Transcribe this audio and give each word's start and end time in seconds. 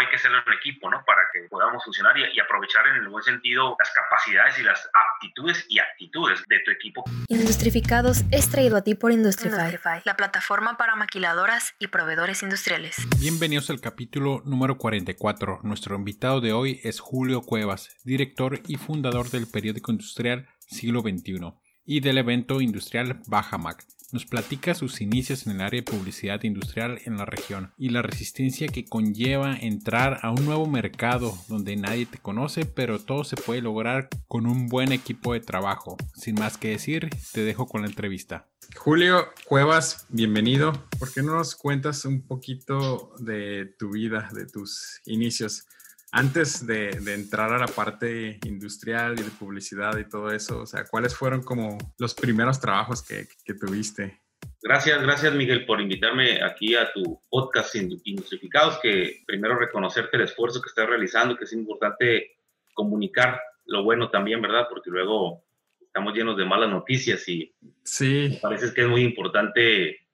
hay 0.00 0.08
que 0.08 0.16
hacerlo 0.16 0.38
en 0.46 0.52
equipo, 0.54 0.90
¿no? 0.90 1.02
Para 1.04 1.22
que 1.32 1.48
podamos 1.48 1.84
funcionar 1.84 2.16
y, 2.18 2.22
y, 2.36 2.40
aprovechar 2.40 2.86
en 2.88 3.02
el 3.02 3.08
buen 3.08 3.22
sentido 3.22 3.76
las 3.78 3.90
capacidades 3.90 4.58
y 4.58 4.62
las 4.62 4.88
aptitudes 4.92 5.66
y 5.68 5.78
actitudes 5.78 6.42
de 6.48 6.60
tu 6.64 6.70
equipo. 6.70 7.04
Industrificados 7.28 8.22
es 8.30 8.50
traído 8.50 8.76
a 8.76 8.82
ti 8.82 8.94
por 8.94 9.12
Industrify, 9.12 10.02
la 10.04 10.16
plataforma 10.16 10.76
para 10.76 10.96
maquiladoras 10.96 11.74
y 11.78 11.88
proveedores 11.88 12.42
industriales. 12.42 12.96
Bienvenidos 13.20 13.70
al 13.70 13.80
capítulo 13.80 14.42
número 14.44 14.78
44. 14.78 15.60
Nuestro 15.62 15.96
invitado 15.96 16.40
de 16.40 16.52
hoy 16.52 16.80
es 16.82 17.00
Julio 17.00 17.42
Cuevas, 17.42 17.96
director 18.04 18.60
y 18.66 18.76
fundador 18.76 19.30
del 19.30 19.46
periódico 19.46 19.92
industrial 19.92 20.48
Siglo 20.58 21.00
XXI 21.00 21.52
y 21.84 22.00
del 22.00 22.18
evento 22.18 22.60
industrial 22.60 23.20
Bajamac 23.26 23.84
nos 24.12 24.26
platica 24.26 24.74
sus 24.74 25.00
inicios 25.00 25.46
en 25.46 25.52
el 25.52 25.60
área 25.60 25.80
de 25.80 25.90
publicidad 25.90 26.42
industrial 26.42 27.00
en 27.04 27.16
la 27.16 27.24
región 27.24 27.72
y 27.78 27.90
la 27.90 28.02
resistencia 28.02 28.68
que 28.68 28.84
conlleva 28.84 29.56
entrar 29.56 30.18
a 30.22 30.30
un 30.30 30.44
nuevo 30.44 30.66
mercado 30.66 31.36
donde 31.48 31.76
nadie 31.76 32.06
te 32.06 32.18
conoce, 32.18 32.64
pero 32.64 32.98
todo 32.98 33.24
se 33.24 33.36
puede 33.36 33.62
lograr 33.62 34.08
con 34.26 34.46
un 34.46 34.68
buen 34.68 34.92
equipo 34.92 35.32
de 35.32 35.40
trabajo. 35.40 35.96
Sin 36.14 36.34
más 36.34 36.58
que 36.58 36.70
decir, 36.70 37.10
te 37.32 37.42
dejo 37.42 37.66
con 37.66 37.82
la 37.82 37.88
entrevista. 37.88 38.48
Julio 38.76 39.28
Cuevas, 39.46 40.06
bienvenido. 40.08 40.72
¿Por 40.98 41.12
qué 41.12 41.22
no 41.22 41.34
nos 41.34 41.56
cuentas 41.56 42.04
un 42.04 42.26
poquito 42.26 43.12
de 43.18 43.74
tu 43.78 43.90
vida, 43.90 44.28
de 44.32 44.46
tus 44.46 45.00
inicios? 45.06 45.66
Antes 46.12 46.66
de, 46.66 46.90
entrar 47.14 47.52
a 47.52 47.58
la 47.58 47.68
parte 47.68 48.40
industrial 48.44 49.18
y 49.18 49.22
de 49.22 49.30
publicidad 49.30 49.96
y 49.96 50.08
todo 50.08 50.32
eso, 50.32 50.62
o 50.62 50.66
sea, 50.66 50.84
¿cuáles 50.84 51.14
fueron 51.14 51.42
como 51.42 51.78
los 51.98 52.14
primeros 52.14 52.60
trabajos 52.60 53.02
que, 53.02 53.28
tuviste? 53.54 54.20
Gracias, 54.62 55.00
gracias 55.02 55.34
Miguel 55.34 55.66
por 55.66 55.80
invitarme 55.80 56.42
aquí 56.42 56.74
a 56.74 56.92
tu 56.92 57.20
podcast 57.30 57.74
Industrificados, 57.76 58.78
que 58.80 59.22
primero 59.26 59.56
reconocerte 59.56 60.16
el 60.16 60.24
esfuerzo 60.24 60.60
que 60.60 60.68
estás 60.68 60.88
realizando, 60.88 61.36
que 61.36 61.44
es 61.44 61.52
importante 61.52 62.38
comunicar 62.74 63.40
lo 63.66 63.84
bueno 63.84 64.10
también, 64.10 64.42
¿verdad? 64.42 64.66
Porque 64.68 64.90
luego 64.90 65.44
estamos 65.80 66.12
llenos 66.14 66.36
de 66.36 66.44
malas 66.44 66.70
noticias 66.70 67.26
y 67.28 67.54
sí. 67.84 68.30
me 68.32 68.36
parece 68.38 68.74
que 68.74 68.82
es 68.82 68.88
muy 68.88 69.02
importante 69.02 70.08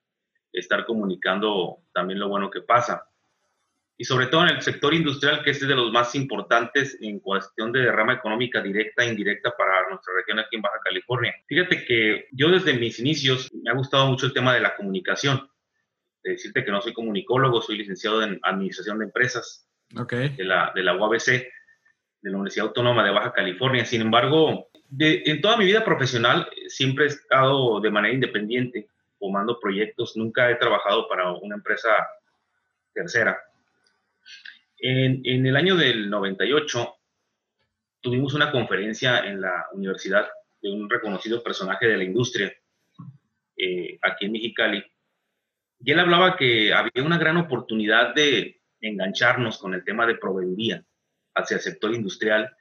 estar 0.52 0.84
comunicando 0.84 1.78
también 1.94 2.18
lo 2.18 2.28
bueno 2.28 2.50
que 2.50 2.60
pasa 2.60 3.08
y 3.98 4.04
sobre 4.04 4.26
todo 4.26 4.42
en 4.42 4.56
el 4.56 4.62
sector 4.62 4.92
industrial, 4.92 5.42
que 5.42 5.50
es 5.50 5.60
de 5.60 5.74
los 5.74 5.90
más 5.90 6.14
importantes 6.14 6.98
en 7.00 7.18
cuestión 7.20 7.72
de 7.72 7.80
derrama 7.80 8.12
económica 8.12 8.60
directa 8.60 9.02
e 9.02 9.08
indirecta 9.08 9.54
para 9.56 9.88
nuestra 9.88 10.12
región 10.14 10.38
aquí 10.38 10.56
en 10.56 10.62
Baja 10.62 10.80
California. 10.84 11.34
Fíjate 11.46 11.84
que 11.84 12.28
yo 12.32 12.50
desde 12.50 12.74
mis 12.74 12.98
inicios 12.98 13.50
me 13.54 13.70
ha 13.70 13.74
gustado 13.74 14.06
mucho 14.06 14.26
el 14.26 14.34
tema 14.34 14.54
de 14.54 14.60
la 14.60 14.76
comunicación. 14.76 15.48
De 16.22 16.32
decirte 16.32 16.64
que 16.64 16.70
no 16.70 16.82
soy 16.82 16.92
comunicólogo, 16.92 17.62
soy 17.62 17.78
licenciado 17.78 18.22
en 18.22 18.38
Administración 18.42 18.98
de 18.98 19.06
Empresas 19.06 19.66
okay. 19.98 20.28
de, 20.30 20.44
la, 20.44 20.72
de 20.74 20.82
la 20.82 20.94
UABC, 20.94 21.26
de 21.28 22.30
la 22.30 22.36
Universidad 22.36 22.66
Autónoma 22.66 23.02
de 23.02 23.12
Baja 23.12 23.32
California. 23.32 23.86
Sin 23.86 24.02
embargo, 24.02 24.68
en 24.98 25.40
toda 25.40 25.56
mi 25.56 25.64
vida 25.64 25.84
profesional 25.84 26.50
siempre 26.66 27.04
he 27.04 27.08
estado 27.08 27.80
de 27.80 27.90
manera 27.90 28.12
independiente, 28.12 28.88
tomando 29.18 29.58
proyectos. 29.58 30.16
Nunca 30.16 30.50
he 30.50 30.56
trabajado 30.56 31.08
para 31.08 31.32
una 31.32 31.54
empresa 31.54 31.88
tercera 32.92 33.38
en, 34.78 35.46
el 35.46 35.56
año 35.56 35.76
del 35.76 36.10
98 36.10 36.96
tuvimos 38.00 38.34
una 38.34 38.50
conferencia 38.50 39.20
en 39.20 39.40
la 39.40 39.66
universidad 39.72 40.28
de 40.60 40.70
un 40.70 40.88
reconocido 40.88 41.42
personaje 41.42 41.86
de 41.86 41.96
la 41.96 42.04
industria 42.04 42.52
eh, 43.56 43.98
aquí 44.02 44.26
en 44.26 44.32
Mexicali. 44.32 44.84
Y 45.80 45.92
él 45.92 46.00
hablaba 46.00 46.36
que 46.36 46.72
había 46.72 47.04
una 47.04 47.18
gran 47.18 47.36
oportunidad 47.36 48.14
de 48.14 48.60
engancharnos 48.80 49.58
con 49.58 49.74
el 49.74 49.84
tema 49.84 50.06
de 50.06 50.16
proveeduría 50.16 50.84
hacia 51.34 51.56
el 51.56 51.60
sector 51.60 51.94
industrial 51.94 52.54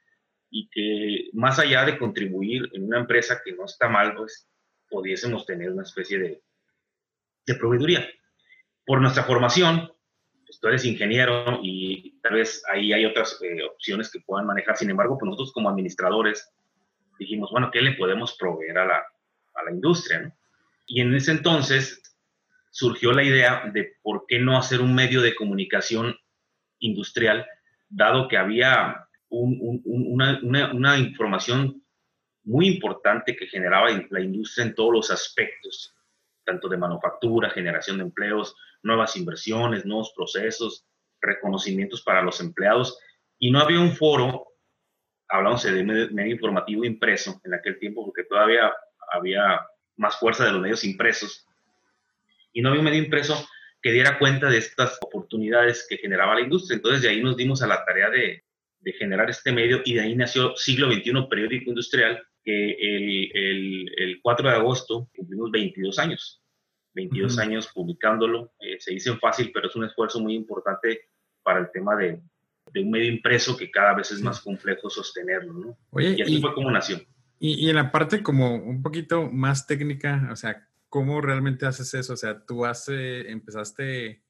y 0.50 0.68
que 0.70 1.30
más 1.32 1.58
allá 1.58 1.84
de 1.84 1.98
contribuir 1.98 2.68
en 2.72 2.84
una 2.84 2.98
empresa 2.98 3.40
que 3.44 3.52
no 3.52 3.64
está 3.64 3.88
mal, 3.88 4.14
pues 4.14 4.48
pudiésemos 4.88 5.44
tener 5.46 5.70
una 5.70 5.82
especie 5.82 6.18
de, 6.18 6.42
de 7.46 7.54
proveeduría. 7.54 8.08
Por 8.84 9.00
nuestra 9.00 9.24
formación, 9.24 9.90
pues, 10.46 10.60
tú 10.60 10.68
eres 10.68 10.84
ingeniero 10.84 11.58
y 11.62 12.18
tal 12.20 12.34
vez 12.34 12.62
ahí 12.72 12.92
hay 12.92 13.04
otras 13.04 13.38
eh, 13.42 13.62
opciones 13.64 14.10
que 14.10 14.20
puedan 14.20 14.46
manejar. 14.46 14.76
Sin 14.76 14.90
embargo, 14.90 15.18
pues 15.18 15.26
nosotros 15.26 15.52
como 15.52 15.68
administradores 15.68 16.52
dijimos, 17.18 17.50
bueno, 17.50 17.70
¿qué 17.72 17.82
le 17.82 17.92
podemos 17.92 18.36
proveer 18.38 18.78
a 18.78 18.86
la, 18.86 18.96
a 18.96 19.64
la 19.64 19.70
industria? 19.70 20.32
Y 20.86 21.00
en 21.00 21.14
ese 21.14 21.32
entonces 21.32 22.00
surgió 22.70 23.12
la 23.12 23.24
idea 23.24 23.70
de 23.72 23.94
por 24.02 24.24
qué 24.28 24.38
no 24.38 24.56
hacer 24.56 24.80
un 24.80 24.94
medio 24.94 25.20
de 25.20 25.34
comunicación 25.34 26.14
industrial, 26.78 27.46
dado 27.88 28.28
que 28.28 28.36
había 28.36 29.08
una, 29.28 30.38
una, 30.42 30.72
una 30.72 30.98
información 30.98 31.82
muy 32.44 32.68
importante 32.68 33.34
que 33.34 33.46
generaba 33.46 33.88
la 34.10 34.20
industria 34.20 34.66
en 34.66 34.74
todos 34.74 34.92
los 34.92 35.10
aspectos, 35.10 35.94
tanto 36.44 36.68
de 36.68 36.76
manufactura, 36.76 37.50
generación 37.50 37.96
de 37.96 38.04
empleos, 38.04 38.54
nuevas 38.86 39.16
inversiones, 39.16 39.84
nuevos 39.84 40.12
procesos, 40.16 40.86
reconocimientos 41.20 42.02
para 42.02 42.22
los 42.22 42.40
empleados. 42.40 42.98
Y 43.38 43.50
no 43.50 43.60
había 43.60 43.80
un 43.80 43.92
foro, 43.92 44.46
hablamos 45.28 45.62
de 45.64 45.82
medio, 45.82 46.26
informativo 46.26 46.84
impreso 46.84 47.40
en 47.44 47.54
aquel 47.54 47.78
tiempo, 47.78 48.04
porque 48.04 48.24
todavía 48.24 48.72
había 49.12 49.60
más 49.96 50.18
fuerza 50.18 50.44
de 50.44 50.52
los 50.52 50.60
medios 50.60 50.84
impresos. 50.84 51.46
Y 52.52 52.62
no 52.62 52.70
había 52.70 52.80
un 52.80 52.86
medio 52.86 53.02
impreso 53.02 53.46
que 53.82 53.92
diera 53.92 54.18
cuenta 54.18 54.48
de 54.48 54.58
estas 54.58 54.98
oportunidades 55.02 55.86
que 55.88 55.98
generaba 55.98 56.34
la 56.34 56.40
industria. 56.40 56.76
Entonces 56.76 57.02
de 57.02 57.08
ahí 57.10 57.22
nos 57.22 57.36
dimos 57.36 57.62
a 57.62 57.66
la 57.66 57.84
tarea 57.84 58.08
de, 58.08 58.42
de 58.80 58.92
generar 58.92 59.28
este 59.28 59.52
medio 59.52 59.82
y 59.84 59.94
de 59.94 60.00
ahí 60.00 60.16
nació 60.16 60.56
Siglo 60.56 60.90
XXI 60.90 61.12
Periódico 61.28 61.70
Industrial, 61.70 62.22
que 62.42 62.70
el, 62.70 63.30
el, 63.34 63.92
el 63.98 64.20
4 64.22 64.48
de 64.48 64.54
agosto 64.54 65.08
cumplimos 65.14 65.50
22 65.50 65.98
años. 65.98 66.42
22 66.96 67.38
años 67.38 67.68
publicándolo. 67.72 68.54
Eh, 68.58 68.80
se 68.80 68.92
dice 68.92 69.14
fácil, 69.18 69.50
pero 69.52 69.68
es 69.68 69.76
un 69.76 69.84
esfuerzo 69.84 70.18
muy 70.18 70.34
importante 70.34 71.02
para 71.42 71.60
el 71.60 71.70
tema 71.70 71.94
de, 71.94 72.20
de, 72.72 72.82
un 72.82 72.90
medio 72.90 73.12
impreso 73.12 73.56
que 73.56 73.70
cada 73.70 73.94
vez 73.94 74.10
es 74.10 74.20
más 74.22 74.40
complejo 74.40 74.88
sostenerlo, 74.88 75.52
¿no? 75.52 75.78
Oye, 75.90 76.14
y 76.16 76.22
así 76.22 76.40
fue 76.40 76.54
como 76.54 76.70
nació. 76.70 76.98
Y, 77.38 77.66
y, 77.66 77.68
en 77.70 77.76
la 77.76 77.92
parte 77.92 78.22
como 78.22 78.54
un 78.54 78.82
poquito 78.82 79.30
más 79.30 79.66
técnica, 79.66 80.28
o 80.32 80.36
sea, 80.36 80.66
¿cómo 80.88 81.20
realmente 81.20 81.66
haces 81.66 81.92
eso? 81.92 82.14
O 82.14 82.16
sea, 82.16 82.44
tú 82.46 82.64
hace, 82.64 83.30
empezaste 83.30 84.22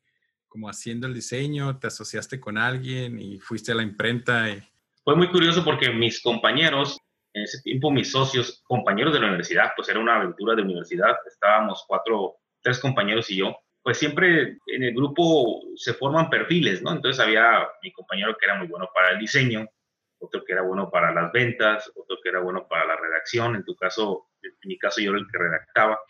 como 0.48 0.68
haciendo 0.68 1.06
el 1.06 1.14
diseño, 1.14 1.78
te 1.78 1.86
asociaste 1.86 2.40
con 2.40 2.58
alguien 2.58 3.20
y 3.20 3.38
fuiste 3.38 3.70
a 3.70 3.76
la 3.76 3.84
imprenta. 3.84 4.50
Y... 4.50 4.60
Fue 5.04 5.14
muy 5.14 5.30
curioso 5.30 5.64
porque 5.64 5.90
mis 5.90 6.20
compañeros, 6.20 6.98
en 7.32 7.44
ese 7.44 7.62
tiempo 7.62 7.92
mis 7.92 8.10
socios, 8.10 8.62
compañeros 8.64 9.12
de 9.12 9.20
la 9.20 9.26
universidad, 9.28 9.70
pues 9.76 9.88
era 9.88 10.00
una 10.00 10.16
aventura 10.16 10.56
de 10.56 10.62
universidad, 10.62 11.14
estábamos 11.28 11.84
cuatro 11.86 12.38
tres 12.66 12.80
compañeros 12.80 13.30
y 13.30 13.36
yo, 13.36 13.56
pues 13.80 13.96
siempre 13.96 14.58
en 14.66 14.82
el 14.82 14.92
grupo 14.92 15.62
se 15.76 15.94
forman 15.94 16.28
perfiles, 16.28 16.82
¿no? 16.82 16.90
Entonces 16.90 17.24
había 17.24 17.68
mi 17.80 17.92
compañero 17.92 18.36
que 18.36 18.44
era 18.44 18.56
muy 18.56 18.66
bueno 18.66 18.88
para 18.92 19.10
el 19.10 19.20
diseño, 19.20 19.68
otro 20.18 20.42
que 20.44 20.52
era 20.52 20.62
bueno 20.62 20.90
para 20.90 21.14
las 21.14 21.30
ventas, 21.30 21.92
otro 21.94 22.16
que 22.20 22.28
era 22.28 22.40
bueno 22.40 22.66
para 22.68 22.84
la 22.84 22.96
redacción, 22.96 23.54
en 23.54 23.64
tu 23.64 23.76
caso, 23.76 24.26
en 24.42 24.50
mi 24.64 24.76
caso 24.78 25.00
yo 25.00 25.10
era 25.10 25.20
el 25.20 25.28
que 25.30 25.38
redactaba 25.38 26.00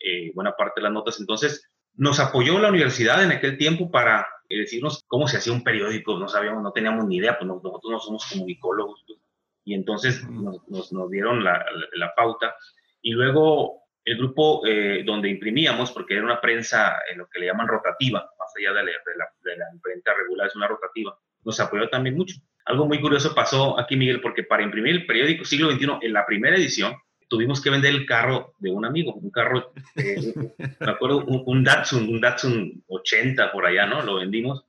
eh, 0.00 0.32
buena 0.34 0.52
parte 0.52 0.80
de 0.80 0.84
las 0.84 0.92
notas. 0.92 1.20
Entonces 1.20 1.70
nos 1.92 2.18
apoyó 2.20 2.58
la 2.58 2.70
universidad 2.70 3.22
en 3.22 3.32
aquel 3.32 3.58
tiempo 3.58 3.90
para 3.90 4.26
eh, 4.48 4.60
decirnos 4.60 5.04
cómo 5.08 5.28
se 5.28 5.36
hacía 5.36 5.52
un 5.52 5.62
periódico, 5.62 6.18
no 6.18 6.28
sabíamos, 6.28 6.62
no 6.62 6.72
teníamos 6.72 7.04
ni 7.06 7.16
idea, 7.16 7.36
pues 7.38 7.46
nosotros 7.46 7.92
no 7.92 8.00
somos 8.00 8.24
comunicólogos, 8.32 9.04
pues, 9.06 9.18
y 9.66 9.74
entonces 9.74 10.26
nos, 10.30 10.62
nos, 10.70 11.10
dieron 11.10 11.44
la, 11.44 11.62
la 11.92 12.14
pauta. 12.14 12.56
Y 13.02 13.10
luego 13.10 13.87
el 14.08 14.16
grupo 14.16 14.66
eh, 14.66 15.02
donde 15.04 15.28
imprimíamos, 15.28 15.92
porque 15.92 16.14
era 16.14 16.24
una 16.24 16.40
prensa 16.40 16.96
en 17.12 17.18
lo 17.18 17.28
que 17.28 17.40
le 17.40 17.46
llaman 17.46 17.68
rotativa, 17.68 18.20
más 18.38 18.52
allá 18.56 18.72
de 18.72 18.84
la, 18.84 19.26
de 19.44 19.64
imprenta 19.74 20.14
regular, 20.14 20.46
es 20.46 20.56
una 20.56 20.66
rotativa, 20.66 21.14
nos 21.44 21.60
apoyó 21.60 21.90
también 21.90 22.16
mucho. 22.16 22.36
Algo 22.64 22.86
muy 22.86 23.02
curioso 23.02 23.34
pasó 23.34 23.78
aquí, 23.78 23.96
Miguel, 23.96 24.22
porque 24.22 24.44
para 24.44 24.62
imprimir 24.62 24.94
el 24.94 25.06
periódico 25.06 25.44
Siglo 25.44 25.70
XXI, 25.70 25.98
en 26.00 26.12
la 26.14 26.24
primera 26.24 26.56
edición, 26.56 26.94
tuvimos 27.28 27.60
que 27.60 27.68
vender 27.68 27.94
el 27.94 28.06
carro 28.06 28.54
de 28.58 28.70
un 28.70 28.86
amigo, 28.86 29.12
un 29.12 29.30
carro, 29.30 29.72
eh, 29.96 30.32
me 30.80 30.90
acuerdo, 30.90 31.26
un, 31.26 31.42
un, 31.44 31.62
Datsun, 31.62 32.08
un 32.08 32.20
Datsun 32.20 32.82
80 32.86 33.52
por 33.52 33.66
allá, 33.66 33.84
¿no? 33.84 34.00
Lo 34.00 34.14
vendimos, 34.14 34.64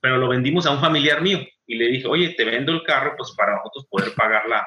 pero 0.00 0.16
lo 0.16 0.28
vendimos 0.28 0.64
a 0.64 0.70
un 0.70 0.80
familiar 0.80 1.20
mío 1.20 1.40
y 1.66 1.76
le 1.76 1.88
dije, 1.88 2.06
oye, 2.06 2.30
te 2.30 2.46
vendo 2.46 2.72
el 2.72 2.84
carro, 2.84 3.12
pues 3.18 3.34
para 3.36 3.56
nosotros 3.56 3.86
poder 3.90 4.14
pagar 4.14 4.48
la, 4.48 4.66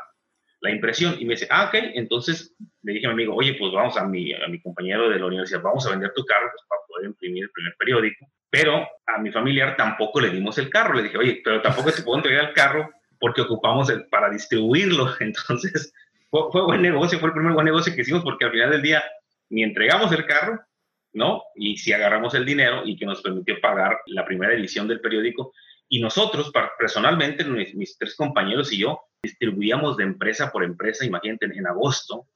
la 0.65 0.71
impresión. 0.71 1.15
Y 1.19 1.25
me 1.25 1.35
dice, 1.35 1.47
ah, 1.49 1.65
ok, 1.65 1.75
entonces 1.93 2.53
le 2.83 2.93
dije 2.93 3.05
a 3.05 3.09
mi 3.09 3.13
amigo, 3.13 3.35
oye, 3.35 3.55
pues 3.57 3.71
vamos 3.71 3.97
a 3.97 4.05
mi, 4.05 4.33
a 4.33 4.47
mi 4.47 4.61
compañero 4.61 5.09
de 5.09 5.19
la 5.19 5.25
universidad, 5.25 5.61
vamos 5.61 5.85
a 5.87 5.91
vender 5.91 6.11
tu 6.13 6.25
carro 6.25 6.49
pues, 6.51 6.63
para 6.67 6.81
poder 6.87 7.05
imprimir 7.07 7.43
el 7.43 7.51
primer 7.51 7.75
periódico. 7.77 8.27
Pero 8.49 8.87
a 9.05 9.17
mi 9.19 9.31
familiar 9.31 9.75
tampoco 9.75 10.19
le 10.19 10.29
dimos 10.29 10.57
el 10.57 10.69
carro. 10.69 10.93
Le 10.93 11.03
dije, 11.03 11.17
oye, 11.17 11.41
pero 11.43 11.61
tampoco 11.61 11.91
te 11.91 12.01
puedo 12.01 12.17
entregar 12.17 12.49
el 12.49 12.53
carro 12.53 12.89
porque 13.19 13.41
ocupamos 13.41 13.89
el, 13.89 14.05
para 14.07 14.29
distribuirlo. 14.29 15.13
Entonces, 15.19 15.93
fue, 16.29 16.51
fue, 16.51 16.63
buen 16.63 16.81
negocio, 16.81 17.19
fue 17.19 17.29
el 17.29 17.33
primer 17.33 17.53
buen 17.53 17.65
negocio 17.65 17.93
que 17.93 18.01
hicimos 18.01 18.23
porque 18.23 18.45
al 18.45 18.51
final 18.51 18.71
del 18.71 18.81
día 18.81 19.03
ni 19.49 19.63
entregamos 19.63 20.11
el 20.11 20.25
carro, 20.25 20.59
¿no? 21.13 21.43
Y 21.55 21.77
si 21.77 21.93
agarramos 21.93 22.33
el 22.35 22.45
dinero 22.45 22.83
y 22.85 22.97
que 22.97 23.05
nos 23.05 23.21
permitió 23.21 23.59
pagar 23.61 23.99
la 24.07 24.25
primera 24.25 24.53
edición 24.53 24.87
del 24.87 24.99
periódico 24.99 25.53
Y 25.87 26.01
nosotros, 26.01 26.51
personalmente, 26.77 27.43
mis, 27.45 27.97
tres 27.97 28.15
compañeros 28.15 28.73
y 28.73 28.79
yo, 28.79 29.01
distribuíamos 29.25 29.97
de 29.97 30.03
empresa 30.03 30.51
por 30.51 30.63
empresa, 30.63 31.05
imagínate, 31.05 31.45
en 31.45 31.67
agosto. 31.67 32.27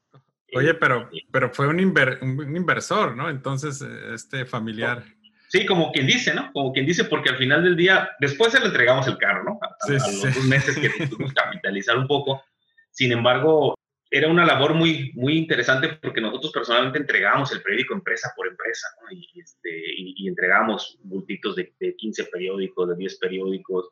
Oye, 0.53 0.73
pero, 0.73 1.09
eh, 1.13 1.25
pero 1.31 1.51
fue 1.51 1.67
un, 1.67 1.79
un, 1.79 2.55
inversor, 2.55 3.15
¿no? 3.15 3.29
Entonces, 3.29 3.81
este 3.81 4.45
familiar. 4.45 5.03
Sí, 5.47 5.65
como 5.65 5.91
quien 5.91 6.05
dice, 6.05 6.33
¿no? 6.33 6.51
Como 6.51 6.71
quien 6.71 6.85
dice, 6.85 7.05
porque 7.05 7.29
al 7.29 7.37
final 7.37 7.63
del 7.63 7.75
día, 7.75 8.09
después 8.19 8.51
se 8.51 8.59
le 8.59 8.67
entregamos 8.67 9.07
el 9.07 9.17
carro, 9.17 9.43
¿no? 9.43 9.59
A, 9.61 9.75
sí, 9.85 9.93
los 9.93 10.45
meses 10.45 10.77
que 10.77 11.07
tuvimos 11.07 11.33
capitalizar 11.33 11.97
un 11.97 12.07
poco. 12.07 12.43
Sin 12.91 13.11
embargo, 13.11 13.75
era 14.11 14.27
una 14.27 14.45
labor 14.45 14.73
muy, 14.73 15.11
muy 15.13 15.37
interesante 15.37 15.89
porque 16.01 16.21
nosotros 16.21 16.51
personalmente 16.51 16.99
entregábamos 16.99 17.51
el 17.51 17.61
periódico 17.61 17.93
empresa 17.93 18.31
por 18.35 18.47
empresa 18.47 18.87
¿no? 19.01 19.15
y, 19.15 19.39
este, 19.39 19.69
y, 19.97 20.27
entregamos 20.27 20.97
multitos 21.03 21.55
de, 21.55 21.73
de, 21.79 21.95
15 21.95 22.25
periódicos, 22.25 22.89
de 22.89 22.95
10 22.95 23.19
periódicos. 23.19 23.89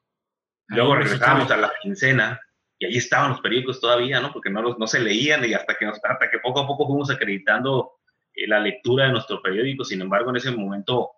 Luego 0.70 0.96
regresábamos 0.96 1.50
a 1.52 1.58
la 1.58 1.72
quincena 1.82 2.40
y 2.80 2.86
ahí 2.86 2.98
estaban 2.98 3.32
los 3.32 3.42
periódicos 3.42 3.82
todavía, 3.82 4.20
¿no? 4.20 4.32
Porque 4.32 4.50
no, 4.50 4.62
los, 4.62 4.78
no 4.78 4.88
se 4.88 5.00
leían 5.00 5.44
y 5.46 5.54
hasta 5.54 5.76
que, 5.76 5.86
hasta 5.86 6.30
que 6.30 6.40
poco 6.40 6.62
a 6.62 6.68
poco 6.68 6.88
fuimos 6.88 7.10
acreditando 7.10 7.94
eh, 8.34 8.48
la 8.48 8.60
lectura 8.60 9.06
de 9.06 9.12
nuestro 9.12 9.42
periódico. 9.42 9.84
Sin 9.84 10.02
embargo, 10.02 10.30
en 10.30 10.36
ese 10.36 10.52
momento 10.52 11.12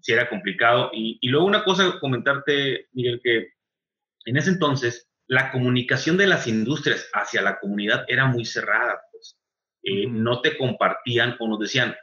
sí 0.00 0.12
era 0.12 0.28
complicado. 0.28 0.90
Y, 0.92 1.18
y 1.20 1.28
luego 1.28 1.46
una 1.46 1.64
cosa, 1.64 1.98
comentarte, 2.00 2.88
Miguel, 2.92 3.20
que 3.22 3.54
en 4.24 4.36
ese 4.36 4.50
entonces 4.50 5.10
la 5.26 5.50
comunicación 5.50 6.16
de 6.16 6.26
las 6.26 6.46
industrias 6.46 7.08
hacia 7.12 7.42
la 7.42 7.58
comunidad 7.58 8.04
era 8.08 8.26
muy 8.26 8.44
cerrada, 8.44 9.00
pues. 9.12 9.38
Eh, 9.82 10.06
no 10.08 10.40
te 10.42 10.58
compartían 10.58 11.36
o 11.40 11.48
nos 11.48 11.58
decían, 11.58 11.96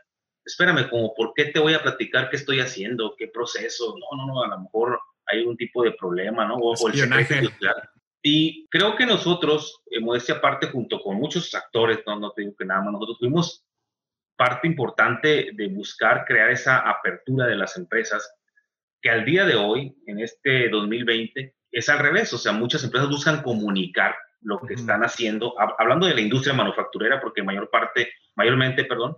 espérame, 0.44 0.90
como, 0.90 1.14
¿por 1.14 1.34
qué 1.36 1.46
te 1.46 1.60
voy 1.60 1.74
a 1.74 1.84
platicar 1.84 2.30
qué 2.30 2.38
estoy 2.38 2.60
haciendo? 2.60 3.16
¿Qué 3.18 3.28
proceso? 3.28 3.96
No, 4.00 4.18
no, 4.18 4.34
no, 4.34 4.44
a 4.44 4.48
lo 4.48 4.62
mejor 4.62 5.00
hay 5.28 5.44
un 5.44 5.56
tipo 5.56 5.84
de 5.84 5.92
problema, 5.92 6.48
¿no? 6.48 6.56
O, 6.56 6.88
el 6.88 6.94
secreto 6.96 7.52
Y 8.22 8.68
creo 8.70 8.96
que 8.96 9.06
nosotros, 9.06 9.82
en 9.86 10.04
modestia 10.04 10.36
aparte, 10.36 10.68
junto 10.68 11.00
con 11.00 11.18
muchos 11.18 11.54
actores, 11.54 12.00
no, 12.06 12.20
no 12.20 12.32
te 12.32 12.42
digo 12.42 12.56
que 12.58 12.66
nada 12.66 12.82
más, 12.82 12.94
nosotros 12.94 13.20
fuimos 13.20 13.66
parte 14.36 14.68
importante 14.68 15.52
de 15.54 15.68
buscar 15.68 16.26
crear 16.26 16.52
esa 16.52 16.78
apertura 16.80 17.48
de 17.48 17.56
las 17.56 17.78
empresas 17.78 18.32
que 19.02 19.10
al 19.10 19.26
día 19.26 19.46
de 19.46 19.56
hoy, 19.56 19.96
en 20.06 20.20
este 20.20 20.70
2020, 20.70 21.56
es 21.72 21.90
al 21.90 22.00
revés, 22.00 22.34
o 22.34 22.38
sea, 22.38 22.52
muchas 22.52 22.84
empresas 22.84 23.10
buscan 23.10 23.44
comunicar 23.44 24.16
lo 24.42 24.60
que 24.60 24.76
están 24.76 25.04
haciendo, 25.04 25.54
hablando 25.78 26.08
de 26.08 26.16
la 26.16 26.22
industria 26.22 26.54
manufacturera, 26.54 27.20
porque 27.20 27.44
mayor 27.44 27.70
parte, 27.70 28.12
mayormente, 28.36 28.86
perdón, 28.86 29.18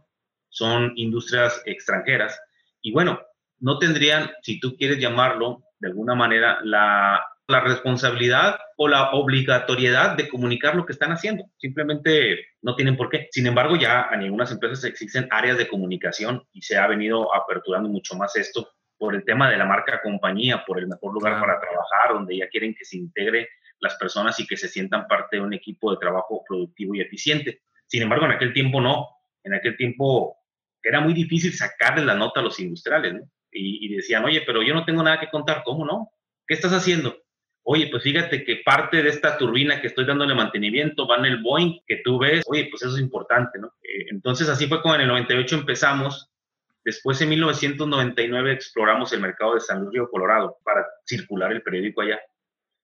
son 0.50 0.94
industrias 0.96 1.62
extranjeras. 1.66 2.40
Y 2.82 2.92
bueno, 2.92 3.20
no 3.60 3.78
tendrían, 3.78 4.32
si 4.42 4.60
tú 4.60 4.76
quieres 4.76 5.00
llamarlo 5.00 5.64
de 5.80 5.90
alguna 5.90 6.16
manera, 6.16 6.60
la, 6.64 7.24
la 7.50 7.62
responsabilidad 7.62 8.58
o 8.78 8.88
la 8.88 9.12
obligatoriedad 9.12 10.16
de 10.16 10.30
comunicar 10.30 10.76
lo 10.76 10.86
que 10.86 10.94
están 10.94 11.12
haciendo. 11.12 11.46
Simplemente 11.58 12.46
no 12.62 12.76
tienen 12.76 12.96
por 12.96 13.10
qué. 13.10 13.28
Sin 13.32 13.48
embargo, 13.48 13.76
ya 13.76 14.10
en 14.12 14.22
algunas 14.22 14.52
empresas 14.52 14.84
existen 14.84 15.28
áreas 15.32 15.58
de 15.58 15.68
comunicación 15.68 16.44
y 16.54 16.62
se 16.62 16.78
ha 16.78 16.88
venido 16.88 17.36
aperturando 17.36 17.90
mucho 17.90 18.16
más 18.16 18.36
esto 18.36 18.70
por 18.98 19.16
el 19.16 19.24
tema 19.24 19.50
de 19.50 19.58
la 19.58 19.66
marca 19.66 20.02
compañía, 20.02 20.64
por 20.66 20.78
el 20.78 20.88
mejor 20.88 21.14
lugar 21.14 21.40
para 21.40 21.60
trabajar, 21.60 22.14
donde 22.14 22.38
ya 22.38 22.50
quieren 22.50 22.76
que 22.76 22.86
se 22.86 22.98
integre 22.98 23.50
las 23.80 23.96
personas 23.96 24.40
y 24.40 24.46
que 24.46 24.58
se 24.58 24.68
sientan 24.68 25.08
parte 25.08 25.38
de 25.38 25.42
un 25.42 25.54
equipo 25.54 25.92
de 25.92 25.98
trabajo 25.98 26.44
productivo 26.48 26.96
y 26.96 27.02
eficiente. 27.02 27.62
Sin 27.88 28.04
embargo, 28.04 28.26
en 28.26 28.32
aquel 28.32 28.54
tiempo 28.54 28.82
no. 28.82 29.08
En 29.44 29.54
aquel 29.54 29.78
tiempo 29.78 30.38
era 30.84 31.00
muy 31.00 31.14
difícil 31.14 31.54
sacarle 31.54 32.06
la 32.06 32.14
nota 32.14 32.42
a 32.42 32.44
los 32.44 32.60
industriales, 32.60 33.14
¿no? 33.14 33.22
y, 33.52 33.86
y, 33.86 33.96
decían, 33.96 34.24
oye, 34.26 34.44
pero 34.46 34.62
yo 34.62 34.74
no 34.74 34.86
tengo 34.86 35.02
nada 35.02 35.20
que 35.20 35.30
contar, 35.30 35.64
¿cómo 35.64 35.86
no? 35.86 36.12
¿Qué 36.48 36.54
estás 36.54 36.74
haciendo? 36.74 37.16
Oye, 37.72 37.88
pues 37.92 38.02
fíjate 38.02 38.44
que 38.44 38.62
parte 38.66 39.04
de 39.04 39.10
esta 39.10 39.38
turbina 39.38 39.80
que 39.80 39.88
estoy 39.88 40.06
dándole 40.06 40.34
mantenimiento 40.34 41.08
va 41.08 41.18
en 41.18 41.26
el 41.26 41.44
Boeing 41.44 41.82
que 41.86 41.98
tú 42.04 42.18
ves, 42.18 42.44
oye, 42.48 42.68
pues 42.70 42.82
eso 42.82 42.96
es 42.96 43.02
importante, 43.02 43.60
¿no? 43.60 43.68
Eh, 43.84 44.08
entonces 44.10 44.50
así 44.50 44.68
fue 44.68 44.82
como 44.82 44.96
en 44.96 45.02
el 45.02 45.08
98 45.08 45.56
empezamos 45.56 46.30
Después, 46.84 47.22
en 47.22 47.30
1999, 47.30 48.54
exploramos 48.54 49.12
el 49.14 49.22
mercado 49.22 49.54
de 49.54 49.60
San 49.60 49.82
Luis 49.82 49.94
Río 49.94 50.10
Colorado 50.10 50.58
para 50.64 50.86
circular 51.06 51.52
el 51.52 51.62
periódico 51.62 52.02
allá. 52.02 52.20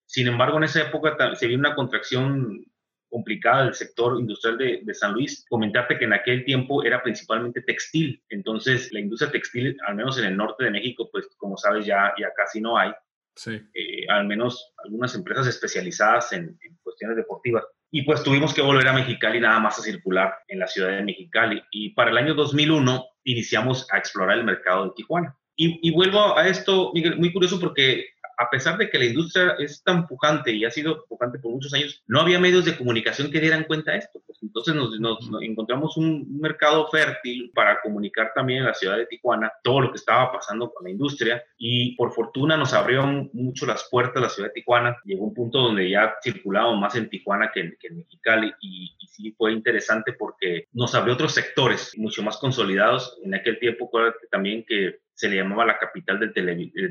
Sin 0.05 0.27
embargo, 0.27 0.57
en 0.57 0.65
esa 0.65 0.81
época 0.81 1.17
se 1.35 1.47
vio 1.47 1.57
una 1.57 1.73
contracción 1.75 2.65
complicada 3.09 3.63
del 3.63 3.73
sector 3.73 4.19
industrial 4.19 4.57
de, 4.57 4.93
San 4.93 5.13
Luis. 5.13 5.45
Comentarte 5.49 5.97
que 5.97 6.05
en 6.05 6.13
aquel 6.13 6.43
tiempo 6.43 6.83
era 6.83 7.01
principalmente 7.01 7.61
textil. 7.61 8.21
Entonces, 8.29 8.91
la 8.91 8.99
industria 8.99 9.31
textil, 9.31 9.77
al 9.87 9.95
menos 9.95 10.19
en 10.19 10.25
el 10.25 10.37
norte 10.37 10.65
de 10.65 10.71
México, 10.71 11.09
pues 11.11 11.27
como 11.37 11.57
sabes, 11.57 11.85
ya, 11.85 12.13
ya 12.19 12.31
casi 12.35 12.59
no 12.59 12.77
hay. 12.77 12.91
Sí. 13.35 13.61
Eh, 13.73 14.05
al 14.09 14.25
menos 14.25 14.73
algunas 14.83 15.13
empresas 15.15 15.47
especializadas 15.47 16.31
en, 16.33 16.57
cuestiones 16.83 17.17
deportivas. 17.17 17.63
Y 17.91 18.03
pues 18.03 18.23
tuvimos 18.23 18.53
que 18.53 18.61
volver 18.61 18.87
a 18.87 18.93
Mexicali 18.93 19.39
nada 19.39 19.59
más 19.59 19.77
a 19.79 19.81
circular 19.81 20.33
en 20.47 20.59
la 20.59 20.67
ciudad 20.67 20.89
de 20.89 21.03
Mexicali. 21.03 21.61
Y 21.71 21.89
para 21.91 22.11
el 22.11 22.17
año 22.17 22.33
2001 22.33 23.05
iniciamos 23.23 23.87
a 23.91 23.97
explorar 23.97 24.37
el 24.37 24.43
mercado 24.43 24.85
de 24.85 24.91
Tijuana. 24.95 25.37
Y, 25.55 25.79
y 25.87 25.91
vuelvo 25.91 26.37
a 26.37 26.47
esto, 26.47 26.91
Miguel, 26.93 27.17
muy 27.17 27.31
curioso 27.31 27.59
porque 27.59 28.09
a 28.37 28.49
pesar 28.49 28.77
de 28.77 28.89
que 28.89 28.99
la 28.99 29.05
industria 29.05 29.55
es 29.59 29.83
tan 29.83 30.07
pujante 30.07 30.51
y 30.51 30.65
ha 30.65 30.71
sido 30.71 31.05
pujante 31.05 31.39
por 31.39 31.51
muchos 31.51 31.73
años, 31.73 32.03
no 32.07 32.21
había 32.21 32.39
medios 32.39 32.65
de 32.65 32.77
comunicación 32.77 33.31
que 33.31 33.39
dieran 33.39 33.63
cuenta 33.63 33.91
de 33.91 33.99
esto. 33.99 34.21
Pues 34.25 34.39
entonces 34.41 34.75
nos, 34.75 35.19
encontramos 35.41 35.97
un 35.97 36.39
mercado 36.39 36.87
fértil 36.87 37.51
para 37.53 37.81
comunicar 37.81 38.31
también 38.33 38.59
en 38.59 38.65
la 38.65 38.73
ciudad 38.73 38.97
de 38.97 39.05
Tijuana 39.05 39.51
todo 39.63 39.81
lo 39.81 39.91
que 39.91 39.97
estaba 39.97 40.31
pasando 40.31 40.71
con 40.71 40.83
la 40.83 40.91
industria 40.91 41.43
y 41.57 41.95
por 41.95 42.13
fortuna 42.13 42.57
nos 42.57 42.73
abrieron 42.73 43.29
mucho 43.33 43.65
las 43.65 43.87
puertas 43.89 44.15
de 44.15 44.21
la 44.21 44.29
ciudad 44.29 44.49
de 44.49 44.53
Tijuana. 44.53 44.97
Llegó 45.05 45.25
un 45.25 45.33
punto 45.33 45.59
donde 45.59 45.89
ya 45.89 46.15
circulábamos 46.23 46.79
más 46.79 46.95
en 46.95 47.09
Tijuana 47.09 47.51
que 47.53 47.61
en, 47.61 47.77
que 47.79 47.87
en 47.87 47.97
Mexicali 47.97 48.53
y, 48.61 48.95
sí 49.07 49.33
fue 49.37 49.53
interesante 49.53 50.11
porque 50.11 50.67
nos 50.73 50.93
abrió 50.93 51.13
otros 51.13 51.33
sectores 51.33 51.97
mucho 51.97 52.21
más 52.21 52.37
consolidados. 52.37 53.17
En 53.23 53.33
aquel 53.33 53.59
tiempo, 53.59 53.89
también 54.29 54.65
que 54.67 54.99
se 55.15 55.29
le 55.29 55.37
llamaba 55.37 55.65
la 55.65 55.79
capital 55.79 56.19
del, 56.19 56.33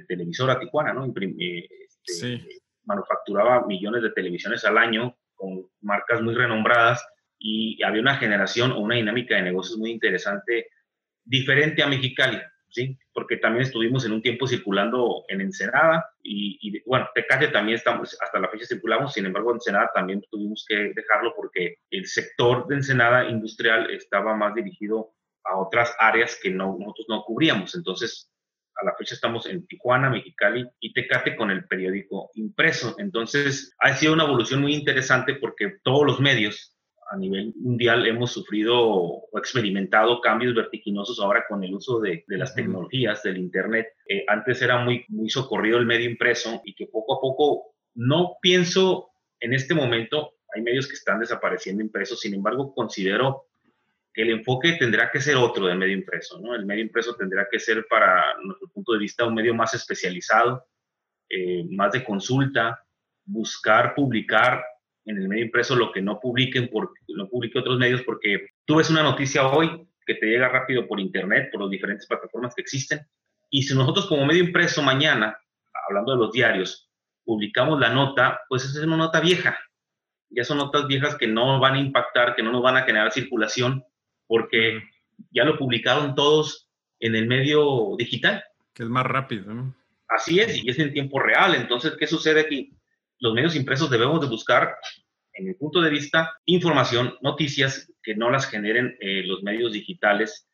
televisor 0.08 0.50
a 0.50 0.58
Tijuana, 0.58 0.94
¿no? 0.94 1.04
Eh, 1.06 1.68
este, 2.02 2.42
manufacturaba 2.84 3.66
millones 3.66 4.02
de 4.02 4.10
televisiones 4.10 4.64
al 4.64 4.78
año 4.78 5.16
con 5.34 5.66
marcas 5.82 6.22
muy 6.22 6.34
renombradas 6.34 7.06
y 7.38 7.82
había 7.82 8.00
una 8.00 8.16
generación 8.16 8.72
o 8.72 8.80
una 8.80 8.96
dinámica 8.96 9.36
de 9.36 9.42
negocios 9.42 9.78
muy 9.78 9.90
interesante, 9.90 10.68
diferente 11.22 11.82
a 11.82 11.86
Mexicali, 11.86 12.40
¿sí? 12.70 12.98
Porque 13.12 13.36
también 13.36 13.64
estuvimos 13.64 14.06
en 14.06 14.12
un 14.12 14.22
tiempo 14.22 14.46
circulando 14.46 15.24
en 15.28 15.42
Ensenada 15.42 16.06
y, 16.22 16.58
y 16.62 16.82
bueno, 16.86 17.06
Tecate 17.14 17.48
también 17.48 17.76
estamos, 17.76 18.16
hasta 18.22 18.38
la 18.38 18.48
fecha 18.48 18.64
circulamos, 18.64 19.12
sin 19.12 19.26
embargo, 19.26 19.52
Ensenada 19.52 19.90
también 19.94 20.22
tuvimos 20.30 20.64
que 20.66 20.92
dejarlo 20.94 21.34
porque 21.36 21.76
el 21.90 22.06
sector 22.06 22.66
de 22.68 22.76
Ensenada 22.76 23.28
industrial 23.28 23.90
estaba 23.90 24.34
más 24.34 24.54
dirigido 24.54 25.13
a 25.44 25.58
otras 25.58 25.94
áreas 25.98 26.38
que 26.42 26.50
no, 26.50 26.76
nosotros 26.78 27.06
no 27.08 27.22
cubríamos. 27.24 27.74
Entonces, 27.74 28.30
a 28.76 28.84
la 28.84 28.94
fecha 28.96 29.14
estamos 29.14 29.46
en 29.46 29.66
Tijuana, 29.66 30.10
Mexicali 30.10 30.66
y 30.80 30.92
Tecate 30.92 31.36
con 31.36 31.50
el 31.50 31.66
periódico 31.66 32.30
impreso. 32.34 32.96
Entonces, 32.98 33.74
ha 33.78 33.94
sido 33.94 34.12
una 34.12 34.24
evolución 34.24 34.60
muy 34.60 34.74
interesante 34.74 35.34
porque 35.34 35.74
todos 35.82 36.04
los 36.04 36.20
medios 36.20 36.74
a 37.10 37.16
nivel 37.16 37.52
mundial 37.56 38.06
hemos 38.06 38.32
sufrido 38.32 38.74
o 38.76 39.38
experimentado 39.38 40.20
cambios 40.20 40.54
vertiginosos 40.54 41.20
ahora 41.20 41.44
con 41.48 41.62
el 41.62 41.74
uso 41.74 42.00
de, 42.00 42.24
las 42.28 42.54
tecnologías, 42.54 43.22
del 43.22 43.38
Internet. 43.38 43.88
Eh, 44.08 44.24
antes 44.26 44.62
era 44.62 44.78
muy, 44.78 45.04
muy 45.08 45.28
socorrido 45.28 45.78
el 45.78 45.86
medio 45.86 46.08
impreso 46.08 46.62
y 46.64 46.74
que 46.74 46.86
poco 46.86 47.14
a 47.14 47.20
poco, 47.20 47.74
no 47.94 48.36
pienso 48.40 49.10
en 49.40 49.52
este 49.52 49.74
momento, 49.74 50.34
hay 50.54 50.62
medios 50.62 50.88
que 50.88 50.94
están 50.94 51.20
desapareciendo 51.20 51.82
impresos, 51.82 52.20
sin 52.20 52.34
embargo, 52.34 52.74
considero 52.74 53.46
el 54.14 54.30
enfoque 54.30 54.76
tendrá 54.78 55.10
que 55.10 55.20
ser 55.20 55.36
otro 55.36 55.66
del 55.66 55.78
medio 55.78 55.94
impreso, 55.94 56.40
¿no? 56.40 56.54
El 56.54 56.64
medio 56.64 56.82
impreso 56.82 57.16
tendrá 57.16 57.48
que 57.50 57.58
ser, 57.58 57.86
para 57.88 58.36
nuestro 58.42 58.68
punto 58.68 58.92
de 58.92 59.00
vista, 59.00 59.24
un 59.24 59.34
medio 59.34 59.54
más 59.54 59.74
especializado, 59.74 60.66
eh, 61.28 61.64
más 61.70 61.92
de 61.92 62.04
consulta, 62.04 62.80
buscar 63.24 63.94
publicar 63.94 64.64
en 65.04 65.18
el 65.18 65.28
medio 65.28 65.44
impreso 65.44 65.74
lo 65.74 65.90
que 65.90 66.00
no 66.00 66.20
publiquen, 66.20 66.70
no 67.08 67.28
publique 67.28 67.58
otros 67.58 67.78
medios, 67.78 68.02
porque 68.02 68.46
tú 68.64 68.76
ves 68.76 68.88
una 68.88 69.02
noticia 69.02 69.48
hoy 69.48 69.86
que 70.06 70.14
te 70.14 70.26
llega 70.26 70.48
rápido 70.48 70.86
por 70.86 71.00
internet, 71.00 71.48
por 71.50 71.62
las 71.62 71.70
diferentes 71.70 72.06
plataformas 72.06 72.54
que 72.54 72.62
existen, 72.62 73.00
y 73.50 73.62
si 73.62 73.74
nosotros 73.74 74.06
como 74.06 74.26
medio 74.26 74.44
impreso 74.44 74.82
mañana, 74.82 75.36
hablando 75.88 76.12
de 76.12 76.18
los 76.18 76.32
diarios, 76.32 76.90
publicamos 77.24 77.80
la 77.80 77.90
nota, 77.90 78.42
pues 78.48 78.64
esa 78.64 78.78
es 78.78 78.86
una 78.86 78.96
nota 78.96 79.20
vieja, 79.20 79.58
ya 80.30 80.44
son 80.44 80.58
notas 80.58 80.86
viejas 80.86 81.16
que 81.16 81.26
no 81.26 81.58
van 81.60 81.74
a 81.74 81.80
impactar, 81.80 82.34
que 82.34 82.42
no 82.42 82.52
nos 82.52 82.62
van 82.62 82.76
a 82.76 82.82
generar 82.82 83.12
circulación, 83.12 83.84
porque 84.26 84.82
ya 85.30 85.44
lo 85.44 85.58
publicaron 85.58 86.14
todos 86.14 86.68
en 87.00 87.14
el 87.14 87.26
medio 87.26 87.94
digital. 87.98 88.44
Que 88.72 88.84
es 88.84 88.88
más 88.88 89.06
rápido, 89.06 89.52
¿no? 89.52 89.74
Así 90.08 90.40
es, 90.40 90.62
y 90.62 90.68
es 90.68 90.78
en 90.78 90.92
tiempo 90.92 91.18
real. 91.18 91.54
Entonces, 91.54 91.94
¿qué 91.98 92.06
sucede 92.06 92.40
aquí? 92.40 92.72
Los 93.18 93.34
medios 93.34 93.56
impresos 93.56 93.90
debemos 93.90 94.20
de 94.20 94.28
buscar, 94.28 94.74
en 95.32 95.46
mi 95.46 95.54
punto 95.54 95.80
de 95.80 95.90
vista, 95.90 96.32
información, 96.44 97.16
noticias 97.22 97.92
que 98.02 98.14
no 98.14 98.30
las 98.30 98.46
generen 98.46 98.96
eh, 99.00 99.22
los 99.24 99.42
medios 99.42 99.72
digitales 99.72 100.48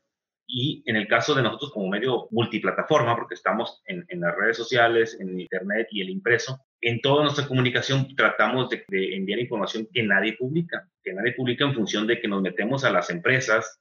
Y 0.52 0.82
en 0.86 0.96
el 0.96 1.06
caso 1.06 1.32
de 1.32 1.42
nosotros 1.42 1.70
como 1.70 1.88
medio 1.88 2.26
multiplataforma, 2.32 3.14
porque 3.14 3.34
estamos 3.34 3.80
en, 3.86 4.04
las 4.20 4.34
redes 4.34 4.56
sociales, 4.56 5.16
en 5.20 5.38
Internet 5.38 5.86
y 5.92 6.00
el 6.00 6.10
impreso, 6.10 6.58
en 6.80 7.00
toda 7.00 7.22
nuestra 7.22 7.46
comunicación 7.46 8.16
tratamos 8.16 8.68
de, 8.68 8.84
enviar 8.90 9.38
información 9.38 9.86
que 9.92 10.02
nadie 10.02 10.32
publica, 10.36 10.90
que 11.04 11.12
nadie 11.12 11.34
publica 11.34 11.64
en 11.64 11.72
función 11.72 12.04
de 12.08 12.20
que 12.20 12.26
nos 12.26 12.42
metemos 12.42 12.82
a 12.82 12.90
las 12.90 13.10
empresas 13.10 13.80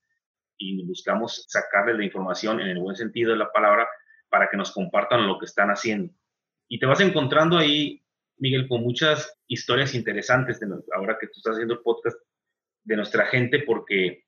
y 0.60 0.86
buscamos 0.86 1.44
sacarles 1.48 1.98
la 1.98 2.06
información 2.06 2.60
en 2.60 2.68
el 2.68 2.78
buen 2.78 2.96
sentido 2.96 3.32
de 3.32 3.38
la 3.38 3.52
palabra 3.52 3.88
para 4.30 4.48
que 4.48 4.58
nos 4.58 4.72
compartan 4.72 5.26
lo 5.26 5.40
que 5.40 5.46
están 5.46 5.72
haciendo. 5.72 6.14
Y 6.68 6.78
te 6.78 6.86
vas 6.86 7.02
encontrando 7.02 7.58
ahí, 7.58 8.04
Miguel, 8.38 8.68
con 8.68 8.84
muchas 8.84 9.40
historias 9.48 9.96
interesantes 9.96 10.60
de, 10.60 10.68
ahora 10.96 11.18
que 11.20 11.26
tú 11.26 11.34
estás 11.38 11.54
haciendo 11.54 11.74
el 11.74 11.82
podcast 11.82 12.18
de 12.84 12.96
nuestra 12.96 13.26
gente, 13.26 13.64
porque 13.66 14.26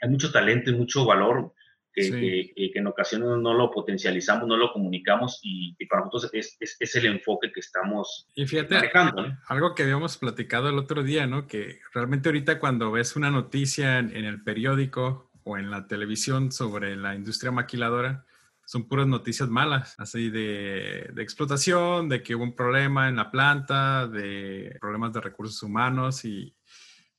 hay 0.00 0.10
mucho 0.10 0.30
talento 0.30 0.70
y 0.70 0.76
mucho 0.76 1.04
valor 1.04 1.55
que, 1.96 2.70
en 2.74 2.86
ocasiones 2.86 3.28
no 3.28 3.54
lo 3.54 3.70
potencializamos, 3.70 4.46
no 4.46 4.56
lo 4.56 4.72
comunicamos 4.72 5.40
y, 5.42 5.74
para 5.86 6.04
nosotros 6.04 6.30
es, 6.34 6.56
es, 6.60 6.96
el 6.96 7.06
enfoque 7.06 7.50
que 7.52 7.60
estamos 7.60 8.28
y 8.34 8.46
fíjate, 8.46 8.76
Algo 9.48 9.74
que 9.74 9.82
habíamos 9.82 10.18
platicado 10.18 10.68
el 10.68 10.78
otro 10.78 11.02
día, 11.02 11.26
¿no? 11.26 11.46
Que 11.46 11.80
realmente 11.94 12.28
ahorita 12.28 12.58
cuando 12.58 12.92
ves 12.92 13.16
una 13.16 13.30
noticia 13.30 13.98
en, 13.98 14.10
el 14.12 14.42
periódico 14.42 15.30
o 15.44 15.56
en 15.56 15.70
la 15.70 15.86
televisión 15.86 16.52
sobre 16.52 16.96
la 16.96 17.14
industria 17.14 17.50
maquiladora, 17.50 18.26
son 18.66 18.88
puras 18.88 19.06
noticias 19.06 19.48
malas, 19.48 19.94
así 19.98 20.28
de, 20.28 21.10
de, 21.14 21.22
explotación, 21.22 22.08
de 22.08 22.22
que 22.22 22.34
hubo 22.34 22.42
un 22.42 22.56
problema 22.56 23.08
en 23.08 23.16
la 23.16 23.30
planta, 23.30 24.08
de 24.08 24.76
problemas 24.80 25.12
de 25.12 25.20
recursos 25.20 25.62
humanos 25.62 26.24
y, 26.24 26.54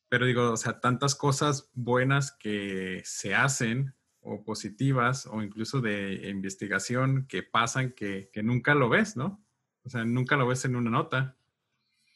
pero 0.10 0.26
digo, 0.26 0.52
o 0.52 0.58
sea, 0.58 0.80
tantas 0.80 1.16
cosas 1.16 1.72
buenas 1.74 2.32
que 2.32 3.02
se 3.06 3.34
hacen 3.34 3.97
o 4.28 4.44
positivas 4.44 5.26
o 5.26 5.42
incluso 5.42 5.80
de 5.80 6.30
investigación 6.30 7.28
que 7.28 7.44
pasan 7.44 7.94
que, 7.94 8.30
que, 8.34 8.44
nunca 8.44 8.76
lo 8.76 8.90
ves, 8.90 9.16
¿no? 9.16 9.44
O 9.84 9.90
sea, 9.90 10.04
nunca 10.04 10.36
lo 10.36 10.48
ves 10.48 10.66
en 10.66 10.76
una 10.76 10.90
nota. 10.90 11.38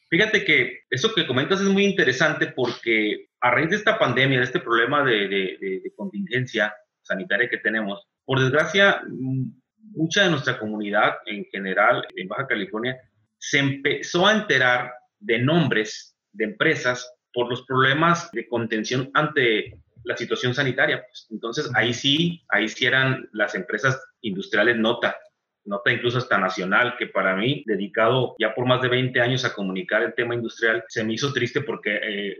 Fíjate 0.09 0.43
que 0.43 0.81
eso 0.89 1.13
que 1.15 1.25
comentas 1.25 1.61
es 1.61 1.69
muy 1.69 1.85
interesante 1.85 2.47
porque 2.47 3.29
a 3.39 3.51
raíz 3.51 3.69
de 3.69 3.77
esta 3.77 3.97
pandemia, 3.97 4.39
de 4.39 4.43
este 4.43 4.59
problema 4.59 5.05
de, 5.05 5.29
de, 5.29 5.93
contingencia 5.95 6.73
sanitaria 7.01 7.49
que 7.49 7.57
tenemos, 7.57 8.05
por 8.25 8.39
desgracia, 8.41 9.01
mucha 9.07 10.25
de 10.25 10.31
nuestra 10.31 10.59
comunidad 10.59 11.13
en 11.25 11.45
general 11.45 12.05
en 12.15 12.27
Baja 12.27 12.47
California 12.47 12.97
se 13.37 13.59
empezó 13.59 14.27
a 14.27 14.33
enterar 14.33 14.91
de 15.19 15.39
nombres 15.39 16.15
de 16.33 16.43
empresas 16.43 17.09
por 17.33 17.49
los 17.49 17.65
problemas 17.65 18.29
de 18.31 18.47
contención 18.47 19.09
ante 19.13 19.79
la 20.03 20.17
situación 20.17 20.53
sanitaria. 20.53 21.05
Pues. 21.05 21.27
Entonces, 21.31 21.69
ahí 21.75 21.93
sí, 21.93 22.43
ahí 22.49 22.67
sí 22.67 22.85
eran 22.85 23.27
las 23.33 23.55
empresas 23.55 24.01
industriales 24.21 24.77
nota, 24.77 25.17
nota 25.65 25.91
incluso 25.91 26.17
hasta 26.17 26.37
nacional, 26.37 26.95
que 26.97 27.07
para 27.07 27.35
mí, 27.35 27.63
dedicado 27.65 28.35
ya 28.39 28.53
por 28.53 28.65
más 28.65 28.81
de 28.81 28.89
20 28.89 29.19
años 29.21 29.45
a 29.45 29.53
comunicar 29.53 30.01
el 30.03 30.13
tema 30.13 30.35
industrial, 30.35 30.83
se 30.87 31.03
me 31.03 31.13
hizo 31.13 31.31
triste 31.33 31.61
porque 31.61 31.99
eh, 32.01 32.39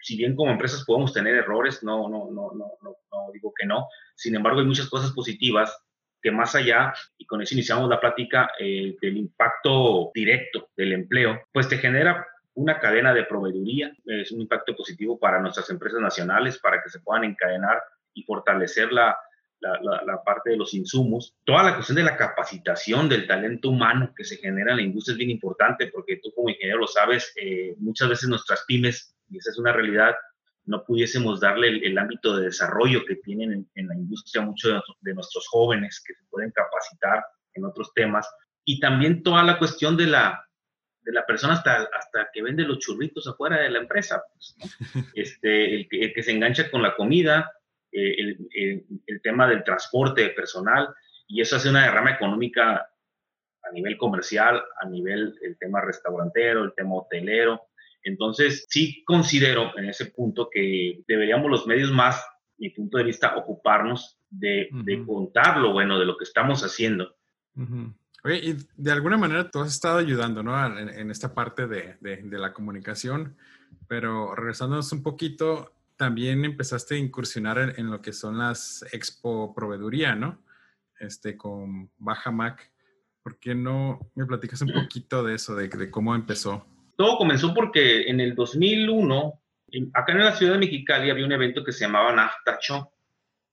si 0.00 0.16
bien 0.16 0.34
como 0.34 0.52
empresas 0.52 0.84
podemos 0.84 1.12
tener 1.12 1.34
errores, 1.34 1.82
no, 1.82 2.08
no, 2.08 2.30
no, 2.30 2.52
no, 2.52 2.72
no, 2.82 2.96
no 3.12 3.32
digo 3.32 3.52
que 3.58 3.66
no, 3.66 3.86
sin 4.14 4.34
embargo 4.34 4.60
hay 4.60 4.66
muchas 4.66 4.88
cosas 4.88 5.12
positivas 5.12 5.76
que 6.20 6.30
más 6.30 6.54
allá, 6.54 6.92
y 7.16 7.26
con 7.26 7.42
eso 7.42 7.54
iniciamos 7.54 7.88
la 7.88 8.00
plática, 8.00 8.50
eh, 8.58 8.96
del 9.00 9.16
impacto 9.16 10.10
directo 10.12 10.70
del 10.76 10.92
empleo, 10.92 11.42
pues 11.52 11.68
te 11.68 11.78
genera 11.78 12.26
una 12.58 12.80
cadena 12.80 13.14
de 13.14 13.24
proveeduría, 13.24 13.92
es 14.04 14.32
un 14.32 14.40
impacto 14.40 14.74
positivo 14.74 15.16
para 15.16 15.40
nuestras 15.40 15.70
empresas 15.70 16.00
nacionales, 16.00 16.58
para 16.58 16.82
que 16.82 16.90
se 16.90 16.98
puedan 16.98 17.22
encadenar 17.22 17.80
y 18.12 18.24
fortalecer 18.24 18.92
la, 18.92 19.16
la, 19.60 20.22
parte 20.24 20.50
de 20.50 20.56
los 20.56 20.74
insumos. 20.74 21.36
Toda 21.44 21.62
la 21.62 21.74
cuestión 21.76 21.94
de 21.96 22.02
la 22.02 22.16
capacitación 22.16 23.08
del 23.08 23.28
talento 23.28 23.70
humano 23.70 24.12
que 24.16 24.24
se 24.24 24.38
genera 24.38 24.72
en 24.72 24.78
la 24.78 24.82
industria 24.82 25.12
es 25.12 25.18
bien 25.18 25.30
importante 25.30 25.86
porque 25.86 26.18
tú 26.20 26.32
como 26.34 26.48
ingeniero 26.48 26.80
lo 26.80 26.88
sabes, 26.88 27.32
eh, 27.40 27.76
muchas 27.78 28.08
veces 28.08 28.28
nuestras 28.28 28.64
pymes, 28.66 29.16
y 29.30 29.38
esa 29.38 29.50
es 29.50 29.58
una 29.58 29.72
realidad, 29.72 30.16
no 30.64 30.84
pudiésemos 30.84 31.40
darle 31.40 31.68
el, 31.68 31.96
ámbito 31.96 32.36
de 32.36 32.46
desarrollo 32.46 33.04
que 33.04 33.16
tienen 33.16 33.70
en, 33.72 33.86
la 33.86 33.94
industria 33.94 34.44
muchos 34.44 34.72
de, 34.72 34.80
de, 35.00 35.14
nuestros 35.14 35.46
jóvenes 35.46 36.02
que 36.04 36.12
se 36.12 36.24
pueden 36.28 36.50
capacitar 36.50 37.24
en 37.54 37.64
otros 37.64 37.92
temas. 37.94 38.28
Y 38.64 38.80
también 38.80 39.22
toda 39.22 39.44
la 39.44 39.58
cuestión 39.58 39.96
de 39.96 40.06
la, 40.06 40.47
de 41.02 41.12
la 41.12 41.24
persona 41.24 41.54
hasta, 41.54 41.88
hasta 41.92 42.28
que 42.32 42.42
vende 42.42 42.64
los 42.64 42.78
churritos 42.78 43.26
afuera 43.26 43.60
de 43.60 43.70
la 43.70 43.78
empresa, 43.78 44.22
pues, 44.32 44.56
este, 45.14 45.74
el, 45.74 45.88
que, 45.88 46.22
se 46.22 46.32
engancha 46.32 46.70
con 46.70 46.82
la 46.82 46.94
comida, 46.94 47.52
eh, 47.92 48.14
el, 48.18 48.86
el, 49.06 49.22
tema 49.22 49.48
del 49.48 49.64
transporte 49.64 50.28
personal, 50.30 50.88
y 51.26 51.40
eso 51.40 51.56
hace 51.56 51.70
una 51.70 51.84
derrama 51.84 52.12
económica 52.12 52.90
a 53.62 53.72
nivel 53.72 53.96
comercial, 53.96 54.62
a 54.80 54.88
nivel 54.88 55.34
el 55.42 55.58
tema 55.58 55.80
restaurantero, 55.80 56.64
el 56.64 56.74
tema 56.74 56.96
hotelero. 56.96 57.68
Entonces, 58.02 58.66
sí 58.68 59.04
considero 59.04 59.76
en 59.78 59.88
ese 59.88 60.06
punto 60.06 60.48
que 60.50 61.02
deberíamos 61.06 61.50
los 61.50 61.66
medios 61.66 61.90
más, 61.90 62.24
mi 62.56 62.70
punto 62.70 62.98
de 62.98 63.04
vista, 63.04 63.36
ocuparnos 63.36 64.18
de, 64.30 64.68
de 64.72 65.04
contar 65.04 65.58
lo 65.58 65.72
bueno 65.72 65.98
de 65.98 66.06
lo 66.06 66.16
que 66.16 66.24
estamos 66.24 66.62
haciendo. 66.62 67.16
Oye, 68.24 68.38
y 68.38 68.56
de 68.76 68.92
alguna 68.92 69.16
manera 69.16 69.50
tú 69.50 69.60
has 69.60 69.72
estado 69.72 69.98
ayudando, 69.98 70.42
¿no? 70.42 70.78
En, 70.78 71.10
esta 71.10 71.34
parte 71.34 71.66
de, 71.66 71.96
la 72.30 72.52
comunicación, 72.52 73.36
pero 73.86 74.34
regresándonos 74.34 74.90
un 74.92 75.02
poquito, 75.02 75.72
también 75.96 76.44
empezaste 76.44 76.96
a 76.96 76.98
incursionar 76.98 77.74
en, 77.76 77.90
lo 77.90 78.02
que 78.02 78.12
son 78.12 78.38
las 78.38 78.84
expo 78.92 79.54
proveeduría, 79.54 80.14
¿no? 80.14 80.42
Este, 80.98 81.36
con 81.36 81.90
Baja 81.98 82.30
Mac. 82.30 82.70
¿Por 83.22 83.38
qué 83.38 83.54
no 83.54 84.10
me 84.14 84.26
platicas 84.26 84.62
un 84.62 84.72
poquito 84.72 85.22
de 85.22 85.34
eso, 85.34 85.54
de, 85.54 85.68
de 85.68 85.90
cómo 85.90 86.14
empezó? 86.14 86.66
Todo 86.96 87.18
comenzó 87.18 87.54
porque 87.54 88.08
en 88.08 88.20
el 88.20 88.34
2001, 88.34 89.40
acá 89.94 90.12
en 90.12 90.18
la 90.18 90.34
ciudad 90.34 90.54
de 90.54 90.58
Mexicali 90.58 91.10
había 91.10 91.24
un 91.24 91.32
evento 91.32 91.62
que 91.62 91.72
se 91.72 91.84
llamaba 91.84 92.12
NAFTA 92.12 92.58
Show 92.60 92.90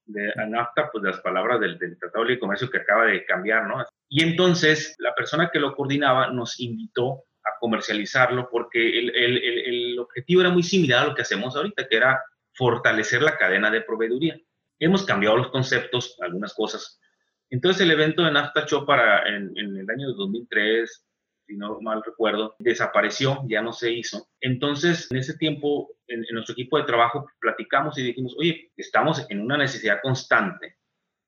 de 0.05 0.33
NAFTA, 0.47 0.89
pues 0.91 1.03
las 1.03 1.19
palabras 1.21 1.59
del, 1.59 1.77
Tratado 1.77 2.23
de 2.23 2.29
Libre 2.29 2.39
Comercio 2.39 2.69
que 2.69 2.77
acaba 2.77 3.05
de 3.05 3.25
cambiar, 3.25 3.67
¿no? 3.67 3.83
Y 4.07 4.23
entonces 4.23 4.95
la 4.99 5.13
persona 5.15 5.49
que 5.51 5.59
lo 5.59 5.75
coordinaba 5.75 6.31
nos 6.31 6.59
invitó 6.59 7.23
a 7.43 7.57
comercializarlo 7.59 8.49
porque 8.49 8.99
el, 8.99 9.15
el, 9.15 9.37
el, 9.37 9.99
objetivo 9.99 10.41
era 10.41 10.49
muy 10.49 10.63
similar 10.63 11.03
a 11.03 11.07
lo 11.07 11.15
que 11.15 11.21
hacemos 11.21 11.55
ahorita, 11.55 11.87
que 11.87 11.97
era 11.97 12.23
fortalecer 12.53 13.21
la 13.21 13.37
cadena 13.37 13.69
de 13.69 13.81
proveeduría. 13.81 14.39
Hemos 14.79 15.05
cambiado 15.05 15.37
los 15.37 15.49
conceptos, 15.49 16.17
algunas 16.21 16.53
cosas. 16.53 16.99
Entonces 17.49 17.81
el 17.81 17.91
evento 17.91 18.23
de 18.23 18.31
NAFTA 18.31 18.65
Show 18.65 18.85
para 18.85 19.27
en, 19.27 19.51
en 19.55 19.77
el 19.77 19.89
año 19.89 20.11
2003, 20.13 21.04
si 21.45 21.55
no 21.55 21.79
mal 21.81 22.01
recuerdo, 22.03 22.55
desapareció, 22.59 23.43
ya 23.47 23.61
no 23.61 23.73
se 23.73 23.91
hizo. 23.91 24.27
Entonces, 24.41 25.09
en 25.11 25.17
ese 25.17 25.37
tiempo, 25.37 25.91
en, 26.07 26.25
nuestro 26.31 26.53
equipo 26.53 26.77
de 26.77 26.85
trabajo 26.85 27.27
platicamos 27.39 27.97
y 27.97 28.03
dijimos, 28.03 28.35
oye, 28.37 28.71
estamos 28.75 29.25
en 29.29 29.41
una 29.41 29.57
necesidad 29.57 29.99
constante 30.01 30.77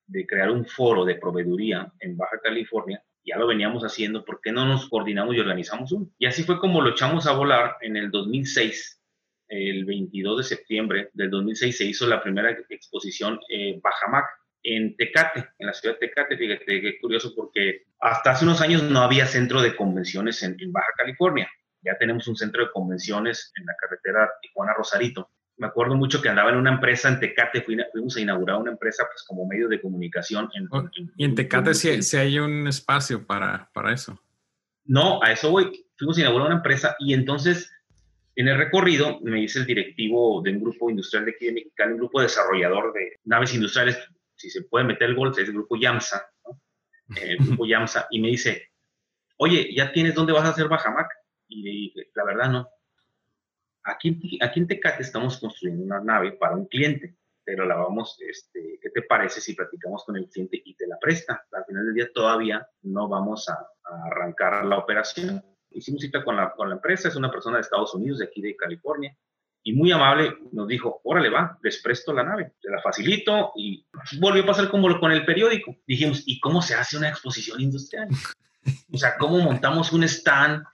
de 0.06 0.26
crear 0.26 0.50
un 0.50 0.64
foro 0.64 1.04
de 1.04 1.16
proveeduría 1.16 1.92
en 2.00 2.16
Baja 2.16 2.40
California. 2.42 3.02
Ya 3.24 3.36
lo 3.36 3.46
veníamos 3.46 3.82
haciendo, 3.84 4.24
¿por 4.24 4.40
qué 4.40 4.52
no 4.52 4.64
nos 4.64 4.88
coordinamos 4.88 5.36
y 5.36 5.40
organizamos 5.40 5.92
uno? 5.92 6.10
Y 6.18 6.26
así 6.26 6.42
fue 6.42 6.58
como 6.58 6.80
lo 6.80 6.90
echamos 6.90 7.26
a 7.26 7.32
volar 7.32 7.76
en 7.82 7.96
el 7.96 8.10
2006. 8.10 9.02
El 9.48 9.84
22 9.84 10.38
de 10.38 10.44
septiembre 10.44 11.10
del 11.12 11.30
2006 11.30 11.76
se 11.76 11.84
hizo 11.84 12.06
la 12.06 12.22
primera 12.22 12.50
exposición 12.68 13.38
eh, 13.48 13.78
Bajamac, 13.82 14.26
en 14.62 14.96
Tecate, 14.96 15.48
en 15.58 15.66
la 15.66 15.72
ciudad 15.72 15.98
de 15.98 16.06
Tecate. 16.06 16.36
Fíjate 16.36 16.80
qué 16.80 16.98
curioso 17.00 17.32
porque 17.34 17.86
hasta 18.00 18.32
hace 18.32 18.44
unos 18.44 18.60
años 18.60 18.82
no 18.82 19.00
había 19.00 19.26
centro 19.26 19.62
de 19.62 19.74
convenciones 19.76 20.42
en, 20.42 20.56
Baja 20.72 20.92
California. 20.96 21.48
Ya 21.82 21.96
tenemos 21.98 22.26
un 22.28 22.36
centro 22.36 22.64
de 22.64 22.70
convenciones 22.72 23.52
en 23.56 23.66
la 23.66 23.74
carretera 23.80 24.30
Tijuana-Rosarito. 24.42 25.30
Me 25.56 25.66
acuerdo 25.66 25.96
mucho 25.96 26.22
que 26.22 26.28
andaba 26.28 26.50
en 26.50 26.56
una 26.56 26.72
empresa 26.72 27.08
en 27.08 27.18
Tecate, 27.18 27.62
fuimos 27.62 28.16
a 28.16 28.20
inaugurar 28.20 28.56
una 28.56 28.72
empresa 28.72 29.04
pues 29.10 29.24
como 29.26 29.46
medio 29.46 29.68
de 29.68 29.80
comunicación. 29.80 30.48
En, 30.54 30.68
oh, 30.70 30.88
y 31.16 31.24
en 31.24 31.34
Tecate 31.34 31.74
sí, 31.74 32.16
hay 32.16 32.38
un 32.38 32.68
espacio 32.68 33.26
para, 33.26 33.70
para 33.72 33.92
eso. 33.92 34.20
No, 34.84 35.22
a 35.22 35.32
eso 35.32 35.50
voy. 35.50 35.84
Fuimos 35.96 36.16
a 36.16 36.20
inaugurar 36.20 36.46
una 36.46 36.56
empresa 36.56 36.96
y 37.00 37.12
entonces 37.12 37.72
en 38.38 38.46
el 38.46 38.56
recorrido 38.56 39.18
me 39.20 39.40
dice 39.40 39.58
el 39.58 39.66
directivo 39.66 40.40
de 40.42 40.52
un 40.52 40.60
grupo 40.60 40.88
industrial 40.88 41.24
de 41.24 41.32
aquí 41.32 41.46
de 41.46 41.54
Mexicali, 41.54 41.92
un 41.94 41.98
grupo 41.98 42.20
desarrollador 42.20 42.92
de 42.92 43.18
naves 43.24 43.52
industriales 43.52 43.98
si 44.38 44.50
se 44.50 44.62
puede 44.62 44.86
meter 44.86 45.10
el 45.10 45.16
gol, 45.16 45.32
es 45.32 45.38
el 45.38 45.52
grupo 45.52 45.76
YAMSA, 45.76 46.32
el 47.20 47.38
grupo 47.38 47.66
YAMSA, 47.66 48.06
y 48.10 48.20
me 48.20 48.28
dice, 48.28 48.70
oye, 49.36 49.74
¿ya 49.74 49.92
tienes 49.92 50.14
dónde 50.14 50.32
vas 50.32 50.44
a 50.44 50.50
hacer 50.50 50.68
Bajamac? 50.68 51.10
Y 51.48 51.62
le 51.62 51.70
dije, 51.70 52.10
la 52.14 52.24
verdad 52.24 52.50
no. 52.50 52.68
Aquí, 53.82 54.38
aquí 54.40 54.60
en 54.60 54.68
Tecate 54.68 55.02
estamos 55.02 55.38
construyendo 55.38 55.84
una 55.84 56.00
nave 56.00 56.32
para 56.32 56.54
un 56.54 56.66
cliente, 56.66 57.16
pero 57.42 57.64
la 57.64 57.74
vamos, 57.74 58.18
este, 58.20 58.78
¿qué 58.80 58.90
te 58.90 59.02
parece 59.02 59.40
si 59.40 59.54
platicamos 59.54 60.04
con 60.04 60.16
el 60.16 60.28
cliente 60.28 60.60
y 60.64 60.74
te 60.74 60.86
la 60.86 60.98
presta? 60.98 61.46
Al 61.52 61.64
final 61.64 61.86
del 61.86 61.94
día 61.94 62.12
todavía 62.12 62.68
no 62.82 63.08
vamos 63.08 63.48
a, 63.48 63.54
a 63.54 64.06
arrancar 64.06 64.64
la 64.64 64.78
operación. 64.78 65.42
Hicimos 65.70 66.02
cita 66.02 66.22
con 66.22 66.36
la, 66.36 66.52
con 66.52 66.68
la 66.68 66.76
empresa, 66.76 67.08
es 67.08 67.16
una 67.16 67.30
persona 67.30 67.56
de 67.56 67.62
Estados 67.62 67.94
Unidos, 67.94 68.18
de 68.18 68.26
aquí 68.26 68.40
de 68.40 68.54
California, 68.54 69.16
y 69.68 69.74
muy 69.74 69.92
amable 69.92 70.34
nos 70.52 70.66
dijo, 70.66 71.02
órale 71.04 71.28
va, 71.28 71.58
les 71.62 71.82
presto 71.82 72.14
la 72.14 72.24
nave, 72.24 72.54
te 72.58 72.70
la 72.70 72.80
facilito 72.80 73.52
y 73.54 73.86
volvió 74.18 74.42
a 74.42 74.46
pasar 74.46 74.70
como 74.70 74.98
con 74.98 75.12
el 75.12 75.26
periódico. 75.26 75.76
Dijimos, 75.86 76.22
¿y 76.24 76.40
cómo 76.40 76.62
se 76.62 76.74
hace 76.74 76.96
una 76.96 77.10
exposición 77.10 77.60
industrial? 77.60 78.08
O 78.90 78.96
sea, 78.96 79.18
¿cómo 79.18 79.38
montamos 79.40 79.92
un 79.92 80.04
stand? 80.04 80.64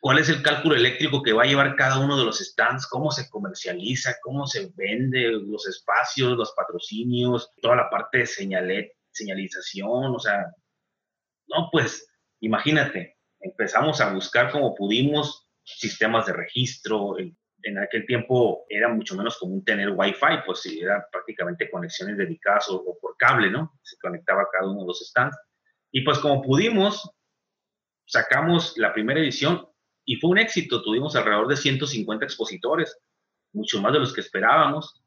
¿Cuál 0.00 0.18
es 0.18 0.28
el 0.28 0.42
cálculo 0.42 0.74
eléctrico 0.74 1.22
que 1.22 1.32
va 1.32 1.44
a 1.44 1.46
llevar 1.46 1.76
cada 1.76 1.98
uno 1.98 2.18
de 2.18 2.26
los 2.26 2.38
stands? 2.40 2.86
¿Cómo 2.86 3.10
se 3.10 3.30
comercializa? 3.30 4.16
¿Cómo 4.22 4.46
se 4.46 4.70
vende? 4.76 5.30
Los 5.30 5.66
espacios, 5.66 6.36
los 6.36 6.52
patrocinios, 6.52 7.50
toda 7.62 7.76
la 7.76 7.88
parte 7.88 8.18
de 8.18 8.86
señalización, 9.12 10.14
o 10.14 10.18
sea, 10.18 10.44
no, 11.48 11.70
pues 11.72 12.06
imagínate, 12.40 13.16
empezamos 13.40 14.02
a 14.02 14.12
buscar 14.12 14.52
como 14.52 14.74
pudimos 14.74 15.48
sistemas 15.64 16.26
de 16.26 16.34
registro, 16.34 17.16
en 17.66 17.78
aquel 17.78 18.06
tiempo 18.06 18.64
era 18.68 18.88
mucho 18.88 19.16
menos 19.16 19.36
común 19.38 19.64
tener 19.64 19.90
Wi-Fi, 19.90 20.44
pues 20.46 20.60
sí, 20.60 20.80
eran 20.80 21.02
prácticamente 21.10 21.68
conexiones 21.68 22.16
dedicadas 22.16 22.68
o, 22.70 22.96
por 23.00 23.16
cable, 23.16 23.50
¿no? 23.50 23.78
Se 23.82 23.96
conectaba 23.98 24.46
cada 24.52 24.70
uno 24.70 24.82
de 24.82 24.86
los 24.86 25.00
stands. 25.00 25.36
Y 25.90 26.02
pues 26.02 26.18
como 26.20 26.42
pudimos, 26.42 27.10
sacamos 28.06 28.78
la 28.78 28.94
primera 28.94 29.18
edición 29.18 29.66
y 30.04 30.16
fue 30.16 30.30
un 30.30 30.38
éxito. 30.38 30.80
Tuvimos 30.82 31.16
alrededor 31.16 31.48
de 31.48 31.56
150 31.56 32.24
expositores, 32.24 32.98
mucho 33.52 33.82
más 33.82 33.92
de 33.92 33.98
los 33.98 34.14
que 34.14 34.20
esperábamos. 34.20 35.02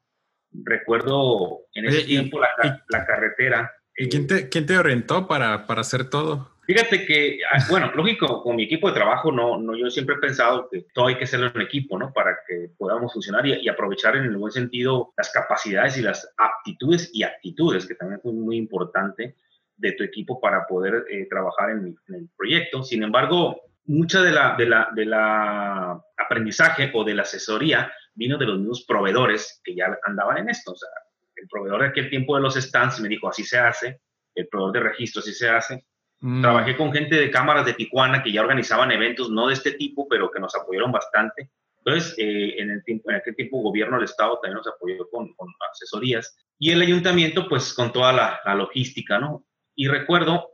Recuerdo 0.52 1.60
en 1.72 1.86
ese 1.86 2.04
tiempo 2.04 2.40
la, 2.40 2.84
la, 2.88 3.06
carretera. 3.06 3.72
¿Y 3.96 4.08
quién, 4.08 4.26
te, 4.26 4.50
quién 4.50 4.66
te 4.66 4.76
orientó 4.76 5.26
para, 5.26 5.66
para 5.66 5.80
hacer 5.80 6.10
todo? 6.10 6.50
Fíjate 6.70 7.04
que, 7.04 7.40
ah, 7.50 7.58
bueno, 7.68 7.90
lógico, 7.96 8.44
con 8.44 8.54
mi 8.54 8.62
equipo 8.62 8.86
de 8.86 8.94
trabajo, 8.94 9.32
no, 9.32 9.58
no, 9.58 9.76
yo 9.76 9.90
siempre 9.90 10.14
he 10.14 10.18
pensado 10.20 10.68
que 10.70 10.86
todo 10.94 11.08
hay 11.08 11.18
que 11.18 11.24
hacerlo 11.24 11.50
en 11.52 11.62
equipo, 11.62 11.98
¿no? 11.98 12.12
Para 12.12 12.38
que 12.46 12.70
podamos 12.78 13.12
funcionar 13.12 13.44
y, 13.44 13.68
aprovechar 13.68 14.14
en 14.14 14.22
el 14.22 14.36
buen 14.36 14.52
sentido 14.52 15.12
las 15.16 15.32
capacidades 15.32 15.98
y 15.98 16.02
las 16.02 16.32
aptitudes 16.36 17.10
y 17.12 17.24
actitudes, 17.24 17.88
que 17.88 17.96
también 17.96 18.20
es 18.22 18.32
muy 18.32 18.56
importante 18.56 19.34
de 19.78 19.92
tu 19.94 20.04
equipo 20.04 20.40
para 20.40 20.64
poder 20.68 21.06
eh, 21.10 21.26
trabajar 21.28 21.70
en, 21.70 21.98
el 22.06 22.28
proyecto. 22.36 22.84
Sin 22.84 23.02
embargo, 23.02 23.62
mucha 23.86 24.22
de 24.22 24.30
la, 24.30 24.54
de, 24.56 24.66
la, 24.66 24.90
de 24.94 25.06
la 25.06 26.00
aprendizaje 26.16 26.92
o 26.94 27.02
de 27.02 27.14
la 27.14 27.22
asesoría 27.22 27.92
vino 28.14 28.38
de 28.38 28.46
los 28.46 28.60
mismos 28.60 28.84
proveedores 28.86 29.60
que 29.64 29.74
ya 29.74 29.98
andaban 30.04 30.38
en 30.38 30.50
esto. 30.50 30.70
O 30.70 30.76
sea, 30.76 30.90
el 31.34 31.48
proveedor 31.48 31.80
de 31.80 31.88
aquel 31.88 32.08
tiempo 32.08 32.36
de 32.36 32.42
los 32.42 32.54
stands 32.54 33.00
me 33.00 33.08
dijo, 33.08 33.28
así 33.28 33.42
se 33.42 33.58
hace, 33.58 34.02
el 34.36 34.46
proveedor 34.46 34.74
de 34.74 34.88
registro 34.90 35.18
así 35.18 35.32
se 35.32 35.48
hace, 35.48 35.84
Mm. 36.20 36.42
Trabajé 36.42 36.76
con 36.76 36.92
gente 36.92 37.16
de 37.16 37.30
cámaras 37.30 37.64
de 37.64 37.72
Tijuana 37.72 38.22
que 38.22 38.32
ya 38.32 38.42
organizaban 38.42 38.92
eventos, 38.92 39.30
no 39.30 39.48
de 39.48 39.54
este 39.54 39.72
tipo, 39.72 40.06
pero 40.08 40.30
que 40.30 40.40
nos 40.40 40.54
apoyaron 40.54 40.92
bastante. 40.92 41.50
Entonces, 41.78 42.14
eh, 42.18 42.56
en, 42.58 42.70
el 42.70 42.84
tiempo, 42.84 43.10
en 43.10 43.16
aquel 43.16 43.34
tiempo, 43.34 43.62
gobierno 43.62 43.96
del 43.96 44.04
Estado 44.04 44.38
también 44.38 44.58
nos 44.58 44.66
apoyó 44.66 45.08
con, 45.08 45.34
asesorías. 45.72 46.36
Y 46.58 46.72
el 46.72 46.82
ayuntamiento, 46.82 47.48
pues, 47.48 47.72
con 47.72 47.90
toda 47.90 48.12
la, 48.12 48.40
la, 48.44 48.54
logística, 48.54 49.18
¿no? 49.18 49.46
Y 49.74 49.88
recuerdo, 49.88 50.50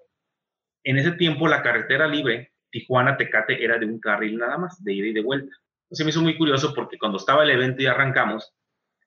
en 0.84 0.98
ese 0.98 1.12
tiempo, 1.12 1.48
la 1.48 1.62
carretera 1.62 2.06
libre, 2.06 2.52
Tijuana-Tecate, 2.70 3.64
era 3.64 3.76
de 3.78 3.86
un 3.86 3.98
carril 3.98 4.38
nada 4.38 4.56
más, 4.56 4.82
de 4.84 4.92
ida 4.92 5.08
y 5.08 5.12
de 5.12 5.22
vuelta. 5.22 5.52
Entonces, 5.86 6.06
me 6.06 6.10
hizo 6.10 6.22
muy 6.22 6.38
curioso 6.38 6.72
porque 6.74 6.96
cuando 6.96 7.18
estaba 7.18 7.42
el 7.42 7.50
evento 7.50 7.82
y 7.82 7.86
arrancamos, 7.86 8.52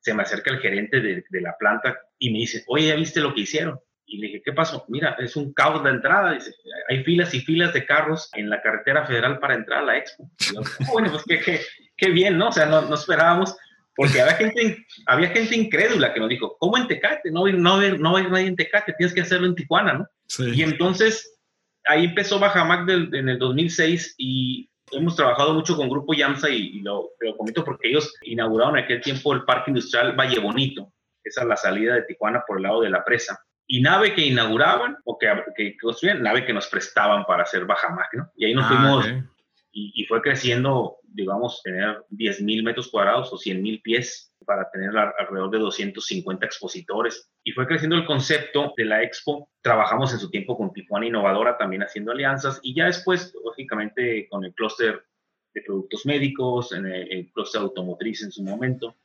se 0.01 0.13
me 0.13 0.23
acerca 0.23 0.51
el 0.51 0.59
gerente 0.59 0.99
de, 0.99 1.23
de 1.29 1.41
la 1.41 1.55
planta 1.57 1.97
y 2.17 2.31
me 2.31 2.39
dice, 2.39 2.63
oye, 2.67 2.87
¿ya 2.87 2.95
viste 2.95 3.21
lo 3.21 3.33
que 3.33 3.41
hicieron? 3.41 3.79
Y 4.11 4.17
le 4.17 4.27
dije, 4.27 4.41
¿qué 4.43 4.53
pasó? 4.53 4.85
Mira, 4.87 5.15
es 5.19 5.35
un 5.35 5.53
caos 5.53 5.83
de 5.83 5.91
entrada. 5.91 6.33
Dice, 6.33 6.53
hay 6.89 7.03
filas 7.03 7.33
y 7.33 7.41
filas 7.41 7.73
de 7.73 7.85
carros 7.85 8.29
en 8.33 8.49
la 8.49 8.61
carretera 8.61 9.05
federal 9.05 9.39
para 9.39 9.53
entrar 9.53 9.83
a 9.83 9.85
la 9.85 9.97
expo. 9.97 10.29
yo, 10.51 10.61
ah, 10.61 10.85
bueno, 10.91 11.11
pues 11.11 11.23
qué, 11.27 11.61
qué, 11.95 12.09
bien, 12.09 12.37
¿no? 12.37 12.49
O 12.49 12.51
sea, 12.51 12.65
no, 12.65 12.81
no, 12.81 12.95
esperábamos, 12.95 13.55
porque 13.95 14.19
había 14.19 14.33
gente, 14.33 14.85
había 15.05 15.29
gente 15.29 15.55
incrédula 15.55 16.11
que 16.11 16.19
nos 16.19 16.29
dijo, 16.29 16.57
¿cómo 16.57 16.77
en 16.77 16.87
Tecate? 16.87 17.29
No, 17.29 17.45
no, 17.47 17.81
no 17.97 18.17
hay 18.17 18.23
nadie 18.27 18.47
en 18.47 18.55
Tecate, 18.55 18.93
tienes 18.97 19.13
que 19.13 19.21
hacerlo 19.21 19.45
en 19.45 19.55
Tijuana, 19.55 19.93
¿no? 19.93 20.07
Y 20.53 20.63
entonces, 20.63 21.39
ahí 21.85 22.05
empezó 22.05 22.39
Bajamac 22.39 22.89
en 22.89 23.29
el 23.29 23.37
2006 23.37 24.15
y 24.17 24.71
hemos 24.91 25.15
trabajado 25.15 25.53
mucho 25.53 25.75
con 25.75 25.87
Grupo 25.87 26.15
Yamsa 26.15 26.49
y, 26.49 26.81
lo, 26.81 27.11
lo, 27.19 27.37
comento 27.37 27.63
porque 27.63 27.89
ellos 27.89 28.15
inauguraron 28.23 28.77
en 28.77 28.85
aquel 28.85 29.01
tiempo 29.01 29.33
el 29.33 29.43
Parque 29.43 29.69
Industrial 29.69 30.15
Valle 30.15 30.39
Bonito, 30.39 30.91
esa 31.23 31.41
es 31.41 31.47
la 31.47 31.55
salida 31.55 31.93
de 31.93 32.03
Tijuana 32.03 32.43
por 32.47 32.57
el 32.57 32.63
lado 32.63 32.81
de 32.81 32.89
la 32.89 33.05
presa 33.05 33.39
y 33.71 33.81
nave 33.81 34.15
que 34.15 34.25
inauguraban 34.25 34.97
o 35.05 35.17
que, 35.17 35.31
que 35.55 35.77
construían, 35.77 36.23
nave 36.23 36.43
que 36.43 36.53
nos 36.53 36.67
prestaban 36.67 37.23
para 37.25 37.43
hacer 37.43 37.65
baja 37.65 37.89
máquina. 37.89 38.29
Y 38.35 38.45
ahí 38.45 38.53
nos 38.55 38.65
ah, 38.65 38.67
fuimos 38.69 39.07
y, 39.71 40.03
fue 40.05 40.23
creciendo, 40.23 40.97
digamos, 41.03 41.61
tener 41.63 42.03
10 42.09 42.41
mil 42.41 42.63
metros 42.63 42.89
cuadrados 42.89 43.31
o 43.31 43.37
100 43.37 43.61
mil 43.61 43.79
pies 43.83 44.33
para 44.43 44.69
tener 44.71 44.89
alrededor 44.97 45.51
de 45.51 45.59
250 45.59 46.45
expositores. 46.47 47.29
Y 47.43 47.51
fue 47.51 47.67
creciendo 47.67 47.95
el 47.95 48.07
concepto 48.07 48.73
de 48.75 48.85
la 48.85 49.03
expo. 49.03 49.51
Trabajamos 49.61 50.11
en 50.13 50.19
su 50.19 50.31
tiempo 50.31 50.57
con 50.57 50.73
Tijuana 50.73 51.05
Innovadora 51.05 51.55
también 51.55 51.83
haciendo 51.83 52.11
alianzas 52.11 52.59
y 52.63 52.73
ya 52.73 52.85
después, 52.85 53.35
lógicamente, 53.45 54.27
con 54.29 54.43
el 54.45 54.53
clúster 54.55 55.05
de 55.53 55.61
productos 55.61 56.07
médicos, 56.07 56.73
en 56.73 56.87
el, 56.87 57.11
el 57.11 57.31
clúster 57.31 57.61
automotriz 57.61 58.23
en 58.23 58.31
su 58.31 58.41
momento. 58.41 58.95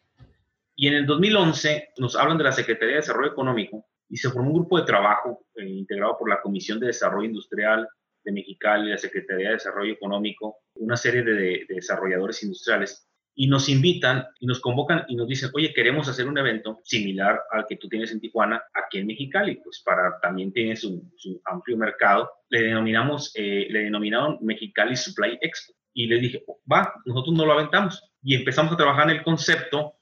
Y 0.75 0.89
en 0.89 0.95
el 0.95 1.07
2011 1.07 1.91
nos 1.99 2.17
hablan 2.17 2.39
de 2.39 2.45
la 2.45 2.53
Secretaría 2.53 2.95
de 2.95 3.01
Desarrollo 3.03 3.31
Económico 3.31 3.85
y 4.15 4.17
se 4.17 4.31
formó 4.31 4.51
un 4.51 4.59
grupo 4.59 4.79
de 4.79 4.87
trabajo 4.87 5.45
eh, 5.57 5.67
integrado 5.67 6.17
por 6.17 6.31
la 6.31 6.41
Comisión 6.41 6.79
de 6.79 6.87
Desarrollo 6.87 7.27
Industrial 7.27 7.89
de 8.25 8.31
Mexicali, 8.31 8.91
la 8.91 8.97
Secretaría 8.97 9.49
de 9.49 9.55
Desarrollo 9.55 9.93
Económico, 9.93 10.59
una 10.77 10.97
serie 10.97 11.25
de, 11.25 11.67
desarrolladores 11.69 12.41
industriales, 12.45 13.09
y 13.35 13.49
nos 13.49 13.69
invitan 13.69 14.25
y 14.39 14.47
nos 14.47 14.61
convocan 14.61 15.05
y 15.09 15.17
nos 15.17 15.27
dicen, 15.27 15.51
oye, 15.53 15.75
queremos 15.75 16.09
hacer 16.09 16.29
un 16.29 16.39
evento 16.39 16.79
similar 16.85 17.43
al 17.51 17.67
que 17.67 17.75
tú 17.75 17.89
tienes 17.89 18.13
en 18.13 18.21
Tijuana, 18.21 18.63
aquí 18.73 18.99
en 18.99 19.09
Mexicali, 19.09 19.57
pues 19.57 19.83
para 19.85 20.21
también 20.23 20.53
tiene 20.53 20.77
su, 20.77 21.11
amplio 21.47 21.77
mercado. 21.77 22.31
Le 22.51 22.63
denominamos, 22.63 23.33
eh, 23.35 23.67
le 23.69 23.81
denominaron 23.81 24.39
Mexicali 24.43 24.95
Supply 24.95 25.39
Expo. 25.41 25.75
Y 25.93 26.07
le 26.07 26.21
dije, 26.21 26.45
va, 26.71 26.95
nosotros 27.05 27.37
no 27.37 27.47
lo 27.47 27.55
aventamos. 27.55 28.01
Y 28.23 28.37
empezamos 28.37 28.73
a 28.75 28.77
trabajar 28.77 29.11
en 29.11 29.17
el 29.17 29.25
concepto 29.25 29.97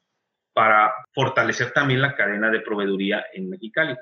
para 0.52 0.92
fortalecer 1.12 1.72
también 1.72 2.00
la 2.00 2.14
cadena 2.14 2.50
de 2.50 2.60
proveeduría 2.60 3.24
en 3.32 3.48
Mexicali. 3.48 3.96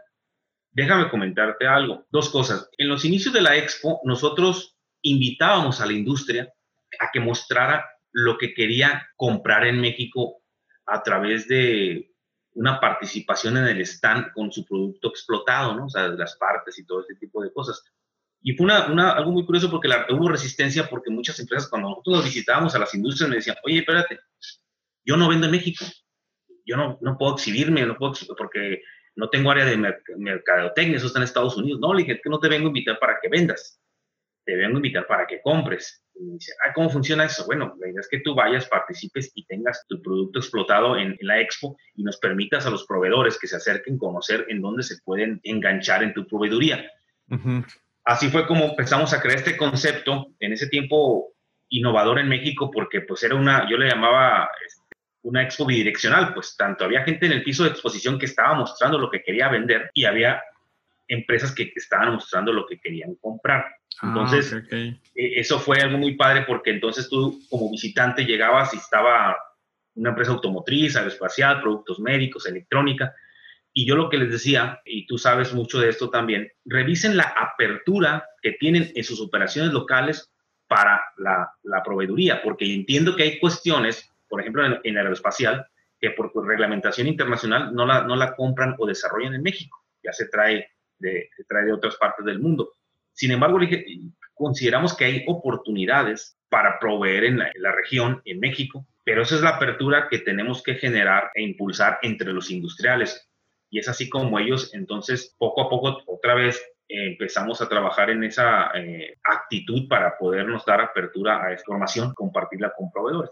Déjame 0.73 1.09
comentarte 1.09 1.67
algo. 1.67 2.07
Dos 2.11 2.31
cosas. 2.31 2.69
En 2.79 2.89
los 2.89 3.05
inicios 3.05 3.35
de 3.35 3.41
la 3.41 3.57
expo, 3.57 4.01
nosotros 4.05 4.77
invitábamos 5.03 5.81
a 5.81 5.87
la 5.87 5.93
industria 5.93 6.53
a 6.99 7.11
que 7.13 7.21
mostrara 7.21 7.85
lo 8.13 8.39
que 8.39 8.55
quería 8.55 9.09
comprar 9.17 9.67
en 9.67 9.81
México 9.81 10.43
a 10.87 11.03
través 11.03 11.47
de 11.49 12.11
una 12.55 12.81
participación 12.81 13.57
en 13.57 13.67
el 13.67 13.81
stand 13.83 14.33
con 14.33 14.51
su 14.51 14.67
producto 14.67 15.09
explotado, 15.09 15.75
¿no? 15.75 15.87
O 15.87 15.89
sea, 15.89 16.09
las 16.09 16.37
partes 16.37 16.79
y 16.79 16.85
todo 16.85 17.01
ese 17.01 17.15
tipo 17.15 17.43
de 17.43 17.53
cosas. 17.53 17.83
Y 18.43 18.55
fue 18.55 18.65
una, 18.65 19.13
algo 19.13 19.33
muy 19.33 19.45
curioso 19.45 19.71
porque 19.71 19.89
la, 19.89 20.07
hubo 20.11 20.29
resistencia 20.29 20.89
porque 20.89 21.11
muchas 21.11 21.39
empresas, 21.39 21.69
cuando 21.69 21.91
nosotros 21.91 22.25
visitábamos 22.25 22.75
a 22.75 22.79
las 22.79 22.95
industrias, 22.95 23.29
me 23.29 23.37
decían, 23.37 23.57
oye, 23.65 23.79
espérate, 23.79 24.19
yo 25.05 25.17
no 25.17 25.29
vendo 25.29 25.47
en 25.47 25.53
México, 25.53 25.85
yo 26.71 26.77
no, 26.77 26.99
no 27.01 27.19
puedo 27.19 27.35
exhibirme, 27.35 27.85
no 27.85 27.97
puedo 27.97 28.13
porque 28.39 28.83
no 29.17 29.29
tengo 29.29 29.51
área 29.51 29.65
de 29.65 29.77
mercadotecnia, 30.17 30.97
eso 30.97 31.09
está 31.09 31.19
en 31.19 31.25
Estados 31.25 31.57
Unidos. 31.57 31.81
No, 31.81 31.93
le 31.93 32.05
dije, 32.05 32.21
que 32.23 32.31
no 32.31 32.39
te 32.39 32.49
vengo 32.49 32.67
a 32.67 32.69
invitar 32.69 32.99
para 32.99 33.19
que 33.21 33.29
vendas, 33.29 33.81
te 34.45 34.55
vengo 34.55 34.77
a 34.77 34.79
invitar 34.79 35.07
para 35.07 35.27
que 35.27 35.41
compres. 35.43 36.05
Y 36.15 36.25
me 36.25 36.33
dice, 36.35 36.53
¿cómo 36.75 36.89
funciona 36.89 37.25
eso? 37.25 37.45
Bueno, 37.47 37.75
la 37.81 37.89
idea 37.89 38.01
es 38.01 38.09
que 38.09 38.21
tú 38.21 38.35
vayas, 38.35 38.67
participes 38.67 39.33
y 39.35 39.45
tengas 39.47 39.85
tu 39.89 40.01
producto 40.01 40.39
explotado 40.39 40.97
en, 40.97 41.19
la 41.23 41.41
expo 41.41 41.77
y 41.97 42.05
nos 42.05 42.19
permitas 42.19 42.67
a 42.67 42.71
los 42.71 42.87
proveedores 42.87 43.39
que 43.39 43.49
se 43.49 43.57
acerquen 43.57 43.99
conocer 43.99 44.47
en 44.49 44.61
dónde 44.61 44.85
se 44.85 44.97
pueden 45.05 45.41
enganchar 45.43 46.05
en 46.05 46.15
tu 46.15 46.27
proveeduría. 46.27 46.89
Así 48.05 48.29
fue 48.29 48.47
como 48.47 48.65
empezamos 48.65 49.13
a 49.13 49.21
crear 49.21 49.39
este 49.39 49.57
concepto 49.57 50.29
en 50.39 50.53
ese 50.53 50.69
tiempo 50.69 51.35
innovador 51.69 52.19
en 52.19 52.29
México 52.29 52.71
porque 52.71 53.01
pues 53.03 53.23
era 53.23 53.35
una, 53.35 53.69
yo 53.71 53.77
le 53.77 53.89
llamaba 53.89 54.51
una 55.23 55.43
expo 55.43 55.67
bidireccional, 55.67 56.33
pues 56.35 56.57
tanto 56.57 56.85
había 56.85 57.03
gente 57.03 57.27
en 57.27 57.33
el 57.33 57.43
piso 57.43 57.65
de 57.65 57.71
exposición 57.71 58.19
que 58.19 58.27
estaba 58.27 58.55
mostrando 58.55 58.99
lo 58.99 59.11
que 59.11 59.23
quería 59.23 59.49
vender 59.49 59.91
y 59.95 60.05
había 60.05 60.43
empresas 61.09 61.53
que 61.53 61.73
estaban 61.75 62.15
mostrando 62.15 62.53
lo 62.53 62.67
que 62.67 62.81
querían 62.81 63.17
comprar. 63.17 63.67
Ah, 64.01 64.07
entonces, 64.09 64.53
e, 64.71 65.01
eso 65.15 65.59
fue 65.59 65.81
algo 65.81 65.99
muy 65.99 66.15
padre 66.17 66.45
porque 66.47 66.71
entonces 66.71 67.09
tú 67.09 67.41
como 67.51 67.71
visitante 67.71 68.25
llegabas 68.25 68.73
y 68.73 68.79
estaba 68.79 69.37
una 69.95 70.11
empresa 70.11 70.33
automotriz, 70.33 70.97
aeroespacial, 70.97 71.61
productos 71.61 71.99
médicos, 71.99 72.47
electrónica, 72.47 73.15
y 73.73 73.87
yo 73.87 73.97
lo 73.97 74.09
que 74.09 74.19
les 74.19 74.31
decía, 74.31 74.81
y 74.85 75.07
tú 75.07 75.19
sabes 75.19 75.53
mucho 75.53 75.79
de 75.79 75.91
esto 75.91 76.11
también, 76.11 76.51
revisen 76.65 77.17
la 77.17 77.35
apertura 77.37 78.25
que 78.43 78.53
tienen 78.53 78.91
en 78.95 79.05
sus 79.05 79.21
operaciones 79.21 79.73
locales 79.73 80.31
para 80.67 81.03
la, 81.19 81.53
la 81.65 81.83
proveeduría, 81.83 82.43
porque 82.43 82.73
entiendo 82.73 83.15
que 83.15 83.25
hay 83.25 83.39
cuestiones 83.39 84.10
por 84.31 84.41
ejemplo, 84.41 84.81
en, 84.83 84.97
aeroespacial, 84.97 85.67
que 86.01 86.13
por 86.13 86.33
reglamentación 86.47 87.09
internacional 87.09 87.75
no 87.75 87.85
la, 87.85 88.05
no 88.05 88.17
la 88.17 88.35
compran 88.35 88.75
o 88.79 88.87
desarrollan 88.87 89.35
en 89.35 89.43
México, 89.43 89.85
ya 90.03 90.13
se 90.15 90.29
trae 90.29 90.71
de, 90.99 91.29
se 91.37 91.45
trae 91.45 91.67
de 91.67 91.73
otras 91.73 91.97
partes 91.97 92.25
del 92.25 92.39
mundo. 92.39 92.73
Sin 93.13 93.33
embargo, 93.33 93.59
consideramos 94.35 94.97
que 94.97 95.05
hay 95.05 95.25
oportunidades 95.27 96.39
para 96.49 96.79
proveer 96.79 97.25
en 97.25 97.39
la, 97.39 97.73
región, 97.73 98.23
en 98.25 98.41
México, 98.41 98.87
Pero 99.05 99.23
esa 99.23 99.37
es 99.37 99.43
la 99.43 99.51
apertura 99.51 100.09
que 100.09 100.19
tenemos 100.19 100.63
que 100.63 100.75
generar 100.75 101.31
e 101.35 101.43
impulsar 101.43 101.99
entre 102.03 102.33
los 102.33 102.51
industriales. 102.51 103.29
Y 103.71 103.79
es 103.79 103.89
así 103.89 104.09
como 104.09 104.39
ellos, 104.39 104.75
entonces, 104.75 105.35
poco 105.39 105.63
a 105.63 105.69
poco, 105.69 106.03
otra 106.07 106.35
vez, 106.35 106.63
empezamos 106.89 107.61
a 107.61 107.69
trabajar 107.69 108.11
en 108.11 108.25
esa 108.25 108.71
eh, 108.75 109.17
actitud 109.23 109.89
para 109.89 110.19
podernos 110.19 110.65
dar 110.65 110.81
apertura 110.81 111.45
a 111.45 111.53
esta 111.53 111.67
formación, 111.67 112.15
compartirla 112.15 112.73
con 112.77 112.91
proveedores. 112.91 113.31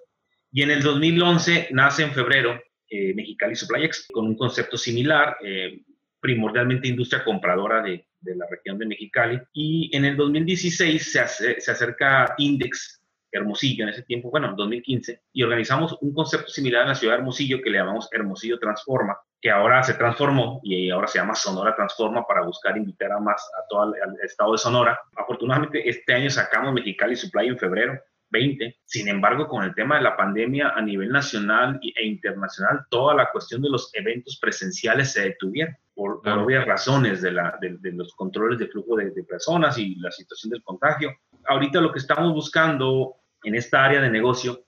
Y 0.50 0.62
en 0.62 0.70
el 0.70 0.82
2011 0.82 1.68
nace 1.72 2.02
en 2.02 2.12
febrero 2.12 2.60
eh, 2.88 3.14
Mexicali 3.14 3.54
Supply 3.54 3.84
X 3.84 4.08
con 4.12 4.26
un 4.26 4.36
concepto 4.36 4.78
similar, 4.78 5.36
eh, 5.42 5.82
primordialmente 6.20 6.88
industria 6.88 7.22
compradora 7.22 7.82
de, 7.82 8.08
de, 8.20 8.36
la 8.36 8.46
región 8.50 8.78
de 8.78 8.86
Mexicali. 8.86 9.40
Y 9.52 9.94
en 9.94 10.04
el 10.04 10.16
2016 10.16 11.12
se, 11.12 11.60
se 11.60 11.70
acerca 11.70 12.34
Index 12.38 12.98
Hermosillo 13.30 13.84
en 13.84 13.90
ese 13.90 14.02
tiempo, 14.02 14.30
bueno, 14.30 14.48
en 14.48 14.56
2015, 14.56 15.22
y 15.32 15.42
organizamos 15.42 15.98
un 16.00 16.14
concepto 16.14 16.48
similar 16.48 16.82
en 16.82 16.88
la 16.88 16.94
ciudad 16.94 17.14
de 17.14 17.18
Hermosillo 17.18 17.60
que 17.62 17.70
le 17.70 17.78
llamamos 17.78 18.08
Hermosillo 18.10 18.58
Transforma, 18.58 19.18
que 19.40 19.50
ahora 19.50 19.82
se 19.82 19.94
transformó 19.94 20.60
y 20.62 20.90
ahora 20.90 21.06
se 21.06 21.18
llama 21.18 21.34
Sonora 21.34 21.74
Transforma 21.76 22.26
para 22.26 22.44
buscar 22.44 22.76
invitar 22.76 23.12
a 23.12 23.20
más 23.20 23.50
a 23.58 23.66
todo 23.68 23.94
el, 23.94 24.24
estado 24.24 24.52
de 24.52 24.58
Sonora. 24.58 24.98
Afortunadamente 25.16 25.88
este 25.88 26.14
año 26.14 26.30
sacamos 26.30 26.72
Mexicali 26.72 27.16
Supply 27.16 27.48
en 27.48 27.58
febrero 27.58 28.00
20. 28.30 28.76
Sin 28.84 29.08
embargo, 29.08 29.48
con 29.48 29.64
el 29.64 29.74
tema 29.74 29.96
de 29.96 30.02
la 30.02 30.16
pandemia 30.16 30.70
a 30.70 30.82
nivel 30.82 31.10
nacional 31.10 31.80
e 31.82 32.06
internacional, 32.06 32.86
toda 32.90 33.14
la 33.14 33.30
cuestión 33.30 33.62
de 33.62 33.70
los 33.70 33.90
eventos 33.94 34.38
presenciales 34.38 35.12
se 35.12 35.22
detuvieron 35.22 35.76
por, 35.94 36.22
por 36.22 36.38
obvias 36.38 36.66
razones 36.66 37.22
de, 37.22 37.32
la, 37.32 37.58
de, 37.60 37.92
los 37.92 38.14
controles 38.14 38.58
de 38.58 38.68
flujo 38.68 38.96
de, 38.96 39.10
de, 39.10 39.24
personas 39.24 39.78
y 39.78 39.94
la 39.96 40.10
situación 40.10 40.50
del 40.50 40.62
contagio. 40.62 41.12
Ahorita 41.46 41.80
lo 41.80 41.92
que 41.92 41.98
estamos 41.98 42.32
buscando 42.32 43.16
en 43.42 43.54
esta 43.54 43.84
área 43.84 44.00
de 44.00 44.10
negocio, 44.10 44.64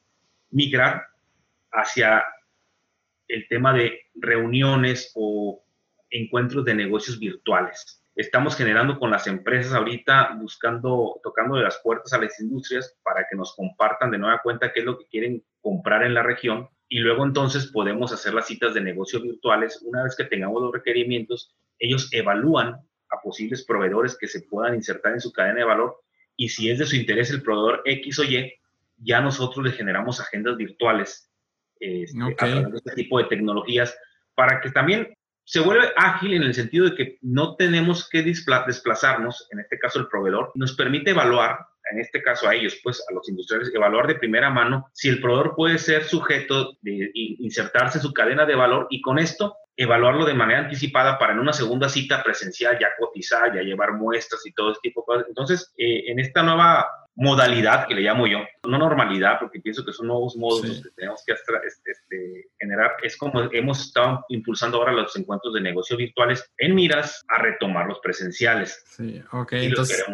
migrar 0.51 1.07
hacia 1.73 2.25
el 3.29 3.47
tema 3.49 3.73
de 3.73 4.01
reuniones 4.15 5.13
o 5.15 5.63
encuentros 6.11 6.65
de 6.65 6.75
negocios 6.75 7.19
virtuales 7.19 8.00
estamos 8.21 8.55
generando 8.55 8.99
con 8.99 9.11
las 9.11 9.27
empresas 9.27 9.73
ahorita, 9.73 10.37
buscando, 10.39 11.19
tocando 11.23 11.57
de 11.57 11.63
las 11.63 11.81
puertas 11.83 12.13
a 12.13 12.19
las 12.19 12.39
industrias 12.39 12.95
para 13.03 13.27
que 13.29 13.35
nos 13.35 13.57
compartan 13.57 14.11
de 14.11 14.19
nueva 14.19 14.41
cuenta 14.43 14.73
qué 14.73 14.81
es 14.81 14.87
lo 14.87 14.99
que 14.99 15.07
quieren 15.07 15.43
comprar 15.63 16.05
en 16.05 16.13
la 16.13 16.23
región 16.23 16.69
y 16.87 16.99
luego 16.99 17.25
entonces 17.25 17.69
podemos 17.69 18.13
hacer 18.13 18.35
las 18.35 18.47
citas 18.47 18.75
de 18.75 18.83
negocio 18.83 19.23
virtuales. 19.23 19.81
Una 19.83 20.05
vez 20.05 20.17
que 20.17 20.25
tengamos 20.25 20.61
los 20.61 20.73
requerimientos, 20.73 21.55
ellos 21.79 22.13
evalúan 22.13 22.75
a 23.11 23.21
posibles 23.23 23.65
proveedores 23.65 24.19
que 24.19 24.29
se 24.29 24.43
puedan 24.43 24.75
insertar 24.75 25.15
en 25.15 25.21
su 25.21 25.33
cadena 25.33 25.61
de 25.61 25.65
valor 25.65 25.97
y 26.37 26.51
si 26.51 26.71
es 26.71 26.79
de 26.79 26.85
su 26.85 26.97
interés 26.97 27.31
el 27.31 27.43
proveedor 27.43 27.81
X 27.87 28.19
o 28.19 28.25
Y, 28.25 28.53
ya 28.99 29.23
nosotros 29.23 29.65
le 29.65 29.73
generamos 29.73 30.21
agendas 30.21 30.59
virtuales 30.59 31.31
este, 31.79 32.23
a 32.23 32.37
través 32.37 32.71
de 32.71 32.77
este 32.77 32.93
tipo 32.97 33.19
de 33.19 33.25
tecnologías 33.25 33.97
para 34.35 34.61
que 34.61 34.71
también 34.71 35.17
se 35.45 35.61
vuelve 35.61 35.93
ágil 35.97 36.35
en 36.35 36.43
el 36.43 36.55
sentido 36.55 36.89
de 36.89 36.95
que 36.95 37.19
no 37.23 37.57
tenemos 37.57 38.09
que 38.09 38.23
desplazarnos, 38.23 39.49
en 39.51 39.61
este 39.61 39.79
caso 39.79 39.99
el 39.99 40.09
proveedor, 40.09 40.53
nos 40.55 40.75
permite 40.75 41.11
evaluar, 41.11 41.59
en 41.91 41.99
este 41.99 42.23
caso 42.23 42.49
a 42.49 42.55
ellos, 42.55 42.79
pues 42.83 43.05
a 43.11 43.15
los 43.15 43.29
industriales, 43.29 43.73
evaluar 43.75 44.07
de 44.07 44.15
primera 44.15 44.51
mano 44.51 44.89
si 44.93 45.09
el 45.09 45.21
proveedor 45.21 45.55
puede 45.57 45.79
ser 45.79 46.05
sujeto 46.05 46.77
de 46.83 47.11
insertarse 47.15 47.99
su 47.99 48.13
cadena 48.13 48.47
de 48.47 48.55
valor 48.55 48.87
y 48.91 49.01
con 49.01 49.19
esto 49.19 49.57
evaluarlo 49.77 50.27
de 50.27 50.35
manera 50.35 50.61
anticipada 50.61 51.19
para 51.19 51.33
en 51.33 51.39
una 51.39 51.55
segunda 51.55 51.89
cita 51.89 52.23
presencial 52.23 52.79
ya 52.79 52.89
cotizar, 52.99 53.55
ya 53.55 53.63
llevar 53.63 53.95
muestras 53.95 54.45
y 54.45 54.53
todo 54.53 54.73
ese 54.73 54.81
tipo 54.83 55.01
de 55.01 55.07
cosas. 55.07 55.25
Entonces, 55.29 55.73
eh, 55.79 56.05
en 56.11 56.21
esta 56.21 56.43
nueva 56.43 56.87
modalidad 57.17 57.87
que 57.87 57.95
le 57.95 58.03
llamo 58.03 58.27
yo, 58.27 58.39
no 58.65 58.79
normalidad, 58.79 59.39
porque 59.39 59.61
pienso 59.61 59.85
que 59.85 59.93
son 59.93 60.07
nuevos 60.07 60.37
modos 60.37 60.63
que 60.63 60.91
tenemos 60.97 61.23
que 61.27 61.33
este, 61.33 61.91
este, 61.91 62.49
generar. 62.59 62.93
Es 63.03 63.17
como 63.17 63.43
hemos 63.53 63.81
estado 63.81 64.25
impulsando 64.29 64.79
ahora 64.79 64.93
los 64.93 65.15
encuentros 65.17 65.55
de 65.55 65.61
negocio 65.61 65.97
virtuales 65.97 66.51
en 66.59 66.75
miras 66.75 67.23
a 67.29 67.43
retomar 67.43 67.87
los 67.87 67.99
presenciales. 68.01 68.83
Sí, 68.87 69.23
ok. 69.33 69.53
entonces, 69.55 70.05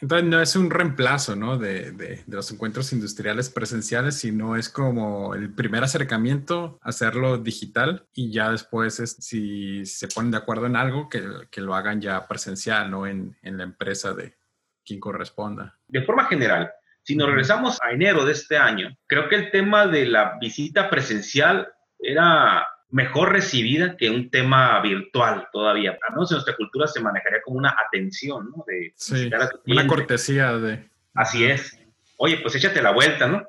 entonces 0.00 0.28
no 0.28 0.40
es 0.40 0.56
un 0.56 0.70
reemplazo, 0.70 1.36
¿no? 1.36 1.58
De, 1.58 1.92
de, 1.92 2.22
de, 2.26 2.36
los 2.36 2.50
encuentros 2.50 2.92
industriales 2.92 3.50
presenciales, 3.50 4.16
sino 4.16 4.56
es 4.56 4.68
como 4.68 5.34
el 5.34 5.52
primer 5.52 5.84
acercamiento, 5.84 6.78
hacerlo 6.82 7.38
digital 7.38 8.06
y 8.12 8.32
ya 8.32 8.50
después, 8.50 9.00
es, 9.00 9.12
si 9.20 9.84
se 9.86 10.08
ponen 10.08 10.30
de 10.30 10.38
acuerdo 10.38 10.66
en 10.66 10.76
algo, 10.76 11.08
que, 11.08 11.22
que 11.50 11.60
lo 11.60 11.74
hagan 11.74 12.00
ya 12.00 12.26
presencial, 12.26 12.90
¿no? 12.90 13.06
En, 13.06 13.36
en 13.42 13.56
la 13.56 13.64
empresa 13.64 14.14
de 14.14 14.36
quien 14.84 15.00
corresponda. 15.00 15.76
De 15.88 16.02
forma 16.02 16.26
general, 16.26 16.72
si 17.02 17.16
nos 17.16 17.28
regresamos 17.28 17.78
a 17.82 17.92
enero 17.92 18.24
de 18.24 18.32
este 18.32 18.56
año, 18.56 18.96
creo 19.06 19.28
que 19.28 19.36
el 19.36 19.50
tema 19.50 19.86
de 19.86 20.06
la 20.06 20.38
visita 20.40 20.88
presencial 20.88 21.68
era 21.98 22.66
mejor 22.90 23.32
recibida 23.32 23.96
que 23.96 24.08
un 24.08 24.30
tema 24.30 24.80
virtual 24.80 25.48
todavía. 25.52 25.98
Al 26.06 26.14
menos 26.14 26.30
en 26.30 26.36
nuestra 26.36 26.56
cultura 26.56 26.86
se 26.86 27.00
manejaría 27.00 27.42
como 27.42 27.58
una 27.58 27.74
atención, 27.86 28.50
¿no? 28.56 28.64
De 28.66 28.92
sí, 28.96 29.30
una 29.66 29.86
cortesía 29.86 30.56
de... 30.58 30.88
Así 31.14 31.44
es. 31.44 31.78
Oye, 32.16 32.38
pues 32.38 32.54
échate 32.54 32.80
la 32.80 32.92
vuelta, 32.92 33.26
¿no? 33.26 33.42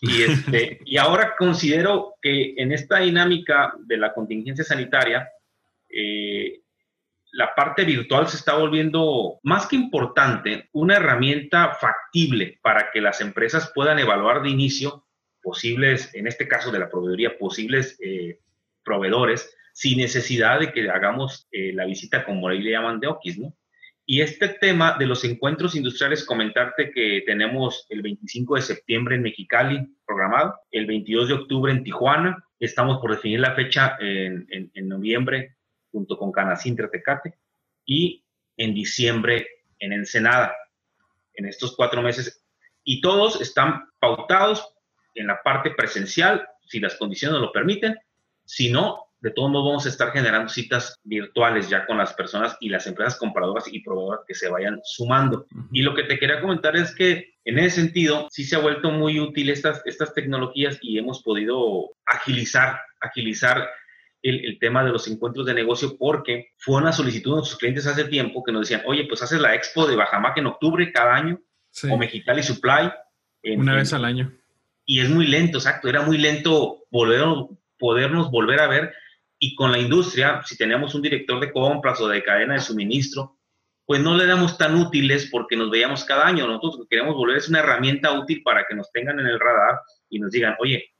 Y, 0.00 0.22
este, 0.28 0.80
y 0.84 0.96
ahora 0.96 1.34
considero 1.36 2.14
que 2.22 2.54
en 2.56 2.72
esta 2.72 2.98
dinámica 2.98 3.74
de 3.80 3.96
la 3.96 4.14
contingencia 4.14 4.64
sanitaria, 4.64 5.28
eh, 5.88 6.60
la 7.34 7.52
parte 7.52 7.84
virtual 7.84 8.28
se 8.28 8.36
está 8.36 8.54
volviendo 8.54 9.40
más 9.42 9.66
que 9.66 9.74
importante, 9.74 10.68
una 10.72 10.96
herramienta 10.96 11.74
factible 11.74 12.60
para 12.62 12.90
que 12.92 13.00
las 13.00 13.20
empresas 13.20 13.72
puedan 13.74 13.98
evaluar 13.98 14.42
de 14.42 14.50
inicio 14.50 15.04
posibles, 15.42 16.14
en 16.14 16.28
este 16.28 16.46
caso 16.46 16.70
de 16.70 16.78
la 16.78 16.88
proveeduría, 16.88 17.36
posibles 17.36 17.98
eh, 18.00 18.38
proveedores 18.84 19.52
sin 19.72 19.98
necesidad 19.98 20.60
de 20.60 20.72
que 20.72 20.88
hagamos 20.88 21.48
eh, 21.50 21.72
la 21.72 21.86
visita 21.86 22.24
como 22.24 22.48
le 22.48 22.70
llaman 22.70 23.00
de 23.00 23.08
Okis, 23.08 23.38
¿no? 23.38 23.52
Y 24.06 24.20
este 24.20 24.48
tema 24.48 24.96
de 24.96 25.06
los 25.06 25.24
encuentros 25.24 25.74
industriales, 25.74 26.24
comentarte 26.24 26.92
que 26.92 27.24
tenemos 27.26 27.86
el 27.88 28.02
25 28.02 28.54
de 28.54 28.62
septiembre 28.62 29.16
en 29.16 29.22
Mexicali 29.22 29.84
programado, 30.06 30.54
el 30.70 30.86
22 30.86 31.28
de 31.28 31.34
octubre 31.34 31.72
en 31.72 31.82
Tijuana, 31.82 32.44
estamos 32.60 32.98
por 32.98 33.10
definir 33.10 33.40
la 33.40 33.56
fecha 33.56 33.96
en, 33.98 34.46
en, 34.50 34.70
en 34.72 34.88
noviembre 34.88 35.56
junto 35.94 36.18
con 36.18 36.32
Canacintra 36.32 36.90
Tecate, 36.90 37.38
y 37.86 38.24
en 38.56 38.74
diciembre 38.74 39.46
en 39.78 39.92
Ensenada, 39.92 40.52
en 41.34 41.46
estos 41.46 41.76
cuatro 41.76 42.02
meses. 42.02 42.44
Y 42.82 43.00
todos 43.00 43.40
están 43.40 43.84
pautados 44.00 44.74
en 45.14 45.28
la 45.28 45.40
parte 45.42 45.70
presencial, 45.70 46.46
si 46.66 46.80
las 46.80 46.96
condiciones 46.96 47.40
lo 47.40 47.52
permiten. 47.52 47.96
Si 48.44 48.72
no, 48.72 49.04
de 49.20 49.30
todos 49.30 49.50
modos 49.50 49.66
vamos 49.66 49.86
a 49.86 49.90
estar 49.90 50.10
generando 50.10 50.48
citas 50.48 50.98
virtuales 51.04 51.68
ya 51.68 51.86
con 51.86 51.96
las 51.96 52.12
personas 52.12 52.56
y 52.60 52.68
las 52.68 52.86
empresas 52.86 53.18
compradoras 53.18 53.72
y 53.72 53.80
proveedoras 53.80 54.24
que 54.26 54.34
se 54.34 54.48
vayan 54.48 54.80
sumando. 54.82 55.46
Y 55.72 55.82
lo 55.82 55.94
que 55.94 56.02
te 56.02 56.18
quería 56.18 56.40
comentar 56.40 56.76
es 56.76 56.94
que 56.94 57.34
en 57.44 57.58
ese 57.58 57.82
sentido 57.82 58.28
sí 58.30 58.44
se 58.44 58.56
ha 58.56 58.60
vuelto 58.60 58.90
muy 58.90 59.20
útil 59.20 59.50
estas, 59.50 59.82
estas 59.86 60.12
tecnologías 60.12 60.78
y 60.82 60.98
hemos 60.98 61.22
podido 61.22 61.90
agilizar, 62.06 62.80
agilizar 63.00 63.68
el, 64.24 64.58
tema 64.58 64.82
de 64.82 64.90
los 64.90 65.06
encuentros 65.06 65.44
de 65.44 65.52
negocio 65.52 65.96
porque 65.98 66.52
fue 66.56 66.80
una 66.80 66.92
solicitud 66.92 67.32
de 67.32 67.36
nuestros 67.36 67.58
clientes 67.58 67.86
hace 67.86 68.04
tiempo 68.04 68.42
que 68.42 68.52
nos 68.52 68.62
decían, 68.62 68.82
oye, 68.86 69.04
pues 69.04 69.22
haces 69.22 69.40
la 69.40 69.54
expo 69.54 69.86
de 69.86 69.96
Bajamac 69.96 70.38
en 70.38 70.46
octubre 70.46 70.90
cada 70.92 71.14
año 71.14 71.40
o 71.90 71.96
Mexicali 71.98 72.42
Supply. 72.42 72.90
una 73.56 73.74
vez 73.74 73.92
al 73.92 74.04
año. 74.04 74.32
Y 74.86 75.00
es 75.00 75.10
muy 75.10 75.26
lento, 75.26 75.58
exacto, 75.58 75.88
era 75.88 76.02
muy 76.02 76.16
lento 76.16 76.84
volver, 76.90 77.22
podernos 77.78 78.30
volver 78.30 78.60
a 78.60 78.66
ver 78.66 78.94
y 79.38 79.54
con 79.54 79.70
la 79.72 79.78
industria, 79.78 80.40
si 80.44 80.56
tenemos 80.56 80.94
un 80.94 81.02
director 81.02 81.38
de 81.38 81.52
compras 81.52 82.00
o 82.00 82.08
de 82.08 82.22
cadena 82.22 82.54
de 82.54 82.60
suministro, 82.60 83.36
pues 83.84 84.00
no 84.00 84.16
le 84.16 84.24
damos 84.24 84.56
tan 84.56 84.74
útiles 84.74 85.28
porque 85.30 85.54
nos 85.54 85.70
veíamos 85.70 86.04
cada 86.04 86.26
año. 86.26 86.46
Nosotros 86.46 86.86
queremos 86.88 87.14
volver 87.14 87.36
es 87.36 87.50
una 87.50 87.58
herramienta 87.58 88.18
útil 88.18 88.42
para 88.42 88.64
que 88.66 88.74
nos 88.74 88.90
tengan 88.90 89.20
en 89.20 89.26
el 89.26 89.38
radar 89.38 89.80
y 90.08 90.18
nos 90.18 90.30
digan, 90.30 90.54
oye, 90.60 90.94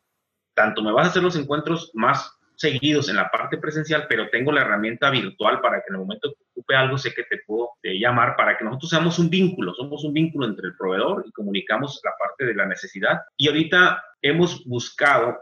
tanto 0.53 0.83
me 0.83 0.93
vas 0.93 1.07
a 1.07 1.11
hacer 1.11 1.23
los 1.23 1.37
encuentros 1.37 1.91
más 1.95 2.31
seguidos 2.57 3.09
en 3.09 3.17
la 3.17 3.31
parte 3.31 3.59
presencial, 3.59 4.07
pero 4.09 4.29
tengo 4.31 4.53
la 4.53 4.62
herramienta 4.62 5.11
virtual 5.11 5.61
para 5.61 5.79
que 5.79 5.87
en 5.88 5.95
el 5.95 6.01
momento 6.01 6.33
que 6.33 6.45
ocupe 6.51 6.77
algo 6.77 6.99
sé 6.99 7.12
que 7.12 7.25
te 7.25 7.38
puedo 7.47 7.71
eh, 7.83 7.99
llamar 7.99 8.37
para 8.37 8.57
que 8.57 8.64
nosotros 8.64 8.90
seamos 8.90 9.19
un 9.19 9.31
vínculo, 9.31 9.75
somos 9.75 10.05
un 10.05 10.12
vínculo 10.12 10.47
entre 10.47 10.69
el 10.69 10.77
proveedor 10.77 11.25
y 11.27 11.33
comunicamos 11.33 12.01
la 12.05 12.12
parte 12.19 12.45
de 12.45 12.55
la 12.55 12.67
necesidad. 12.67 13.21
Y 13.37 13.49
ahorita 13.49 14.03
hemos 14.23 14.64
buscado, 14.64 15.38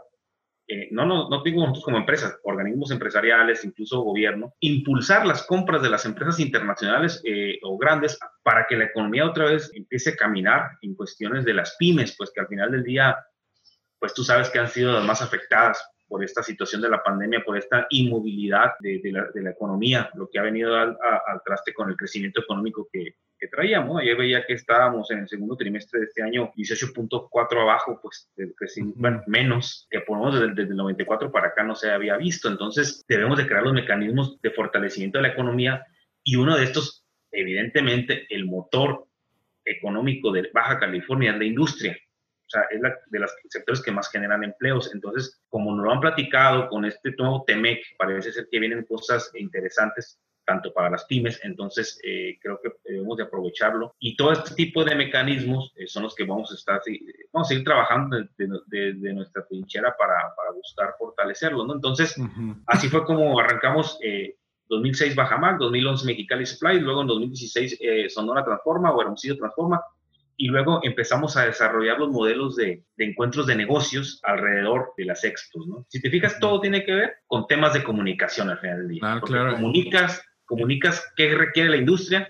eh, 0.67 0.87
no, 0.91 1.05
no, 1.05 1.29
no 1.29 1.43
digo 1.43 1.61
nosotros 1.61 1.85
como 1.85 1.97
empresas, 1.97 2.39
organismos 2.43 2.91
empresariales, 2.91 3.63
incluso 3.63 4.01
gobierno, 4.01 4.53
impulsar 4.59 5.25
las 5.25 5.43
compras 5.45 5.81
de 5.81 5.89
las 5.89 6.05
empresas 6.05 6.39
internacionales 6.39 7.21
eh, 7.25 7.59
o 7.61 7.77
grandes 7.77 8.17
para 8.41 8.65
que 8.67 8.75
la 8.75 8.85
economía 8.85 9.25
otra 9.25 9.45
vez 9.45 9.71
empiece 9.73 10.11
a 10.11 10.15
caminar 10.15 10.71
en 10.81 10.95
cuestiones 10.95 11.45
de 11.45 11.53
las 11.53 11.75
pymes, 11.77 12.15
pues 12.17 12.31
que 12.33 12.41
al 12.41 12.47
final 12.47 12.71
del 12.71 12.83
día, 12.83 13.15
pues 13.99 14.13
tú 14.13 14.23
sabes 14.23 14.49
que 14.49 14.59
han 14.59 14.67
sido 14.67 14.93
las 14.93 15.05
más 15.05 15.21
afectadas 15.21 15.92
por 16.13 16.23
esta 16.23 16.43
situación 16.43 16.79
de 16.79 16.91
la 16.91 17.01
pandemia, 17.01 17.43
por 17.43 17.57
esta 17.57 17.87
inmovilidad 17.89 18.73
de, 18.81 19.01
la, 19.11 19.49
economía, 19.49 20.11
lo 20.13 20.29
que 20.29 20.37
ha 20.37 20.43
venido 20.43 20.75
al, 20.75 20.95
traste 21.43 21.73
con 21.73 21.89
el 21.89 21.97
crecimiento 21.97 22.41
económico 22.41 22.87
que, 22.93 23.15
traíamos. 23.51 23.99
Ayer 23.99 24.15
veía 24.15 24.45
que 24.45 24.53
estábamos 24.53 25.09
en 25.09 25.19
el 25.19 25.27
segundo 25.27 25.57
trimestre 25.57 26.01
de 26.01 26.05
este 26.05 26.21
año 26.21 26.51
18.4 26.55 27.61
abajo, 27.61 27.99
pues 27.99 28.31
bueno, 28.95 29.23
menos 29.25 29.87
que 29.89 30.01
por 30.01 30.17
lo 30.17 30.25
menos 30.25 30.39
desde, 30.39 30.53
desde, 30.53 30.69
el 30.69 30.77
94 30.77 31.31
para 31.31 31.47
acá 31.47 31.63
no 31.63 31.73
se 31.73 31.89
había 31.89 32.15
visto. 32.15 32.47
Entonces 32.47 33.03
debemos 33.07 33.39
de 33.39 33.47
crear 33.47 33.63
los 33.63 33.73
mecanismos 33.73 34.39
de 34.39 34.51
fortalecimiento 34.51 35.17
de 35.17 35.23
la 35.23 35.33
economía 35.33 35.83
y 36.23 36.35
uno 36.35 36.55
de 36.55 36.63
estos, 36.63 37.05
evidentemente, 37.31 38.27
el 38.29 38.45
motor 38.45 39.07
económico 39.65 40.31
de 40.31 40.51
Baja 40.53 40.79
California 40.79 41.31
es 41.31 41.37
la 41.39 41.45
industria. 41.45 41.97
Sea, 42.53 42.67
es 42.69 42.81
la, 42.81 42.95
de 43.07 43.19
los 43.19 43.33
sectores 43.49 43.81
que 43.81 43.91
más 43.91 44.09
generan 44.09 44.43
empleos. 44.43 44.93
Entonces, 44.93 45.41
como 45.49 45.75
nos 45.75 45.85
lo 45.85 45.91
han 45.91 45.99
platicado 45.99 46.69
con 46.69 46.85
este 46.85 47.11
nuevo 47.17 47.43
TEMEC, 47.45 47.97
parece 47.97 48.31
ser 48.31 48.47
que 48.51 48.59
vienen 48.59 48.85
cosas 48.85 49.31
interesantes 49.33 50.19
tanto 50.45 50.73
para 50.73 50.89
las 50.89 51.05
pymes, 51.05 51.39
entonces 51.43 51.97
eh, 52.03 52.37
creo 52.41 52.59
que 52.61 52.69
debemos 52.83 53.17
de 53.17 53.23
aprovecharlo. 53.23 53.95
Y 53.97 54.15
todo 54.15 54.33
este 54.33 54.55
tipo 54.55 54.83
de 54.83 54.93
mecanismos 54.93 55.71
eh, 55.77 55.87
son 55.87 56.03
los 56.03 56.15
que 56.15 56.25
vamos 56.25 56.51
a 56.51 56.55
estar, 56.55 56.81
vamos 57.31 57.47
a 57.47 57.49
seguir 57.49 57.63
trabajando 57.63 58.17
desde 58.37 58.93
de, 58.93 59.13
nuestra 59.13 59.45
trinchera 59.45 59.95
para, 59.97 60.15
para, 60.35 60.51
buscar 60.51 60.93
fortalecerlo, 60.99 61.65
¿no? 61.65 61.75
Entonces, 61.75 62.15
así 62.67 62.89
fue 62.89 63.05
como 63.05 63.39
arrancamos 63.39 63.97
eh, 64.03 64.35
2006 64.69 65.15
Bajamac, 65.15 65.59
2011 65.59 66.05
Mexicali 66.05 66.45
Supply, 66.45 66.79
luego 66.79 67.01
en 67.01 67.07
2016 67.07 67.77
eh, 67.79 68.09
Sonora 68.09 68.43
Transforma 68.43 68.91
o 68.91 69.01
Hermosillo 69.01 69.37
Transforma, 69.37 69.83
y 70.37 70.47
luego 70.47 70.79
empezamos 70.83 71.37
a 71.37 71.45
desarrollar 71.45 71.99
los 71.99 72.09
modelos 72.09 72.55
de, 72.55 72.83
encuentros 72.97 73.47
de 73.47 73.55
negocios 73.55 74.19
alrededor 74.23 74.93
de 74.97 75.05
las 75.05 75.23
expos, 75.23 75.67
¿no? 75.67 75.85
Si 75.89 76.01
te 76.01 76.09
fijas, 76.09 76.39
todo 76.39 76.59
tiene 76.61 76.83
que 76.83 76.93
ver 76.93 77.13
con 77.27 77.47
temas 77.47 77.73
de 77.73 77.83
comunicación 77.83 78.49
al 78.49 78.59
final 78.59 78.79
del 78.79 78.87
día. 78.87 79.01
Ah, 79.03 79.21
claro. 79.23 79.53
Comunicas, 79.53 80.23
comunicas 80.45 81.03
qué 81.15 81.35
requiere 81.35 81.69
la 81.69 81.77
industria 81.77 82.29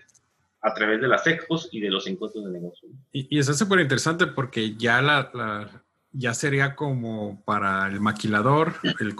a 0.61 0.73
través 0.73 1.01
de 1.01 1.07
las 1.07 1.27
expos 1.27 1.69
y 1.71 1.81
de 1.81 1.89
los 1.89 2.07
encuentros 2.07 2.45
de 2.45 2.51
negocios. 2.51 2.91
Y, 3.11 3.37
eso 3.37 3.51
es 3.51 3.57
súper 3.57 3.79
interesante 3.79 4.27
porque 4.27 4.75
ya 4.75 5.01
la, 5.01 5.82
ya 6.13 6.35
sería 6.35 6.75
como 6.75 7.43
para 7.43 7.87
el 7.87 7.99
maquilador 7.99 8.75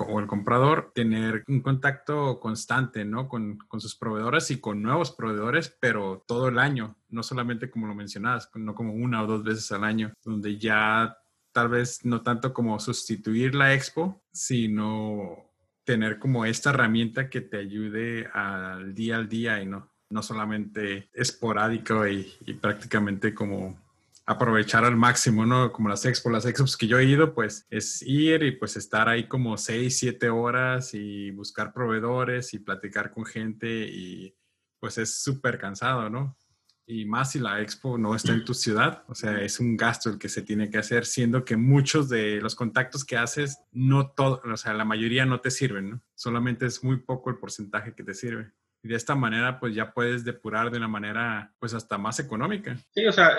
o 0.08 0.20
el 0.20 0.28
comprador 0.28 0.92
tener 0.94 1.44
un 1.48 1.62
contacto 1.62 2.40
constante, 2.40 3.04
¿no? 3.04 3.28
Con, 3.28 3.58
con, 3.58 3.82
sus 3.82 3.96
proveedores 3.96 4.52
y 4.52 4.60
con 4.60 4.84
nuevos 4.84 5.12
proveedores, 5.12 5.76
pero 5.80 6.24
todo 6.28 6.50
el 6.50 6.60
año, 6.60 6.96
no 7.10 7.24
solamente 7.24 7.72
como 7.72 7.88
lo 7.88 7.96
mencionabas, 7.96 8.50
no 8.54 8.76
como 8.76 8.94
una 8.94 9.24
o 9.24 9.28
dos 9.28 9.44
veces 9.44 9.72
al 9.72 9.84
año, 9.84 10.14
donde 10.24 10.60
ya 10.60 11.18
tal 11.52 11.70
vez 11.70 12.06
no 12.06 12.22
tanto 12.22 12.54
como 12.54 12.80
sustituir 12.80 13.56
la 13.56 13.74
expo, 13.74 14.22
sino 14.32 15.50
tener 15.84 16.20
como 16.20 16.46
esta 16.46 16.70
herramienta 16.70 17.30
que 17.30 17.42
te 17.42 17.58
ayude 17.58 18.28
al 18.34 18.94
día 18.94 19.18
al 19.18 19.28
día 19.28 19.62
y 19.62 19.66
no, 19.66 19.92
no 20.10 20.22
solamente 20.22 21.10
esporádico 21.12 22.08
y 22.08 22.54
prácticamente 22.62 23.34
como 23.34 23.83
aprovechar 24.26 24.86
al 24.86 24.96
máximo, 24.96 25.46
¿no? 25.46 25.72
Como 25.72 25.90
las 25.90 26.06
expos, 26.06 26.32
las 26.32 26.46
expos 26.46 26.78
que 26.78 26.88
yo 26.88 26.98
he 26.98 27.06
ido, 27.06 27.34
pues 27.34 27.68
es 27.70 28.02
ir 28.02 28.44
y 28.44 28.52
pues 28.52 28.78
estar 28.78 29.10
ahí 29.10 29.28
como 29.28 29.58
seis, 29.58 29.98
siete 29.98 30.30
horas 30.30 30.94
y 30.94 31.32
buscar 31.32 31.74
proveedores 31.74 32.54
y 32.54 32.60
platicar 32.60 33.12
con 33.12 33.26
gente 33.26 33.68
y 33.68 34.36
pues 34.80 34.98
es 34.98 35.22
súper 35.22 35.58
cansado, 35.58 36.10
¿no? 36.10 36.38
Y 36.86 37.06
más 37.06 37.32
si 37.32 37.40
la 37.40 37.62
expo 37.62 37.98
no 37.98 38.14
está 38.14 38.34
en 38.34 38.44
tu 38.44 38.54
ciudad, 38.54 39.06
o 39.08 39.16
sea, 39.16 39.42
es 39.42 39.62
un 39.62 39.78
gasto 39.78 40.10
el 40.10 40.20
que 40.20 40.28
se 40.28 40.42
tiene 40.42 40.70
que 40.70 40.78
hacer, 40.78 41.06
siendo 41.06 41.46
que 41.46 41.56
muchos 41.56 42.10
de 42.10 42.42
los 42.42 42.56
contactos 42.56 43.06
que 43.06 43.16
haces, 43.16 43.58
no 43.72 44.12
todo, 44.12 44.42
o 44.44 44.58
sea, 44.58 44.74
la 44.74 44.84
mayoría 44.84 45.26
no 45.26 45.40
te 45.40 45.50
sirven, 45.50 45.90
¿no? 45.90 46.02
Solamente 46.14 46.66
es 46.66 46.84
muy 46.84 46.98
poco 46.98 47.30
el 47.30 47.38
porcentaje 47.38 47.96
que 47.96 48.04
te 48.04 48.14
sirve 48.14 48.52
y 48.84 48.90
de 48.90 48.96
esta 48.96 49.16
manera 49.16 49.60
pues 49.60 49.74
ya 49.74 49.94
puedes 49.94 50.26
depurar 50.26 50.70
de 50.70 50.78
una 50.78 50.88
manera 50.88 51.54
pues 51.58 51.74
hasta 51.74 51.98
más 51.98 52.20
económica. 52.20 52.78
Sí, 52.94 53.06
o 53.06 53.12
sea, 53.12 53.32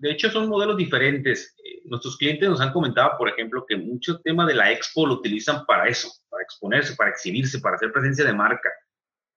de 0.00 0.10
hecho 0.10 0.30
son 0.30 0.48
modelos 0.48 0.76
diferentes. 0.76 1.54
Eh, 1.62 1.82
nuestros 1.84 2.16
clientes 2.16 2.48
nos 2.48 2.60
han 2.60 2.72
comentado, 2.72 3.12
por 3.18 3.28
ejemplo, 3.28 3.64
que 3.68 3.76
mucho 3.76 4.18
tema 4.20 4.46
de 4.46 4.54
la 4.54 4.72
expo 4.72 5.06
lo 5.06 5.14
utilizan 5.14 5.64
para 5.66 5.88
eso, 5.88 6.08
para 6.30 6.42
exponerse, 6.42 6.96
para 6.96 7.10
exhibirse, 7.10 7.60
para 7.60 7.76
hacer 7.76 7.92
presencia 7.92 8.24
de 8.24 8.32
marca. 8.32 8.70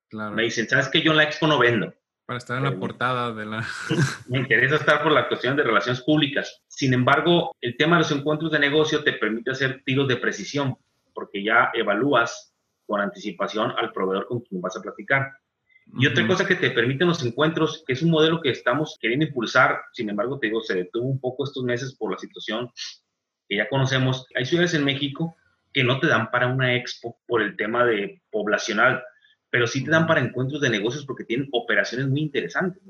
Claro. 0.09 0.33
Me 0.33 0.43
dicen, 0.43 0.67
¿sabes 0.67 0.87
que 0.87 1.01
yo 1.01 1.11
en 1.11 1.17
la 1.17 1.23
expo 1.23 1.47
no 1.47 1.59
vendo? 1.59 1.93
Para 2.25 2.37
estar 2.37 2.57
en 2.57 2.63
la 2.63 2.79
portada 2.79 3.33
de 3.33 3.45
la... 3.45 3.67
me 4.29 4.39
interesa 4.39 4.75
estar 4.75 5.03
por 5.03 5.11
la 5.11 5.27
cuestión 5.27 5.57
de 5.57 5.63
relaciones 5.63 6.01
públicas. 6.01 6.63
Sin 6.67 6.93
embargo, 6.93 7.53
el 7.59 7.75
tema 7.75 7.97
de 7.97 8.03
los 8.03 8.11
encuentros 8.11 8.49
de 8.51 8.59
negocio 8.59 9.03
te 9.03 9.13
permite 9.13 9.51
hacer 9.51 9.81
tiros 9.83 10.07
de 10.07 10.15
precisión, 10.15 10.77
porque 11.13 11.43
ya 11.43 11.71
evalúas 11.73 12.53
con 12.87 13.01
anticipación 13.01 13.71
al 13.77 13.91
proveedor 13.91 14.27
con 14.27 14.39
quien 14.39 14.61
vas 14.61 14.77
a 14.77 14.81
platicar. 14.81 15.29
Y 15.95 16.07
otra 16.07 16.25
cosa 16.25 16.47
que 16.47 16.55
te 16.55 16.71
permiten 16.71 17.07
los 17.07 17.23
encuentros, 17.23 17.83
que 17.85 17.93
es 17.93 18.01
un 18.01 18.09
modelo 18.09 18.41
que 18.41 18.49
estamos 18.49 18.97
queriendo 18.99 19.27
impulsar, 19.27 19.79
sin 19.91 20.09
embargo, 20.09 20.39
te 20.39 20.47
digo, 20.47 20.61
se 20.61 20.75
detuvo 20.75 21.05
un 21.05 21.19
poco 21.19 21.43
estos 21.43 21.63
meses 21.63 21.95
por 21.95 22.11
la 22.11 22.17
situación 22.17 22.71
que 23.47 23.57
ya 23.57 23.69
conocemos. 23.69 24.25
Hay 24.35 24.45
ciudades 24.45 24.73
en 24.73 24.85
México 24.85 25.35
que 25.71 25.83
no 25.83 25.99
te 25.99 26.07
dan 26.07 26.31
para 26.31 26.47
una 26.47 26.75
expo 26.75 27.19
por 27.27 27.41
el 27.41 27.55
tema 27.55 27.85
de 27.85 28.21
poblacional, 28.31 29.03
pero 29.49 29.67
sí 29.67 29.83
te 29.83 29.91
dan 29.91 30.07
para 30.07 30.21
encuentros 30.21 30.61
de 30.61 30.69
negocios 30.69 31.05
porque 31.05 31.25
tienen 31.25 31.47
operaciones 31.51 32.07
muy 32.07 32.21
interesantes. 32.21 32.81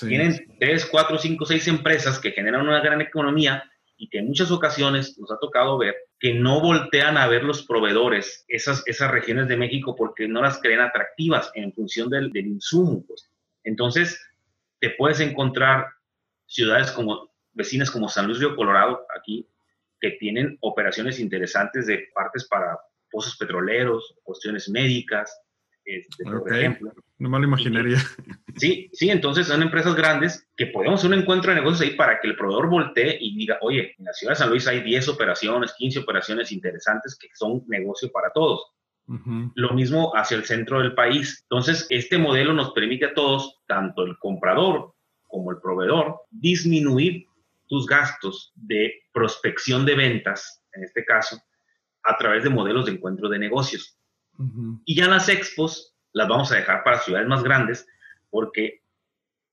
Tienen 0.00 0.56
tres, 0.58 0.84
cuatro, 0.86 1.18
cinco, 1.18 1.44
seis 1.46 1.68
empresas 1.68 2.18
que 2.18 2.32
generan 2.32 2.62
una 2.62 2.80
gran 2.80 3.00
economía 3.00 3.62
y 3.96 4.08
que 4.08 4.18
en 4.18 4.26
muchas 4.26 4.50
ocasiones 4.50 5.18
nos 5.18 5.30
ha 5.30 5.38
tocado 5.38 5.78
ver 5.78 5.94
que 6.18 6.34
no 6.34 6.60
voltean 6.60 7.16
a 7.16 7.26
ver 7.26 7.44
los 7.44 7.66
proveedores 7.66 8.44
esas, 8.48 8.82
esas 8.86 9.10
regiones 9.10 9.48
de 9.48 9.56
México 9.56 9.94
porque 9.96 10.28
no 10.28 10.42
las 10.42 10.60
creen 10.60 10.80
atractivas 10.80 11.50
en 11.54 11.72
función 11.72 12.08
del, 12.08 12.32
del 12.32 12.46
insumo. 12.46 13.04
Pues. 13.06 13.30
Entonces, 13.64 14.20
te 14.80 14.90
puedes 14.90 15.20
encontrar 15.20 15.86
ciudades 16.46 16.90
como 16.90 17.30
vecinas 17.52 17.90
como 17.90 18.08
San 18.08 18.26
Luis 18.26 18.38
Río 18.38 18.54
Colorado, 18.54 19.06
aquí, 19.18 19.48
que 20.00 20.12
tienen 20.12 20.58
operaciones 20.60 21.18
interesantes 21.18 21.86
de 21.86 22.08
partes 22.14 22.46
para 22.46 22.78
pozos 23.10 23.36
petroleros, 23.36 24.14
cuestiones 24.22 24.68
médicas, 24.68 25.34
este, 25.86 26.24
por 26.24 26.52
ejemplo. 26.52 26.92
No 27.18 27.30
me 27.30 27.38
lo 27.38 27.44
imaginaría. 27.44 27.98
sí, 28.56 28.90
sí, 28.92 29.08
entonces 29.08 29.46
son 29.46 29.62
empresas 29.62 29.94
grandes 29.94 30.46
que 30.56 30.66
podemos 30.66 31.00
hacer 31.00 31.12
un 31.12 31.20
encuentro 31.20 31.50
de 31.50 31.60
negocios 31.60 31.80
ahí 31.88 31.96
para 31.96 32.20
que 32.20 32.28
el 32.28 32.36
proveedor 32.36 32.68
voltee 32.68 33.16
y 33.20 33.36
diga, 33.36 33.58
oye, 33.62 33.94
en 33.96 34.04
la 34.04 34.12
ciudad 34.12 34.32
de 34.32 34.38
San 34.38 34.50
Luis 34.50 34.66
hay 34.66 34.82
10 34.82 35.08
operaciones, 35.08 35.74
15 35.78 36.00
operaciones 36.00 36.52
interesantes 36.52 37.16
que 37.16 37.28
son 37.34 37.62
negocio 37.68 38.10
para 38.10 38.30
todos. 38.32 38.72
Lo 39.54 39.72
mismo 39.72 40.10
hacia 40.16 40.36
el 40.36 40.44
centro 40.44 40.80
del 40.80 40.92
país. 40.92 41.46
Entonces, 41.48 41.86
este 41.90 42.18
modelo 42.18 42.52
nos 42.52 42.72
permite 42.72 43.06
a 43.06 43.14
todos, 43.14 43.60
tanto 43.68 44.02
el 44.02 44.18
comprador 44.18 44.94
como 45.28 45.52
el 45.52 45.58
proveedor, 45.58 46.22
disminuir 46.28 47.24
tus 47.68 47.86
gastos 47.86 48.52
de 48.56 48.94
prospección 49.12 49.86
de 49.86 49.94
ventas, 49.94 50.60
en 50.72 50.82
este 50.82 51.04
caso, 51.04 51.40
a 52.02 52.16
través 52.16 52.42
de 52.42 52.50
modelos 52.50 52.86
de 52.86 52.92
encuentro 52.92 53.28
de 53.28 53.38
negocios. 53.38 53.96
Y 54.84 54.94
ya 54.94 55.08
las 55.08 55.28
expos 55.28 55.94
las 56.12 56.28
vamos 56.28 56.50
a 56.52 56.56
dejar 56.56 56.82
para 56.82 56.98
ciudades 57.00 57.28
más 57.28 57.42
grandes 57.42 57.86
porque 58.30 58.82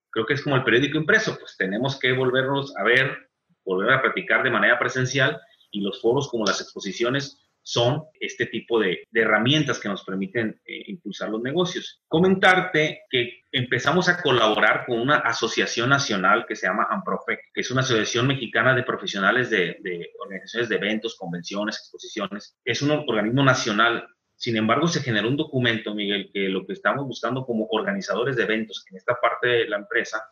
creo 0.09 0.25
que 0.25 0.33
es 0.33 0.41
como 0.41 0.55
el 0.55 0.63
periódico 0.63 0.97
impreso, 0.97 1.37
pues 1.39 1.55
tenemos 1.57 1.99
que 1.99 2.13
volvernos 2.13 2.75
a 2.77 2.83
ver, 2.83 3.29
volver 3.65 3.91
a 3.91 4.01
practicar 4.01 4.43
de 4.43 4.51
manera 4.51 4.79
presencial 4.79 5.41
y 5.71 5.81
los 5.81 6.01
foros 6.01 6.29
como 6.29 6.45
las 6.45 6.61
exposiciones 6.61 7.39
son 7.63 8.03
este 8.19 8.45
tipo 8.45 8.79
de, 8.79 9.03
herramientas 9.13 9.79
que 9.79 9.87
nos 9.87 10.03
permiten 10.03 10.61
eh, 10.65 10.83
impulsar 10.87 11.29
los 11.29 11.41
negocios. 11.41 12.01
Comentarte 12.07 13.03
que 13.09 13.41
empezamos 13.51 14.09
a 14.09 14.21
colaborar 14.21 14.85
con 14.85 14.99
una 14.99 15.17
asociación 15.17 15.89
nacional 15.89 16.45
que 16.45 16.55
se 16.55 16.67
llama 16.67 16.87
AMPROFEC, 16.89 17.39
que 17.53 17.61
es 17.61 17.71
una 17.71 17.81
asociación 17.81 18.27
mexicana 18.27 18.75
de 18.75 18.83
profesionales 18.83 19.49
de, 19.49 19.77
de 19.81 20.11
organizaciones 20.19 20.69
de 20.69 20.75
eventos, 20.75 21.15
convenciones, 21.15 21.77
exposiciones. 21.77 22.57
Es 22.65 22.81
un 22.81 22.91
organismo 22.91 23.43
nacional 23.43 24.07
sin 24.35 24.57
embargo, 24.57 24.87
se 24.87 25.01
generó 25.01 25.29
un 25.29 25.37
documento, 25.37 25.93
Miguel, 25.93 26.29
que 26.33 26.49
lo 26.49 26.65
que 26.65 26.73
estamos 26.73 27.05
buscando 27.05 27.45
como 27.45 27.67
organizadores 27.71 28.35
de 28.35 28.43
eventos 28.43 28.85
en 28.89 28.97
esta 28.97 29.19
parte 29.19 29.47
de 29.47 29.69
la 29.69 29.77
empresa 29.77 30.23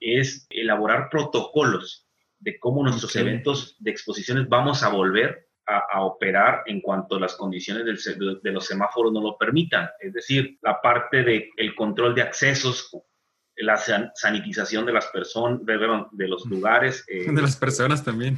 es 0.00 0.46
elaborar 0.50 1.08
protocolos 1.10 2.06
de 2.38 2.58
cómo 2.58 2.82
nuestros 2.82 3.14
eventos 3.16 3.76
de 3.80 3.90
exposiciones 3.90 4.48
vamos 4.48 4.82
a 4.82 4.88
volver 4.88 5.48
a, 5.66 6.00
operar 6.02 6.62
en 6.64 6.80
cuanto 6.80 7.20
las 7.20 7.34
condiciones 7.34 7.84
de, 7.84 8.52
los 8.52 8.66
semáforos 8.66 9.12
no 9.12 9.20
lo 9.20 9.36
permitan. 9.36 9.90
Es 10.00 10.14
decir, 10.14 10.58
la 10.62 10.80
parte 10.80 11.22
del 11.22 11.50
el 11.58 11.74
control 11.74 12.14
de 12.14 12.22
accesos, 12.22 12.90
la 13.56 13.76
sanitización 13.76 14.86
de 14.86 14.94
las 14.94 15.06
personas, 15.08 15.60
de, 15.66 16.28
los 16.28 16.46
lugares. 16.46 17.04
Eh, 17.08 17.30
de 17.30 17.42
las 17.42 17.56
personas 17.56 18.02
también. 18.02 18.36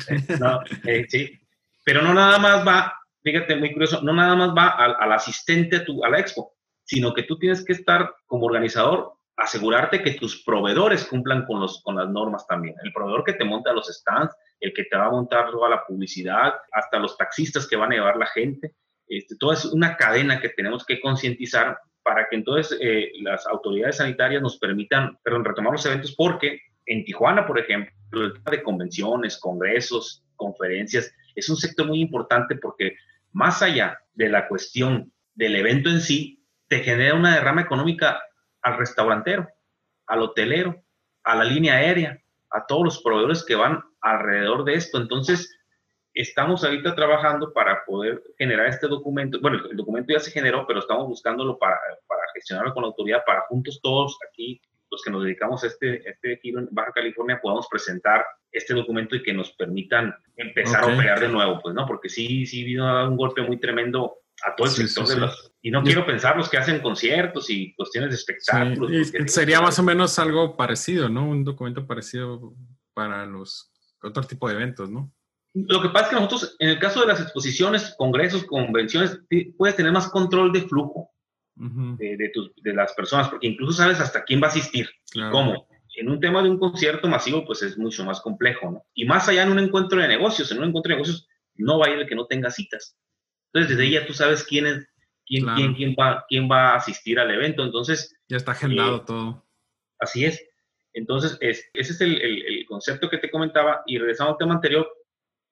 Eh, 0.85 1.06
sí, 1.09 1.38
pero 1.85 2.02
no 2.02 2.12
nada 2.14 2.38
más 2.38 2.66
va 2.66 3.00
fíjate, 3.22 3.56
muy 3.56 3.72
curioso, 3.72 4.02
no 4.02 4.12
nada 4.12 4.35
más 4.37 4.50
va 4.50 4.68
al, 4.68 5.12
asistente 5.12 5.76
a, 5.76 5.85
tu, 5.85 6.04
a 6.04 6.09
la 6.09 6.18
expo, 6.18 6.54
sino 6.85 7.14
que 7.14 7.24
tú 7.24 7.38
tienes 7.38 7.64
que 7.64 7.72
estar 7.72 8.14
como 8.26 8.46
organizador, 8.46 9.12
asegurarte 9.37 10.02
que 10.02 10.14
tus 10.14 10.42
proveedores 10.44 11.04
cumplan 11.04 11.46
con, 11.46 11.61
los, 11.61 11.83
con 11.83 11.96
las 11.96 12.09
normas 12.09 12.46
también. 12.46 12.74
El 12.83 12.92
proveedor 12.92 13.24
que 13.24 13.35
te 13.35 13.44
monta 13.44 13.72
los 13.72 13.87
stands, 13.88 14.35
el 14.61 14.72
que 14.74 14.85
te 14.85 14.96
va 14.96 15.06
a 15.06 15.11
montar 15.11 15.50
toda 15.50 15.68
la 15.68 15.85
publicidad, 15.87 16.54
hasta 16.72 16.98
los 16.98 17.16
taxistas 17.16 17.66
que 17.66 17.76
van 17.76 17.92
a 17.92 17.94
llevar 17.94 18.16
la 18.16 18.26
gente, 18.26 18.74
Este, 19.09 19.35
es 19.52 19.64
una 19.64 19.96
cadena 19.96 20.40
que 20.40 20.50
tenemos 20.50 20.85
que 20.87 21.00
concientizar 21.00 21.78
para 22.02 22.28
que 22.28 22.37
entonces 22.37 22.78
eh, 22.80 23.11
las 23.22 23.46
autoridades 23.46 23.96
sanitarias 23.96 24.40
nos 24.40 24.59
permitan 24.59 25.18
perdón, 25.22 25.44
retomar 25.44 25.72
los 25.72 25.85
eventos 25.85 26.14
porque 26.16 26.61
en 26.87 27.04
Tijuana, 27.04 27.46
por 27.46 27.59
ejemplo, 27.59 27.92
el 28.24 28.33
tema 28.35 28.50
de 28.52 28.62
convenciones, 28.62 29.38
congresos, 29.38 30.24
conferencias, 30.37 31.12
es 31.35 31.48
un 31.48 31.56
sector 31.56 31.87
muy 31.87 32.00
importante 32.00 32.56
porque 32.56 32.96
más 33.33 33.62
allá 33.62 34.01
de 34.14 34.29
la 34.29 34.49
cuestión 34.49 35.12
del 35.35 35.57
evento 35.57 35.90
en 35.90 36.01
sí, 36.01 36.45
te 36.69 36.81
genera 36.81 37.14
una 37.14 37.35
derrama 37.35 37.62
económica 37.62 38.21
al 38.62 38.77
restaurantero, 38.77 39.49
al 40.07 40.23
hotelero, 40.23 40.83
a 41.25 41.35
la 41.35 41.45
línea 41.45 41.75
aérea, 41.77 42.21
a 42.51 42.66
todos 42.66 42.85
los 42.85 43.03
proveedores 43.03 43.45
que 43.45 43.55
van 43.55 43.83
alrededor 44.01 44.64
de 44.64 44.75
esto. 44.75 44.99
Entonces, 44.99 45.51
estamos 46.14 46.64
ahorita 46.64 46.95
trabajando 46.95 47.53
para 47.53 47.85
poder 47.85 48.23
generar 48.38 48.66
este 48.66 48.88
documento. 48.88 49.38
Bueno, 49.40 49.59
el 49.71 49.77
documento 49.77 50.12
ya 50.12 50.21
se 50.21 50.31
generó, 50.31 50.66
pero 50.66 50.81
estamos 50.81 51.07
buscándolo 51.07 51.59
para, 51.59 51.79
para 52.07 52.23
gestionarlo 52.35 52.75
con 52.75 52.83
la 52.83 52.88
autoridad, 52.88 53.23
para 53.25 53.43
juntos 53.43 53.81
todos 53.83 54.19
aquí, 54.29 54.61
los 54.90 55.03
que 55.03 55.11
nos 55.11 55.22
dedicamos 55.22 55.62
a 55.64 55.68
este, 55.68 56.09
este 56.09 56.38
giro 56.42 56.61
en 56.61 56.68
Baja 56.70 56.92
California, 56.92 57.40
podamos 57.40 57.68
presentar 57.70 58.24
este 58.50 58.74
documento 58.74 59.14
y 59.14 59.22
que 59.22 59.33
nos 59.33 59.53
permitan 59.53 60.14
empezar 60.37 60.85
a 60.85 60.94
operar 60.94 61.20
de 61.20 61.29
nuevo, 61.29 61.61
pues, 61.62 61.74
¿no? 61.74 61.87
Porque 61.87 62.09
sí, 62.09 62.46
sí 62.46 62.64
vino 62.64 63.09
un 63.09 63.16
golpe 63.16 63.42
muy 63.42 63.59
tremendo 63.61 64.18
a 64.44 64.55
todo 64.57 64.66
el 64.66 64.72
sector 64.72 65.07
de 65.07 65.20
los... 65.20 65.53
Y 65.62 65.70
no 65.70 65.83
quiero 65.83 66.07
pensar 66.07 66.37
los 66.37 66.48
que 66.48 66.57
hacen 66.57 66.81
conciertos 66.81 67.50
y 67.50 67.74
cuestiones 67.74 68.11
de 68.11 68.16
espectáculos. 68.16 69.12
sería 69.26 69.61
más 69.61 69.79
o 69.79 69.83
menos 69.83 70.18
algo 70.18 70.57
parecido, 70.57 71.09
¿no? 71.09 71.29
Un 71.29 71.44
documento 71.44 71.87
parecido 71.87 72.55
para 72.94 73.26
los 73.26 73.70
otro 74.03 74.22
tipo 74.24 74.48
de 74.48 74.55
eventos, 74.55 74.90
¿no? 74.90 75.12
Lo 75.53 75.83
que 75.83 75.88
pasa 75.88 76.05
es 76.05 76.11
que 76.11 76.16
nosotros, 76.16 76.57
en 76.59 76.68
el 76.70 76.79
caso 76.79 77.00
de 77.00 77.09
las 77.09 77.20
exposiciones, 77.20 77.94
congresos, 77.98 78.44
convenciones, 78.44 79.20
puedes 79.59 79.76
tener 79.76 79.92
más 79.92 80.09
control 80.09 80.53
de 80.53 80.62
flujo 80.62 81.11
de, 81.61 82.31
tus, 82.33 82.55
de, 82.57 82.73
las 82.73 82.94
personas, 82.94 83.29
porque 83.29 83.46
incluso 83.46 83.73
sabes 83.73 84.01
hasta 84.01 84.25
quién 84.25 84.40
va 84.42 84.46
a 84.46 84.51
asistir 84.51 84.88
cómo. 85.31 85.68
En 85.96 86.09
un 86.09 86.20
tema 86.20 86.42
de 86.42 86.49
un 86.49 86.59
concierto 86.59 87.09
masivo, 87.09 87.44
pues 87.44 87.62
es 87.62 87.77
mucho 87.77 88.05
más 88.05 88.20
complejo, 88.20 88.70
¿no? 88.70 88.87
Y 88.94 89.05
más 89.05 89.29
allá 89.29 89.42
en 89.42 89.51
un 89.51 89.59
encuentro 89.59 90.01
de 90.01 90.09
negocios, 90.09 90.51
en 90.51 90.59
un 90.59 90.68
encuentro 90.68 90.90
de 90.90 90.96
negocios 90.96 91.29
no 91.57 91.79
va 91.79 91.87
a 91.87 91.90
ir 91.90 91.99
el 91.99 92.07
que 92.07 92.14
no 92.14 92.27
tenga 92.27 92.51
citas. 92.51 92.96
Entonces, 93.53 93.77
desde 93.77 93.90
ya 93.90 94.07
tú 94.07 94.14
sabes 94.14 94.44
quién 94.44 94.66
es, 94.66 94.88
quién, 95.27 95.44
quién, 95.55 95.75
quién, 95.75 95.96
va, 95.99 96.25
quién 96.29 96.51
va 96.51 96.70
a 96.70 96.77
asistir 96.77 97.18
al 97.18 97.31
evento. 97.31 97.64
Entonces... 97.64 98.16
Ya 98.29 98.37
está 98.37 98.53
agendado 98.53 98.99
eh, 98.99 99.03
todo. 99.07 99.46
Así 99.99 100.25
es. 100.25 100.42
Entonces, 100.92 101.37
ese 101.40 101.68
es 101.75 102.01
el, 102.01 102.20
el, 102.20 102.64
concepto 102.66 103.11
que 103.11 103.18
te 103.18 103.31
comentaba. 103.31 103.83
Y 103.87 103.99
regresando 103.99 104.33
al 104.33 104.38
tema 104.38 104.55
anterior, 104.55 104.88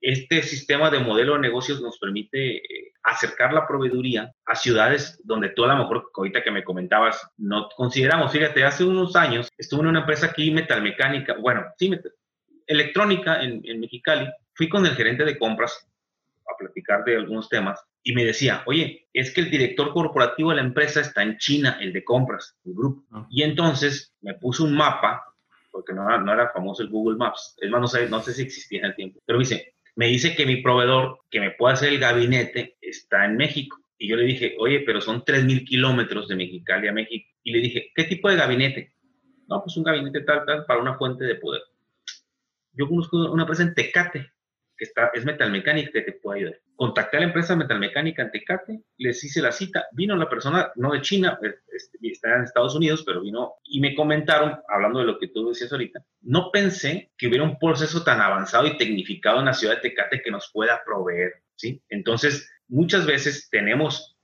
este 0.00 0.42
sistema 0.42 0.90
de 0.90 1.00
modelo 1.00 1.34
de 1.34 1.40
negocios 1.40 1.80
nos 1.80 1.98
permite 1.98 2.56
eh, 2.56 2.92
acercar 3.02 3.52
la 3.52 3.66
proveeduría 3.66 4.32
a 4.44 4.54
ciudades 4.54 5.20
donde 5.24 5.50
tú 5.50 5.64
a 5.64 5.68
lo 5.68 5.76
mejor, 5.76 6.10
ahorita 6.14 6.42
que 6.42 6.50
me 6.50 6.64
comentabas, 6.64 7.30
no 7.36 7.68
consideramos. 7.76 8.32
Fíjate, 8.32 8.64
hace 8.64 8.84
unos 8.84 9.16
años 9.16 9.48
estuve 9.56 9.80
en 9.80 9.88
una 9.88 10.00
empresa 10.00 10.26
aquí 10.26 10.50
metalmecánica, 10.50 11.36
bueno, 11.40 11.64
sí, 11.78 11.90
electrónica 12.66 13.42
en, 13.42 13.60
en 13.64 13.80
Mexicali. 13.80 14.28
Fui 14.54 14.68
con 14.68 14.86
el 14.86 14.94
gerente 14.94 15.24
de 15.24 15.38
compras 15.38 15.88
a 16.46 16.56
platicar 16.56 17.04
de 17.04 17.16
algunos 17.16 17.48
temas 17.48 17.80
y 18.02 18.14
me 18.14 18.24
decía, 18.24 18.62
oye, 18.66 19.06
es 19.12 19.32
que 19.32 19.42
el 19.42 19.50
director 19.50 19.92
corporativo 19.92 20.50
de 20.50 20.56
la 20.56 20.62
empresa 20.62 21.00
está 21.00 21.22
en 21.22 21.36
China, 21.38 21.76
el 21.80 21.92
de 21.92 22.04
compras, 22.04 22.56
el 22.64 22.74
grupo. 22.74 23.04
Ah. 23.12 23.26
Y 23.30 23.42
entonces 23.42 24.14
me 24.20 24.34
puso 24.34 24.64
un 24.64 24.74
mapa, 24.74 25.24
porque 25.70 25.92
no 25.92 26.04
no 26.20 26.32
era 26.32 26.50
famoso 26.50 26.82
el 26.82 26.88
Google 26.88 27.18
Maps, 27.18 27.56
es 27.60 27.70
más, 27.70 27.80
no 27.80 27.86
sé, 27.86 28.08
no 28.08 28.22
sé 28.22 28.32
si 28.32 28.42
existía 28.42 28.80
en 28.80 28.86
el 28.86 28.96
tiempo, 28.96 29.20
pero 29.26 29.38
me 29.38 29.44
dice, 29.44 29.74
me 29.98 30.06
dice 30.06 30.36
que 30.36 30.46
mi 30.46 30.62
proveedor 30.62 31.22
que 31.28 31.40
me 31.40 31.50
puede 31.50 31.74
hacer 31.74 31.88
el 31.92 31.98
gabinete 31.98 32.78
está 32.80 33.24
en 33.24 33.36
México. 33.36 33.78
Y 33.98 34.06
yo 34.06 34.14
le 34.14 34.26
dije, 34.26 34.54
oye, 34.60 34.84
pero 34.86 35.00
son 35.00 35.24
3.000 35.24 35.66
kilómetros 35.66 36.28
de 36.28 36.36
Mexicali 36.36 36.86
a 36.86 36.92
México. 36.92 37.28
Y 37.42 37.50
le 37.50 37.58
dije, 37.58 37.90
¿qué 37.96 38.04
tipo 38.04 38.30
de 38.30 38.36
gabinete? 38.36 38.94
No, 39.48 39.60
pues 39.60 39.76
un 39.76 39.82
gabinete 39.82 40.20
tal, 40.20 40.44
tal, 40.46 40.64
para 40.66 40.80
una 40.80 40.96
fuente 40.96 41.24
de 41.24 41.34
poder. 41.34 41.62
Yo 42.74 42.88
conozco 42.88 43.28
una 43.28 43.42
empresa 43.42 43.64
en 43.64 43.74
Tecate, 43.74 44.30
que 44.76 44.84
está, 44.84 45.10
es 45.14 45.24
metalmecánica, 45.24 45.90
que 45.90 46.02
te 46.02 46.12
puede 46.12 46.42
ayudar. 46.42 46.60
Contacté 46.78 47.16
a 47.16 47.20
la 47.20 47.26
empresa 47.26 47.56
metalmecánica 47.56 48.22
en 48.22 48.30
Tecate, 48.30 48.82
les 48.98 49.24
hice 49.24 49.42
la 49.42 49.50
cita, 49.50 49.88
vino 49.90 50.14
la 50.14 50.28
persona, 50.28 50.70
no 50.76 50.92
de 50.92 51.00
China, 51.02 51.36
este, 51.72 51.98
está 52.02 52.36
en 52.36 52.44
Estados 52.44 52.76
Unidos, 52.76 53.02
pero 53.04 53.20
vino 53.20 53.54
y 53.64 53.80
me 53.80 53.96
comentaron, 53.96 54.60
hablando 54.68 55.00
de 55.00 55.06
lo 55.06 55.18
que 55.18 55.26
tú 55.26 55.48
decías 55.48 55.72
ahorita, 55.72 56.04
no 56.20 56.52
pensé 56.52 57.10
que 57.18 57.26
hubiera 57.26 57.42
un 57.42 57.58
proceso 57.58 58.04
tan 58.04 58.20
avanzado 58.20 58.68
y 58.68 58.76
tecnificado 58.76 59.40
en 59.40 59.46
la 59.46 59.54
ciudad 59.54 59.74
de 59.74 59.80
Tecate 59.80 60.22
que 60.22 60.30
nos 60.30 60.52
pueda 60.52 60.80
proveer, 60.86 61.42
¿sí? 61.56 61.82
Entonces, 61.88 62.48
muchas 62.68 63.06
veces 63.06 63.48
tenemos 63.50 64.16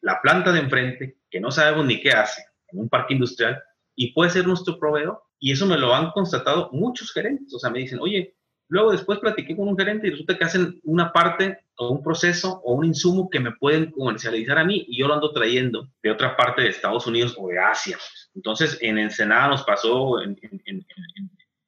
la 0.00 0.20
planta 0.20 0.50
de 0.50 0.58
enfrente 0.58 1.16
que 1.30 1.38
no 1.38 1.52
sabemos 1.52 1.86
ni 1.86 2.00
qué 2.00 2.10
hace 2.10 2.44
en 2.72 2.80
un 2.80 2.88
parque 2.88 3.14
industrial 3.14 3.62
y 3.94 4.12
puede 4.12 4.30
ser 4.30 4.48
nuestro 4.48 4.80
proveedor. 4.80 5.22
Y 5.38 5.52
eso 5.52 5.64
me 5.64 5.78
lo 5.78 5.94
han 5.94 6.10
constatado 6.10 6.70
muchos 6.72 7.12
gerentes. 7.12 7.54
O 7.54 7.60
sea, 7.60 7.70
me 7.70 7.78
dicen, 7.78 8.00
oye, 8.00 8.34
Luego 8.70 8.92
después 8.92 9.18
platiqué 9.18 9.56
con 9.56 9.66
un 9.66 9.76
gerente 9.76 10.06
y 10.06 10.10
resulta 10.10 10.38
que 10.38 10.44
hacen 10.44 10.80
una 10.84 11.12
parte 11.12 11.58
o 11.80 11.90
un 11.90 12.02
proceso 12.02 12.60
o 12.62 12.74
un 12.74 12.84
insumo 12.84 13.30
que 13.30 13.40
me 13.40 13.52
pueden 13.52 13.90
comercializar 13.90 14.58
a 14.58 14.64
mí 14.64 14.84
y 14.86 15.00
yo 15.00 15.08
lo 15.08 15.14
ando 15.14 15.32
trayendo 15.32 15.90
de 16.02 16.10
otra 16.10 16.36
parte 16.36 16.60
de 16.60 16.68
Estados 16.68 17.06
Unidos 17.06 17.34
o 17.38 17.48
de 17.48 17.58
Asia. 17.58 17.98
Entonces, 18.34 18.76
en 18.82 18.98
Ensenada 18.98 19.48
nos 19.48 19.64
pasó 19.64 20.20
en, 20.22 20.36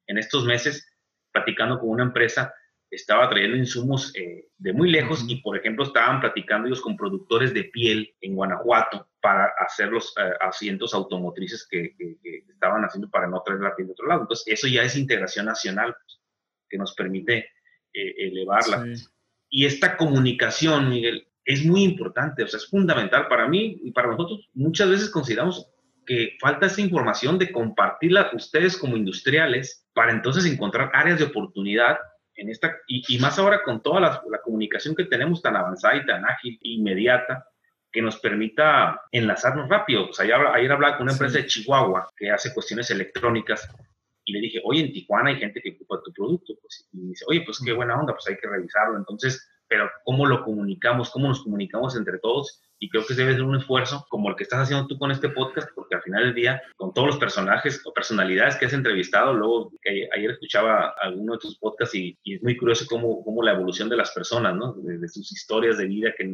estos 0.05 0.45
meses, 0.45 0.87
platicando 1.31 1.79
con 1.79 1.89
una 1.89 2.03
empresa, 2.03 2.53
estaba 2.91 3.27
trayendo 3.27 3.57
insumos 3.57 4.15
eh, 4.15 4.49
de 4.55 4.73
muy 4.73 4.91
lejos 4.91 5.25
y, 5.27 5.37
por 5.37 5.57
ejemplo, 5.57 5.83
estaban 5.83 6.21
platicando 6.21 6.67
ellos 6.67 6.81
con 6.81 6.95
productores 6.95 7.51
de 7.51 7.63
piel 7.63 8.13
en 8.21 8.35
Guanajuato 8.35 9.09
para 9.19 9.51
hacer 9.57 9.89
los 9.89 10.13
eh, 10.19 10.31
asientos 10.41 10.93
automotrices 10.93 11.67
que, 11.67 11.95
estaban 12.53 12.83
haciendo 12.85 13.09
para 13.09 13.27
no 13.27 13.41
traer 13.41 13.61
la 13.61 13.75
piel 13.75 13.87
de 13.87 13.93
otro 13.93 14.07
lado. 14.07 14.21
Entonces, 14.21 14.45
eso 14.47 14.67
ya 14.67 14.83
es 14.83 14.95
integración 14.95 15.47
nacional. 15.47 15.95
Pues 16.05 16.19
que 16.69 16.77
nos 16.77 16.93
permite 16.93 17.49
eh, 17.93 18.13
elevarla. 18.17 18.85
Y 19.55 19.67
esta 19.67 19.97
comunicación, 19.97 20.89
Miguel, 20.89 21.27
es 21.45 21.63
muy 21.63 21.83
importante, 21.83 22.43
o 22.43 22.47
sea, 22.47 22.57
es 22.57 22.67
fundamental 22.67 23.27
para 23.27 23.47
mí 23.47 23.79
y 23.83 23.91
para 23.91 24.07
nosotros. 24.07 24.49
Muchas 24.55 24.89
veces 24.89 25.11
consideramos 25.11 25.69
que 26.07 26.37
falta 26.41 26.65
esa 26.65 26.81
información 26.81 27.37
de 27.37 27.51
compartirla 27.51 28.31
ustedes 28.33 28.75
como 28.75 28.97
industriales 28.97 29.87
para 29.93 30.11
entonces 30.11 30.51
encontrar 30.51 30.89
áreas 30.91 31.19
de 31.19 31.25
oportunidad 31.25 31.99
en 32.33 32.49
esta, 32.49 32.75
y, 32.87 33.19
más 33.19 33.37
ahora 33.37 33.61
con 33.61 33.83
toda 33.83 34.01
la, 34.01 34.23
comunicación 34.43 34.95
que 34.95 35.05
tenemos 35.05 35.43
tan 35.43 35.55
avanzada 35.55 35.97
y 35.97 36.05
tan 36.07 36.25
ágil 36.25 36.55
e 36.55 36.69
inmediata, 36.69 37.45
que 37.91 38.01
nos 38.01 38.17
permita 38.17 39.01
enlazarnos 39.11 39.69
rápido. 39.69 40.09
O 40.09 40.13
sea, 40.13 40.25
ayer, 40.25 40.47
ayer 40.47 40.71
hablaba 40.71 40.97
con 40.97 41.03
una 41.03 41.13
empresa 41.13 41.37
de 41.37 41.45
Chihuahua 41.45 42.09
que 42.17 42.31
hace 42.31 42.51
cuestiones 42.55 42.89
electrónicas 42.89 43.69
y 44.25 44.33
le 44.33 44.39
dije, 44.39 44.61
oye, 44.63 44.81
en 44.81 44.93
Tijuana 44.93 45.29
hay 45.29 45.37
gente 45.37 45.61
que 45.61 45.71
ocupa 45.71 46.01
tu 46.03 46.13
producto, 46.13 46.53
pues, 46.61 46.87
y 46.93 46.97
me 46.97 47.09
dice, 47.09 47.25
oye, 47.27 47.41
pues 47.41 47.59
qué 47.63 47.73
buena 47.73 47.99
onda, 47.99 48.13
pues 48.13 48.27
hay 48.27 48.37
que 48.37 48.47
revisarlo. 48.47 48.97
Entonces, 48.97 49.49
pero 49.73 49.89
¿cómo 50.03 50.27
lo 50.27 50.43
comunicamos? 50.43 51.09
¿Cómo 51.09 51.29
nos 51.29 51.41
comunicamos 51.41 51.97
entre 51.97 52.19
todos? 52.19 52.61
Y 52.77 52.89
creo 52.89 53.03
que 53.07 53.15
debe 53.15 53.33
ser 53.33 53.41
un 53.41 53.55
esfuerzo 53.55 54.05
como 54.07 54.29
el 54.29 54.35
que 54.35 54.43
estás 54.43 54.59
haciendo 54.59 54.85
tú 54.85 54.99
con 54.99 55.09
este 55.09 55.29
podcast, 55.29 55.67
porque 55.73 55.95
al 55.95 56.03
final 56.03 56.25
del 56.25 56.35
día, 56.35 56.61
con 56.75 56.93
todos 56.93 57.07
los 57.07 57.17
personajes 57.17 57.81
o 57.83 57.91
personalidades 57.91 58.55
que 58.55 58.67
has 58.67 58.73
entrevistado, 58.73 59.33
luego 59.33 59.71
ayer 60.15 60.29
escuchaba 60.29 60.93
alguno 61.01 61.33
de 61.33 61.39
tus 61.39 61.57
podcasts 61.57 61.95
y, 61.95 62.15
es 62.23 62.43
muy 62.43 62.55
curioso 62.55 62.85
cómo, 62.87 63.23
cómo, 63.23 63.41
la 63.41 63.53
evolución 63.53 63.89
de 63.89 63.97
las 63.97 64.11
personas, 64.11 64.55
¿no? 64.55 64.73
De, 64.73 65.07
sus 65.07 65.31
historias 65.31 65.79
de 65.79 65.87
vida, 65.87 66.13
que, 66.15 66.31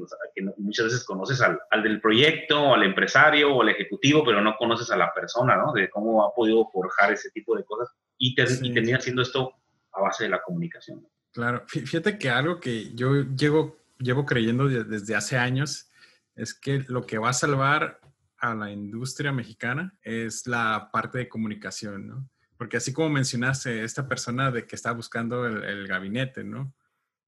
muchas 0.58 0.88
veces 0.88 1.06
conoces 1.06 1.40
al, 1.40 1.58
al, 1.72 1.82
del 1.82 2.02
proyecto, 2.02 2.74
al 2.74 2.84
empresario 2.84 3.56
o 3.56 3.62
al 3.62 3.70
ejecutivo, 3.70 4.22
pero 4.26 4.42
no 4.42 4.58
conoces 4.58 4.92
a 4.92 4.98
la 4.98 5.14
persona, 5.14 5.56
¿no? 5.56 5.72
De 5.72 5.90
cómo 5.90 6.26
ha 6.26 6.34
podido 6.34 6.68
forjar 6.74 7.14
ese 7.14 7.32
tipo 7.32 7.56
de 7.56 7.64
cosas 7.64 7.88
y, 8.18 8.32
y 8.32 8.74
termina 8.74 8.98
haciendo 8.98 9.22
esto 9.22 9.54
a 9.94 10.02
base 10.02 10.26
de 10.26 10.32
la 10.32 10.42
comunicación. 10.42 11.08
Claro, 11.40 11.64
fíjate 11.68 12.18
que 12.18 12.30
algo 12.30 12.60
que 12.60 12.94
yo 12.94 13.24
llevo, 13.24 13.78
llevo 13.98 14.26
creyendo 14.26 14.68
desde 14.68 15.16
hace 15.16 15.38
años 15.38 15.90
es 16.36 16.54
que 16.54 16.84
lo 16.90 17.06
que 17.06 17.18
va 17.18 17.30
a 17.30 17.34
salvar 17.34 18.02
a 18.40 18.54
la 18.54 18.70
industria 18.74 19.32
mexicana 19.32 19.98
es 20.02 20.48
la 20.48 20.90
parte 20.92 21.18
de 21.18 21.30
comunicación, 21.30 22.08
¿no? 22.08 22.30
Porque 22.58 22.76
así 22.76 22.92
como 22.92 23.08
mencionaste, 23.08 23.86
esta 23.86 24.06
persona 24.06 24.52
de 24.52 24.68
que 24.68 24.76
está 24.76 24.92
buscando 24.92 25.46
el, 25.46 25.88
gabinete, 25.88 26.44
¿no? 26.44 26.76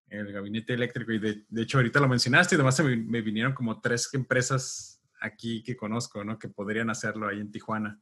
El 0.10 0.34
gabinete 0.34 0.74
eléctrico, 0.74 1.14
y 1.14 1.20
de, 1.20 1.46
hecho 1.56 1.78
ahorita 1.78 2.02
lo 2.02 2.10
mencionaste 2.10 2.56
y 2.56 2.58
además 2.58 2.84
me, 2.84 2.98
me, 2.98 3.22
vinieron 3.22 3.54
como 3.54 3.80
tres 3.80 4.14
empresas 4.14 5.02
aquí 5.22 5.64
que 5.64 5.78
conozco, 5.78 6.22
¿no? 6.26 6.38
Que 6.38 6.50
podrían 6.50 6.90
hacerlo 6.90 7.30
ahí 7.30 7.40
en 7.40 7.50
Tijuana. 7.50 7.98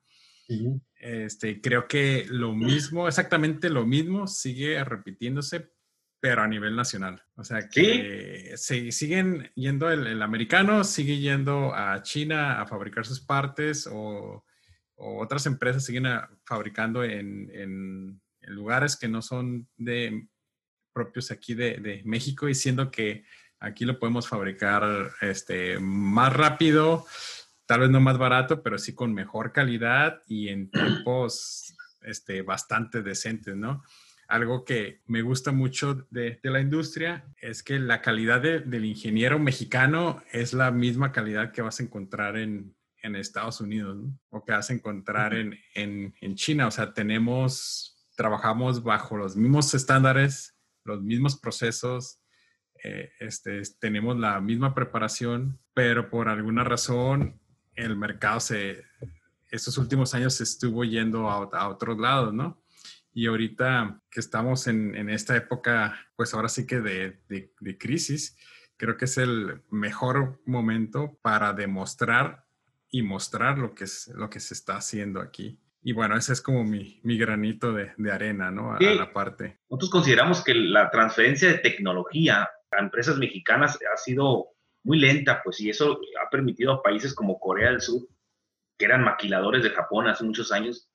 Este, 0.95 1.61
creo 1.61 1.87
que 1.87 2.25
lo 2.27 2.55
mismo, 2.55 3.07
exactamente 3.07 3.69
lo 3.69 3.85
mismo, 3.85 4.25
sigue 4.25 4.83
repitiéndose, 4.83 5.69
pero 6.19 6.41
a 6.41 6.47
nivel 6.47 6.75
nacional. 6.75 7.23
O 7.35 7.43
sea, 7.43 7.69
que 7.69 8.53
se, 8.55 8.91
siguen 8.91 9.51
yendo, 9.55 9.89
el, 9.89 10.21
americano 10.21 10.83
sigue 10.83 11.17
yendo 11.17 11.73
a 11.73 12.01
China 12.03 12.61
a 12.61 12.65
fabricar 12.65 13.05
sus 13.05 13.21
partes 13.21 13.87
o, 13.91 14.45
otras 15.01 15.45
empresas 15.45 15.85
siguen 15.85 16.07
fabricando 16.43 17.05
en, 17.05 18.21
lugares 18.41 18.97
que 18.97 19.07
no 19.07 19.21
son 19.21 19.67
de 19.77 20.27
propios 20.91 21.31
aquí 21.31 21.53
de, 21.53 22.01
México 22.03 22.49
y 22.49 22.55
siendo 22.55 22.91
que 22.91 23.23
Aquí 23.61 23.83
lo 23.83 23.99
podemos 23.99 24.27
fabricar 24.27 25.11
este, 25.19 25.79
más 25.79 26.31
rápido, 26.31 27.05
tal 27.65 27.81
vez 27.81 27.89
no 27.89 27.99
más 27.99 28.17
barato, 28.17 28.63
pero 28.63 28.77
sí 28.77 28.95
con 28.95 29.13
mejor 29.13 29.51
calidad 29.51 30.21
y 30.27 30.47
en 30.47 30.71
tiempos 30.71 31.75
este, 32.01 32.41
bastante 32.41 33.01
decentes, 33.01 33.57
¿no? 33.57 33.83
Algo 34.29 34.63
que 34.63 35.01
me 35.07 35.23
gusta 35.23 35.51
mucho 35.51 36.05
de, 36.11 36.39
la 36.43 36.61
industria 36.61 37.25
es 37.41 37.63
que 37.63 37.79
la 37.79 37.99
calidad 37.99 38.41
del 38.41 38.85
ingeniero 38.85 39.39
mexicano 39.39 40.21
es 40.31 40.53
la 40.53 40.69
misma 40.69 41.11
calidad 41.11 41.51
que 41.51 41.63
vas 41.63 41.79
a 41.79 41.83
encontrar 41.83 42.37
en, 42.37 42.75
Estados 43.01 43.59
Unidos 43.59 43.97
o 44.29 44.45
que 44.45 44.51
vas 44.51 44.69
a 44.69 44.73
encontrar 44.73 45.33
en, 45.33 45.57
en, 45.73 46.35
China. 46.35 46.67
O 46.67 46.71
sea, 46.71 46.93
tenemos, 46.93 47.97
trabajamos 48.15 48.83
bajo 48.83 49.17
los 49.17 49.35
mismos 49.35 49.73
estándares, 49.73 50.55
los 50.83 51.01
mismos 51.01 51.35
procesos, 51.39 52.21
eh, 52.83 53.11
este, 53.19 53.63
tenemos 53.79 54.19
la 54.19 54.39
misma 54.41 54.75
preparación, 54.75 55.59
pero 55.73 56.11
por 56.11 56.29
alguna 56.29 56.63
razón 56.63 57.41
el 57.73 57.95
mercado 57.95 58.39
se, 58.41 58.83
estos 59.49 59.79
últimos 59.79 60.13
años 60.13 60.35
se 60.35 60.43
estuvo 60.43 60.83
yendo 60.83 61.27
a, 61.27 61.49
a 61.51 61.67
otros 61.67 61.97
lados, 61.97 62.31
¿no? 62.31 62.61
Y 63.19 63.27
ahorita 63.27 64.01
que 64.09 64.21
estamos 64.21 64.67
en, 64.67 64.95
en 64.95 65.09
esta 65.09 65.35
época, 65.35 66.07
pues 66.15 66.33
ahora 66.33 66.47
sí 66.47 66.65
que 66.65 66.79
de, 66.79 67.19
de, 67.27 67.77
crisis, 67.77 68.37
creo 68.77 68.95
que 68.95 69.03
es 69.03 69.17
el 69.17 69.61
mejor 69.69 70.39
momento 70.45 71.19
para 71.21 71.51
demostrar 71.51 72.45
y 72.89 73.03
mostrar 73.03 73.57
lo 73.57 73.75
que, 73.75 73.83
es, 73.83 74.09
lo 74.15 74.29
que 74.29 74.39
se 74.39 74.53
está 74.53 74.77
haciendo 74.77 75.19
aquí. 75.19 75.59
Y 75.81 75.91
bueno, 75.91 76.15
ese 76.15 76.31
es 76.31 76.41
como 76.41 76.63
mi, 76.63 77.01
mi 77.03 77.17
granito 77.17 77.73
de, 77.73 77.91
de, 77.97 78.09
arena, 78.09 78.51
¿no? 78.51 78.71
A, 78.71 78.79
la 78.79 79.11
parte. 79.11 79.59
Nosotros 79.69 79.89
consideramos 79.89 80.41
que 80.41 80.53
la 80.53 80.89
transferencia 80.89 81.49
de 81.49 81.57
tecnología 81.57 82.49
a 82.71 82.79
empresas 82.79 83.17
mexicanas 83.17 83.77
ha 83.93 83.97
sido 83.97 84.51
muy 84.85 84.97
lenta, 84.97 85.41
pues, 85.43 85.59
y 85.59 85.69
eso 85.69 85.99
ha 86.25 86.29
permitido 86.29 86.71
a 86.71 86.81
países 86.81 87.13
como 87.13 87.37
Corea 87.37 87.71
del 87.71 87.81
Sur, 87.81 88.07
que 88.77 88.85
eran 88.85 89.03
maquiladores 89.03 89.61
de 89.61 89.71
Japón 89.71 90.07
hace 90.07 90.23
muchos 90.23 90.53
años, 90.53 90.88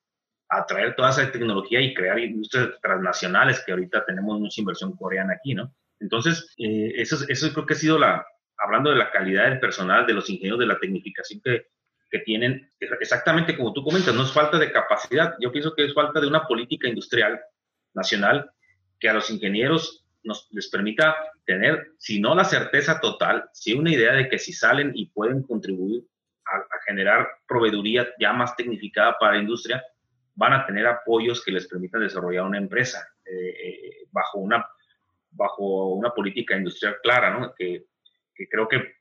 atraer 0.48 0.94
toda 0.94 1.10
esa 1.10 1.30
tecnología 1.30 1.80
y 1.80 1.94
crear 1.94 2.18
industrias 2.18 2.70
transnacionales, 2.82 3.62
que 3.64 3.72
ahorita 3.72 4.04
tenemos 4.04 4.40
mucha 4.40 4.60
inversión 4.60 4.96
coreana 4.96 5.34
aquí, 5.34 5.54
¿no? 5.54 5.74
Entonces, 6.00 6.54
eh, 6.58 6.92
eso, 6.96 7.16
eso 7.28 7.52
creo 7.52 7.66
que 7.66 7.74
ha 7.74 7.76
sido 7.76 7.98
la, 7.98 8.26
hablando 8.58 8.90
de 8.90 8.96
la 8.96 9.10
calidad 9.10 9.48
del 9.48 9.60
personal, 9.60 10.06
de 10.06 10.14
los 10.14 10.28
ingenieros, 10.28 10.58
de 10.58 10.66
la 10.66 10.78
tecnificación 10.78 11.40
que, 11.42 11.66
que 12.10 12.18
tienen, 12.20 12.70
exactamente 13.00 13.56
como 13.56 13.72
tú 13.72 13.82
comentas, 13.82 14.14
no 14.14 14.22
es 14.22 14.32
falta 14.32 14.58
de 14.58 14.70
capacidad, 14.70 15.34
yo 15.40 15.50
pienso 15.50 15.74
que 15.74 15.84
es 15.84 15.94
falta 15.94 16.20
de 16.20 16.26
una 16.26 16.46
política 16.46 16.88
industrial 16.88 17.40
nacional 17.94 18.50
que 19.00 19.08
a 19.08 19.14
los 19.14 19.30
ingenieros 19.30 20.04
nos, 20.22 20.48
les 20.52 20.68
permita 20.68 21.16
tener, 21.44 21.92
si 21.98 22.20
no 22.20 22.34
la 22.34 22.44
certeza 22.44 23.00
total, 23.00 23.48
si 23.52 23.74
una 23.74 23.90
idea 23.90 24.12
de 24.12 24.28
que 24.28 24.38
si 24.38 24.52
salen 24.52 24.92
y 24.94 25.06
pueden 25.06 25.42
contribuir 25.42 26.04
a, 26.46 26.56
a 26.56 26.82
generar 26.86 27.26
proveeduría 27.46 28.08
ya 28.18 28.32
más 28.32 28.54
tecnificada 28.56 29.16
para 29.18 29.34
la 29.34 29.40
industria, 29.40 29.82
van 30.34 30.52
a 30.52 30.66
tener 30.66 30.86
apoyos 30.86 31.42
que 31.44 31.52
les 31.52 31.66
permitan 31.68 32.00
desarrollar 32.00 32.44
una 32.44 32.58
empresa 32.58 33.06
eh, 33.24 33.48
eh, 33.48 34.06
bajo, 34.10 34.38
una, 34.38 34.66
bajo 35.30 35.94
una 35.94 36.10
política 36.10 36.56
industrial 36.56 36.96
clara, 37.02 37.38
¿no? 37.38 37.54
Que, 37.54 37.86
que, 38.34 38.48
creo 38.48 38.66
que, 38.66 38.96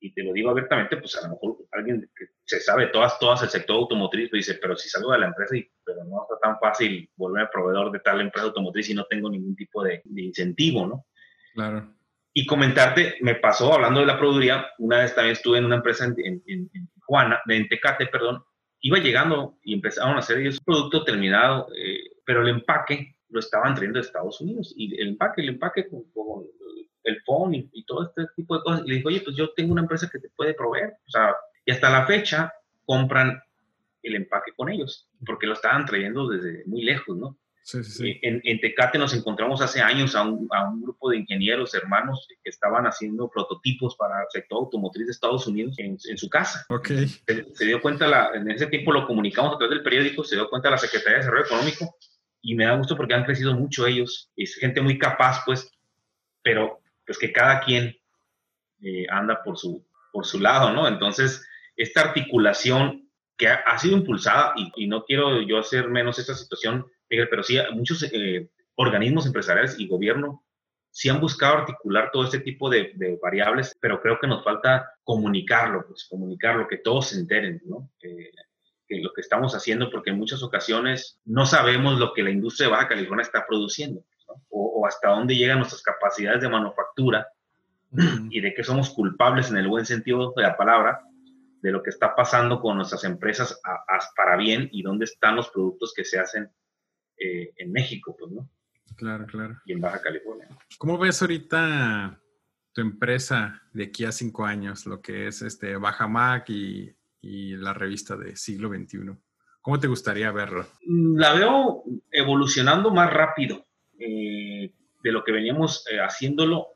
y 0.00 0.12
te 0.12 0.22
lo 0.22 0.32
digo 0.32 0.50
abiertamente, 0.50 0.96
pues 0.96 1.16
a 1.16 1.22
lo 1.22 1.34
mejor 1.34 1.58
alguien 1.72 2.10
que 2.16 2.26
se 2.44 2.60
sabe 2.60 2.88
todas, 2.88 3.18
todas 3.18 3.42
el 3.42 3.48
sector 3.48 3.76
automotriz, 3.76 4.30
pues 4.30 4.46
dice, 4.46 4.58
pero 4.60 4.76
si 4.76 4.88
salgo 4.88 5.12
de 5.12 5.18
la 5.18 5.26
empresa, 5.26 5.56
y, 5.56 5.68
pero 5.84 6.04
no 6.04 6.22
está 6.22 6.38
tan 6.42 6.58
fácil 6.58 7.08
volver 7.16 7.48
proveedor 7.52 7.92
de 7.92 8.00
tal 8.00 8.20
empresa 8.20 8.48
automotriz 8.48 8.90
y 8.90 8.94
no 8.94 9.04
tengo 9.04 9.30
ningún 9.30 9.54
tipo 9.54 9.82
de, 9.82 10.02
incentivo, 10.16 10.86
¿no? 10.86 11.06
Claro. 11.54 11.94
Y 12.36 12.46
comentarte, 12.46 13.16
me 13.20 13.36
pasó 13.36 13.72
hablando 13.72 14.00
de 14.00 14.06
la 14.06 14.18
proveeduría, 14.18 14.66
una 14.78 14.98
vez 14.98 15.14
también 15.14 15.34
estuve 15.34 15.58
en 15.58 15.66
una 15.66 15.76
empresa 15.76 16.04
en, 16.04 16.16
en, 16.18 16.42
en 16.46 16.90
Juana, 17.06 17.40
en 17.46 17.68
Tecate, 17.68 18.08
perdón, 18.08 18.44
iba 18.84 18.98
llegando 18.98 19.58
y 19.62 19.72
empezaron 19.72 20.16
a 20.16 20.18
hacer 20.18 20.38
ellos 20.38 20.60
producto 20.60 21.04
terminado, 21.04 21.68
eh, 21.74 22.00
pero 22.26 22.42
el 22.42 22.48
empaque 22.48 23.16
lo 23.30 23.40
estaban 23.40 23.74
trayendo 23.74 23.98
de 23.98 24.04
Estados 24.04 24.42
Unidos. 24.42 24.74
Y 24.76 24.94
el 25.00 25.08
empaque, 25.08 25.40
el 25.40 25.48
empaque 25.48 25.88
con, 25.88 26.04
el 27.02 27.22
phone 27.22 27.54
y, 27.72 27.84
todo 27.86 28.04
este 28.04 28.26
tipo 28.36 28.56
de 28.56 28.62
cosas. 28.62 28.82
Y 28.84 28.90
le 28.90 28.96
dijo, 28.96 29.08
oye, 29.08 29.22
pues 29.22 29.36
yo 29.36 29.54
tengo 29.54 29.72
una 29.72 29.80
empresa 29.80 30.10
que 30.12 30.18
te 30.18 30.28
puede 30.36 30.52
proveer. 30.52 30.98
O 31.06 31.10
sea, 31.10 31.34
y 31.64 31.72
hasta 31.72 31.90
la 31.90 32.06
fecha 32.06 32.52
compran 32.84 33.40
el 34.02 34.16
empaque 34.16 34.52
con 34.54 34.68
ellos, 34.68 35.08
porque 35.24 35.46
lo 35.46 35.54
estaban 35.54 35.86
trayendo 35.86 36.28
desde 36.28 36.62
muy 36.66 36.82
lejos, 36.82 37.16
¿no? 37.16 37.38
Eh, 37.72 38.20
en, 38.22 38.60
Tecate 38.60 38.98
nos 38.98 39.14
encontramos 39.14 39.62
hace 39.62 39.80
años 39.80 40.14
a 40.14 40.22
un, 40.22 40.46
grupo 40.82 41.08
de 41.08 41.16
ingenieros 41.16 41.74
hermanos 41.74 42.28
que 42.42 42.50
estaban 42.50 42.86
haciendo 42.86 43.30
prototipos 43.30 43.96
para 43.96 44.20
el 44.20 44.26
sector 44.30 44.58
automotriz 44.58 45.06
de 45.06 45.12
Estados 45.12 45.46
Unidos 45.46 45.76
en, 45.78 45.98
su 45.98 46.28
casa. 46.28 46.66
Okay. 46.68 47.08
Se, 47.54 47.64
dio 47.64 47.80
cuenta, 47.80 48.06
la, 48.06 48.30
en 48.34 48.50
ese 48.50 48.66
tiempo 48.66 48.92
lo 48.92 49.06
comunicamos 49.06 49.54
a 49.54 49.58
través 49.58 49.76
del 49.76 49.82
periódico, 49.82 50.22
se 50.24 50.36
dio 50.36 50.50
cuenta 50.50 50.70
la 50.70 50.76
Secretaría 50.76 51.14
de 51.14 51.18
Desarrollo 51.20 51.46
Económico 51.46 51.96
y 52.42 52.54
me 52.54 52.66
da 52.66 52.76
gusto 52.76 52.96
porque 52.96 53.14
han 53.14 53.24
crecido 53.24 53.54
mucho 53.54 53.86
ellos. 53.86 54.30
Es 54.36 54.56
gente 54.56 54.82
muy 54.82 54.98
capaz, 54.98 55.42
pues, 55.46 55.72
pero 56.42 56.80
pues 57.06 57.18
que 57.18 57.32
cada 57.32 57.60
quien 57.60 57.96
eh, 58.82 59.06
anda 59.08 59.42
por 59.42 59.56
su, 59.56 59.86
por 60.12 60.26
su 60.26 60.38
lado, 60.38 60.70
¿no? 60.70 60.86
Entonces, 60.86 61.46
esta 61.76 62.02
articulación 62.02 63.08
que 63.38 63.48
ha, 63.48 63.78
sido 63.78 63.96
impulsada, 63.96 64.52
y, 64.56 64.70
y, 64.76 64.86
no 64.86 65.04
quiero 65.04 65.40
yo 65.42 65.58
hacer 65.58 65.88
menos 65.88 66.18
esta 66.18 66.34
situación, 66.34 66.86
pero 67.30 67.42
sí, 67.42 67.58
muchos 67.72 68.02
eh, 68.12 68.48
organismos 68.76 69.26
empresariales 69.26 69.78
y 69.78 69.88
gobierno 69.88 70.44
sí 70.90 71.08
han 71.08 71.20
buscado 71.20 71.58
articular 71.58 72.10
todo 72.12 72.24
este 72.24 72.40
tipo 72.40 72.70
de, 72.70 73.18
variables, 73.20 73.76
pero 73.80 74.00
creo 74.00 74.18
que 74.20 74.28
nos 74.28 74.44
falta 74.44 74.92
comunicarlo, 75.02 75.86
pues 75.86 76.06
comunicarlo, 76.08 76.68
que 76.68 76.78
todos 76.78 77.08
se 77.08 77.18
enteren, 77.18 77.60
¿no? 77.64 77.90
que 77.98 78.30
lo 79.02 79.12
que 79.12 79.20
estamos 79.20 79.54
haciendo, 79.54 79.90
porque 79.90 80.10
en 80.10 80.18
muchas 80.18 80.42
ocasiones 80.42 81.20
no 81.24 81.46
sabemos 81.46 81.98
lo 81.98 82.12
que 82.12 82.22
la 82.22 82.30
industria 82.30 82.68
de 82.68 82.72
Baja 82.72 82.88
California 82.88 83.22
está 83.22 83.46
produciendo, 83.46 84.04
o, 84.50 84.86
hasta 84.86 85.10
dónde 85.10 85.36
llegan 85.36 85.58
nuestras 85.58 85.82
capacidades 85.82 86.42
de 86.42 86.48
manufactura 86.48 87.26
y 88.30 88.40
de 88.40 88.54
que 88.54 88.64
somos 88.64 88.90
culpables 88.90 89.50
en 89.50 89.56
el 89.56 89.68
buen 89.68 89.86
sentido 89.86 90.32
de 90.36 90.42
la 90.42 90.56
palabra 90.56 91.00
de 91.62 91.70
lo 91.70 91.82
que 91.82 91.90
está 91.90 92.14
pasando 92.14 92.60
con 92.60 92.76
nuestras 92.76 93.04
empresas 93.04 93.58
para 94.14 94.36
bien 94.36 94.68
y 94.72 94.82
dónde 94.82 95.06
están 95.06 95.36
los 95.36 95.48
productos 95.48 95.94
que 95.96 96.04
se 96.04 96.18
hacen 96.18 96.50
eh, 97.18 97.52
en 97.56 97.72
México, 97.72 98.16
pues, 98.18 98.32
¿no? 98.32 98.50
Claro, 98.96 99.26
claro. 99.26 99.60
Y 99.64 99.72
en 99.72 99.80
Baja 99.80 100.00
California. 100.00 100.48
¿Cómo 100.78 100.98
ves 100.98 101.20
ahorita 101.20 102.20
tu 102.72 102.80
empresa 102.80 103.62
de 103.72 103.84
aquí 103.84 104.04
a 104.04 104.12
cinco 104.12 104.44
años, 104.44 104.86
lo 104.86 105.00
que 105.00 105.28
es 105.28 105.42
este 105.42 105.76
Baja 105.76 106.06
Mac 106.06 106.48
y, 106.48 106.94
la 107.22 107.72
revista 107.72 108.16
de 108.16 108.36
siglo 108.36 108.68
XXI? 108.68 109.16
¿Cómo 109.62 109.80
te 109.80 109.86
gustaría 109.86 110.30
verlo? 110.30 110.66
Mm, 110.84 111.16
la 111.16 111.32
veo 111.32 111.84
evolucionando 112.10 112.90
más 112.90 113.10
rápido 113.10 113.66
eh, 113.98 114.72
de 115.02 115.12
lo 115.12 115.24
que 115.24 115.32
veníamos 115.32 115.86
eh, 115.90 116.00
haciéndolo 116.00 116.68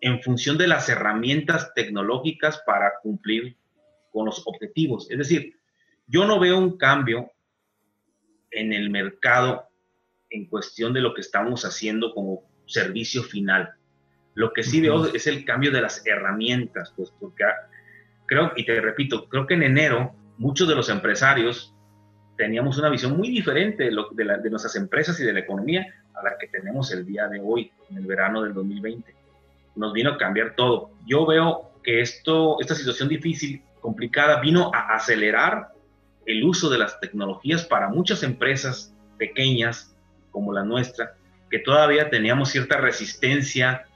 en 0.00 0.22
función 0.22 0.58
de 0.58 0.68
las 0.68 0.88
herramientas 0.88 1.72
tecnológicas 1.74 2.62
para 2.66 2.92
cumplir 3.02 3.56
con 4.12 4.26
los 4.26 4.42
objetivos. 4.46 5.10
Es 5.10 5.18
decir, 5.18 5.58
yo 6.06 6.26
no 6.26 6.38
veo 6.38 6.58
un 6.58 6.76
cambio 6.76 7.32
en 8.50 8.72
el 8.72 8.90
mercado 8.90 9.65
en 10.36 10.46
cuestión 10.46 10.92
de 10.92 11.00
lo 11.00 11.14
que 11.14 11.22
estamos 11.22 11.64
haciendo 11.64 12.12
como 12.12 12.42
servicio 12.66 13.22
final. 13.22 13.70
Lo 14.34 14.52
que 14.52 14.62
sí 14.62 14.80
veo 14.80 15.06
es 15.06 15.26
el 15.26 15.44
cambio 15.44 15.70
de 15.70 15.80
las 15.80 16.06
herramientas, 16.06 16.92
pues 16.94 17.10
porque 17.18 17.44
creo, 18.26 18.52
y 18.54 18.66
te 18.66 18.80
repito, 18.80 19.28
creo 19.28 19.46
que 19.46 19.54
en 19.54 19.62
enero 19.62 20.14
muchos 20.36 20.68
de 20.68 20.74
los 20.74 20.90
empresarios 20.90 21.74
teníamos 22.36 22.76
una 22.76 22.90
visión 22.90 23.16
muy 23.16 23.30
diferente 23.30 23.84
de, 23.84 23.92
lo, 23.92 24.10
de, 24.10 24.24
de 24.24 24.50
nuestras 24.50 24.76
empresas 24.76 25.18
y 25.20 25.24
de 25.24 25.32
la 25.32 25.40
economía 25.40 25.86
a 26.14 26.22
la 26.22 26.36
que 26.38 26.48
tenemos 26.48 26.92
el 26.92 27.06
día 27.06 27.28
de 27.28 27.40
hoy, 27.42 27.72
en 27.90 27.96
el 27.96 28.06
verano 28.06 28.42
del 28.42 28.52
2020. 28.52 29.14
Nos 29.76 29.92
vino 29.94 30.10
a 30.10 30.18
cambiar 30.18 30.54
todo. 30.54 30.90
Yo 31.06 31.24
veo 31.24 31.70
que 31.82 32.02
esto, 32.02 32.58
esta 32.60 32.74
situación 32.74 33.08
difícil, 33.08 33.62
complicada, 33.80 34.40
vino 34.40 34.70
a 34.74 34.94
acelerar 34.94 35.68
el 36.26 36.44
uso 36.44 36.68
de 36.68 36.78
las 36.78 37.00
tecnologías 37.00 37.64
para 37.64 37.88
muchas 37.88 38.22
empresas 38.22 38.94
pequeñas 39.16 39.95
como 40.36 40.52
la 40.52 40.62
nuestra, 40.62 41.14
que 41.50 41.60
todavía 41.60 42.10
teníamos 42.10 42.50
cierta 42.50 42.76
resistencia 42.76 43.86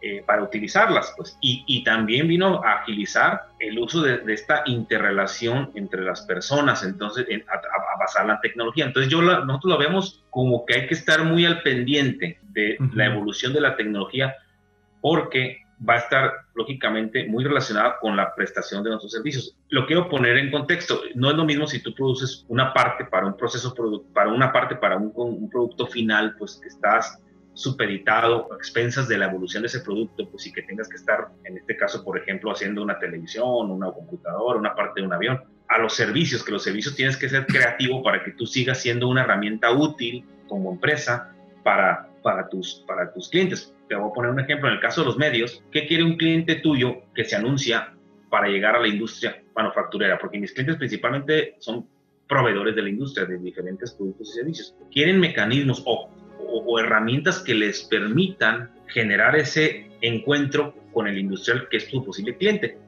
eh, 0.00 0.24
para 0.26 0.42
utilizarlas, 0.42 1.12
pues. 1.18 1.36
Y, 1.42 1.84
también 1.84 2.26
vino 2.28 2.64
a 2.64 2.80
agilizar 2.80 3.42
el 3.58 3.78
uso 3.78 4.00
de, 4.00 4.22
esta 4.32 4.62
interrelación 4.64 5.70
entre 5.74 6.00
las 6.00 6.22
personas, 6.22 6.82
entonces, 6.82 7.26
a, 7.46 7.98
basar 7.98 8.24
la 8.24 8.40
tecnología. 8.40 8.86
Entonces, 8.86 9.12
yo 9.12 9.20
nosotros 9.20 9.74
lo 9.74 9.76
vemos 9.78 10.24
como 10.30 10.64
que 10.64 10.76
hay 10.76 10.86
que 10.86 10.94
estar 10.94 11.24
muy 11.24 11.44
al 11.44 11.60
pendiente 11.60 12.38
de 12.40 12.78
la 12.94 13.04
evolución 13.04 13.52
de 13.52 13.60
la 13.60 13.76
tecnología, 13.76 14.34
porque 15.02 15.58
va 15.88 15.94
a 15.94 15.98
estar 15.98 16.32
lógicamente 16.54 17.26
muy 17.26 17.44
relacionada 17.44 17.98
con 18.00 18.16
la 18.16 18.34
prestación 18.34 18.82
de 18.82 18.90
nuestros 18.90 19.12
servicios. 19.12 19.56
Lo 19.68 19.86
quiero 19.86 20.08
poner 20.08 20.36
en 20.36 20.50
contexto. 20.50 21.00
No 21.14 21.30
es 21.30 21.36
lo 21.36 21.44
mismo 21.44 21.66
si 21.66 21.82
tú 21.82 21.94
produces 21.94 22.44
una 22.48 22.72
parte 22.72 23.04
para 23.04 23.26
un 23.26 23.36
proceso, 23.36 23.74
para 24.12 24.30
una 24.30 24.52
parte 24.52 24.76
para 24.76 24.96
un, 24.96 25.12
un 25.14 25.50
producto 25.50 25.86
final, 25.86 26.36
pues 26.38 26.58
que 26.62 26.68
estás 26.68 27.18
supeditado 27.54 28.48
a 28.52 28.56
expensas 28.56 29.08
de 29.08 29.18
la 29.18 29.26
evolución 29.26 29.62
de 29.62 29.66
ese 29.66 29.80
producto, 29.80 30.28
pues 30.30 30.42
sí 30.42 30.52
que 30.52 30.62
tengas 30.62 30.88
que 30.88 30.96
estar, 30.96 31.28
en 31.44 31.58
este 31.58 31.76
caso, 31.76 32.02
por 32.02 32.18
ejemplo, 32.18 32.50
haciendo 32.50 32.82
una 32.82 32.98
televisión, 32.98 33.70
una 33.70 33.90
computadora, 33.92 34.58
una 34.58 34.74
parte 34.74 35.00
de 35.00 35.06
un 35.06 35.12
avión, 35.12 35.42
a 35.68 35.78
los 35.78 35.94
servicios, 35.94 36.42
que 36.42 36.52
los 36.52 36.62
servicios 36.62 36.94
tienes 36.94 37.16
que 37.16 37.28
ser 37.28 37.46
creativo 37.46 38.02
para 38.02 38.22
que 38.24 38.32
tú 38.32 38.46
sigas 38.46 38.80
siendo 38.80 39.08
una 39.08 39.22
herramienta 39.22 39.70
útil 39.70 40.24
como 40.48 40.72
empresa 40.72 41.34
para, 41.62 42.08
para, 42.22 42.48
tus, 42.48 42.84
para 42.86 43.12
tus 43.12 43.28
clientes. 43.28 43.74
Te 43.88 43.94
voy 43.94 44.10
a 44.10 44.12
poner 44.12 44.30
un 44.30 44.40
ejemplo, 44.40 44.68
en 44.68 44.74
el 44.74 44.80
caso 44.80 45.02
de 45.02 45.08
los 45.08 45.18
medios, 45.18 45.62
¿qué 45.70 45.86
quiere 45.86 46.04
un 46.04 46.16
cliente 46.16 46.56
tuyo 46.56 47.02
que 47.14 47.24
se 47.24 47.36
anuncia 47.36 47.94
para 48.30 48.48
llegar 48.48 48.76
a 48.76 48.80
la 48.80 48.88
industria 48.88 49.42
manufacturera? 49.54 50.18
Porque 50.18 50.38
mis 50.38 50.52
clientes 50.52 50.76
principalmente 50.76 51.56
son 51.58 51.86
proveedores 52.28 52.74
de 52.74 52.82
la 52.82 52.88
industria 52.88 53.26
de 53.26 53.38
diferentes 53.38 53.92
productos 53.92 54.30
y 54.30 54.32
servicios. 54.32 54.74
Quieren 54.90 55.20
mecanismos 55.20 55.82
o 55.84 56.08
o, 56.52 56.78
herramientas 56.78 57.40
que 57.40 57.54
les 57.54 57.82
permitan 57.84 58.70
generar 58.88 59.36
ese 59.36 59.90
encuentro 60.00 60.74
con 60.92 61.06
el 61.06 61.18
industrial 61.18 61.68
que 61.70 61.78
es 61.78 61.88
tu 61.88 62.04
posible 62.04 62.36
cliente. 62.36 62.78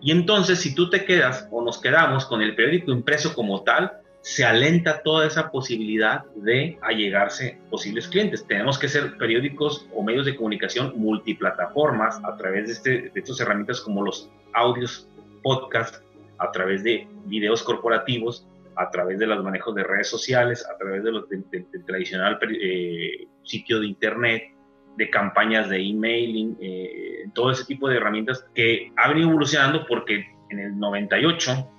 Y 0.00 0.12
entonces, 0.12 0.60
si 0.60 0.74
tú 0.74 0.88
te 0.88 1.04
quedas 1.04 1.48
o 1.50 1.62
nos 1.62 1.80
quedamos 1.80 2.24
con 2.26 2.40
el 2.40 2.54
periódico 2.54 2.92
impreso 2.92 3.34
como 3.34 3.62
tal, 3.62 3.92
se 4.22 4.44
alenta 4.44 5.02
toda 5.02 5.26
esa 5.26 5.50
posibilidad 5.50 6.24
de 6.36 6.78
allegarse 6.82 7.58
posibles 7.70 8.08
clientes. 8.08 8.46
Tenemos 8.46 8.78
que 8.78 8.88
ser 8.88 9.16
periódicos 9.16 9.88
o 9.94 10.02
medios 10.02 10.26
de 10.26 10.36
comunicación 10.36 10.92
multiplataformas 10.96 12.20
a 12.24 12.36
través 12.36 12.66
de, 12.66 12.72
este, 12.72 12.90
de 13.10 13.20
estas 13.20 13.40
herramientas 13.40 13.80
como 13.80 14.02
los 14.04 14.30
audios, 14.52 15.08
podcast, 15.42 16.02
a 16.38 16.50
través 16.50 16.82
de 16.82 17.06
videos 17.26 17.62
corporativos, 17.62 18.46
a 18.76 18.90
través 18.90 19.18
de 19.18 19.26
los 19.26 19.42
manejos 19.42 19.74
de 19.74 19.84
redes 19.84 20.08
sociales, 20.08 20.66
a 20.66 20.76
través 20.76 21.02
de 21.02 21.12
del, 21.30 21.84
tradicional 21.84 22.38
eh, 22.42 23.26
sitio 23.42 23.80
de 23.80 23.86
internet, 23.86 24.54
de 24.96 25.10
campañas 25.10 25.68
de 25.68 25.80
emailing, 25.82 26.56
eh, 26.60 27.24
todo 27.34 27.50
ese 27.50 27.64
tipo 27.64 27.88
de 27.88 27.96
herramientas 27.96 28.44
que 28.54 28.92
ha 28.96 29.08
venido 29.08 29.28
evolucionando 29.28 29.86
porque 29.86 30.26
en 30.50 30.58
el 30.58 30.78
98 30.78 31.70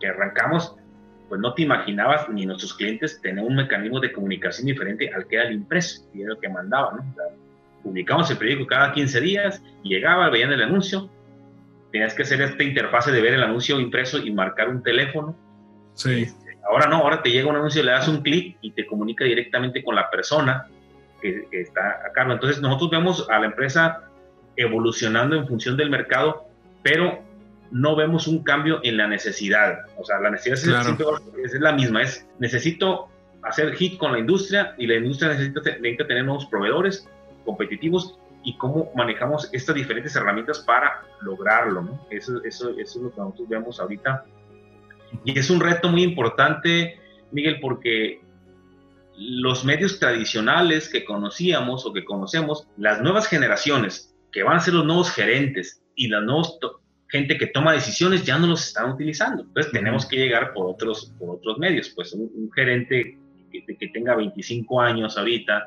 que 0.00 0.06
arrancamos, 0.06 0.76
pues 1.28 1.40
no 1.40 1.54
te 1.54 1.62
imaginabas 1.62 2.28
ni 2.28 2.46
nuestros 2.46 2.74
clientes 2.74 3.20
tener 3.20 3.44
un 3.44 3.56
mecanismo 3.56 4.00
de 4.00 4.12
comunicación 4.12 4.66
diferente 4.66 5.10
al 5.12 5.26
que 5.26 5.36
era 5.36 5.48
el 5.48 5.54
impreso, 5.54 6.08
y 6.14 6.22
era 6.22 6.32
el 6.32 6.38
que 6.40 6.48
mandaba, 6.48 6.92
¿no? 6.92 7.14
publicamos 7.82 8.30
el 8.30 8.36
periódico 8.36 8.66
cada 8.66 8.92
15 8.92 9.20
días, 9.20 9.62
llegaba, 9.82 10.28
veían 10.28 10.52
el 10.52 10.62
anuncio, 10.62 11.08
tenías 11.92 12.14
que 12.14 12.22
hacer 12.22 12.40
esta 12.40 12.62
interfase 12.62 13.12
de 13.12 13.20
ver 13.20 13.34
el 13.34 13.42
anuncio 13.42 13.78
impreso 13.78 14.18
y 14.18 14.32
marcar 14.32 14.68
un 14.68 14.82
teléfono, 14.82 15.36
Sí. 15.96 16.22
Este, 16.22 16.58
ahora 16.68 16.86
no, 16.88 16.98
ahora 16.98 17.22
te 17.22 17.30
llega 17.30 17.48
un 17.48 17.56
anuncio, 17.56 17.82
le 17.82 17.90
das 17.90 18.06
un 18.06 18.22
clic 18.22 18.58
y 18.60 18.70
te 18.72 18.86
comunica 18.86 19.24
directamente 19.24 19.82
con 19.82 19.94
la 19.94 20.08
persona 20.10 20.68
que, 21.20 21.48
está 21.50 22.02
a 22.06 22.12
cargo. 22.12 22.34
Entonces 22.34 22.60
nosotros 22.60 22.90
vemos 22.90 23.26
a 23.30 23.40
la 23.40 23.46
empresa 23.46 24.02
evolucionando 24.56 25.36
en 25.36 25.48
función 25.48 25.76
del 25.76 25.90
mercado, 25.90 26.44
pero 26.82 27.22
no 27.70 27.96
vemos 27.96 28.26
un 28.26 28.42
cambio 28.42 28.80
en 28.82 28.96
la 28.96 29.06
necesidad. 29.06 29.78
O 29.96 30.04
sea, 30.04 30.20
la 30.20 30.30
necesidad 30.30 30.58
es, 31.42 31.54
la 31.60 31.72
misma, 31.72 32.02
es 32.02 32.26
necesito 32.38 33.08
hacer 33.42 33.74
hit 33.74 33.98
con 33.98 34.12
la 34.12 34.18
industria 34.18 34.74
y 34.78 34.86
la 34.86 34.96
industria 34.96 35.30
necesita, 35.30 35.60
necesita 35.60 36.06
tener 36.06 36.24
nuevos 36.24 36.46
proveedores 36.46 37.08
competitivos 37.44 38.18
y 38.44 38.56
cómo 38.58 38.90
manejamos 38.94 39.48
estas 39.52 39.74
diferentes 39.74 40.14
herramientas 40.16 40.60
para 40.60 41.02
lograrlo. 41.20 41.82
¿no? 41.82 42.06
Eso, 42.10 42.42
eso, 42.44 42.70
eso 42.70 42.80
es 42.80 42.96
lo 42.96 43.10
que 43.10 43.20
nosotros 43.20 43.48
vemos 43.48 43.80
ahorita 43.80 44.24
y 45.24 45.38
es 45.38 45.50
un 45.50 45.60
reto 45.60 45.88
muy 45.88 46.02
importante, 46.02 46.98
Miguel, 47.30 47.58
porque 47.60 48.20
los 49.16 49.64
medios 49.64 49.98
tradicionales 49.98 50.88
que 50.88 51.04
conocíamos 51.04 51.86
o 51.86 51.92
que 51.92 52.04
conocemos, 52.04 52.68
las 52.76 53.00
nuevas 53.00 53.26
generaciones 53.26 54.14
que 54.30 54.42
van 54.42 54.58
a 54.58 54.60
ser 54.60 54.74
los 54.74 54.84
nuevos 54.84 55.10
gerentes 55.10 55.82
y 55.94 56.08
la 56.08 56.20
nueva 56.20 56.48
gente 57.08 57.36
que 57.38 57.46
toma 57.46 57.72
decisiones 57.72 58.24
ya 58.24 58.38
no 58.38 58.46
los 58.46 58.66
están 58.66 58.90
utilizando. 58.90 59.42
Entonces 59.42 59.72
tenemos 59.72 60.06
que 60.06 60.16
llegar 60.16 60.52
por 60.52 60.66
otros, 60.66 61.12
por 61.18 61.36
otros 61.36 61.58
medios. 61.58 61.90
Pues 61.90 62.12
un, 62.12 62.50
gerente 62.52 63.18
que, 63.50 63.64
que, 63.76 63.88
tenga 63.88 64.16
25 64.16 64.80
años 64.80 65.16
ahorita, 65.16 65.64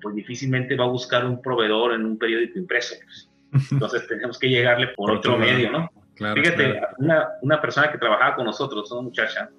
pues 0.00 0.14
difícilmente 0.14 0.76
va 0.76 0.84
a 0.84 0.88
buscar 0.88 1.24
un 1.26 1.40
proveedor 1.42 1.94
en 1.94 2.04
un 2.04 2.18
periódico 2.18 2.58
impreso. 2.58 2.94
Pues. 3.02 3.30
Entonces 3.72 4.06
tenemos 4.06 4.38
que 4.38 4.48
llegarle 4.48 4.88
por 4.88 5.10
otro 5.10 5.38
medio, 5.38 5.70
¿no? 5.70 5.90
Fíjate, 6.16 6.80
Una, 6.98 7.28
una, 7.42 7.60
persona 7.60 7.90
que 7.90 7.98
trabajaba 7.98 8.36
con 8.36 8.44
nosotros, 8.44 8.90
una 8.92 9.02
muchacha, 9.02 9.50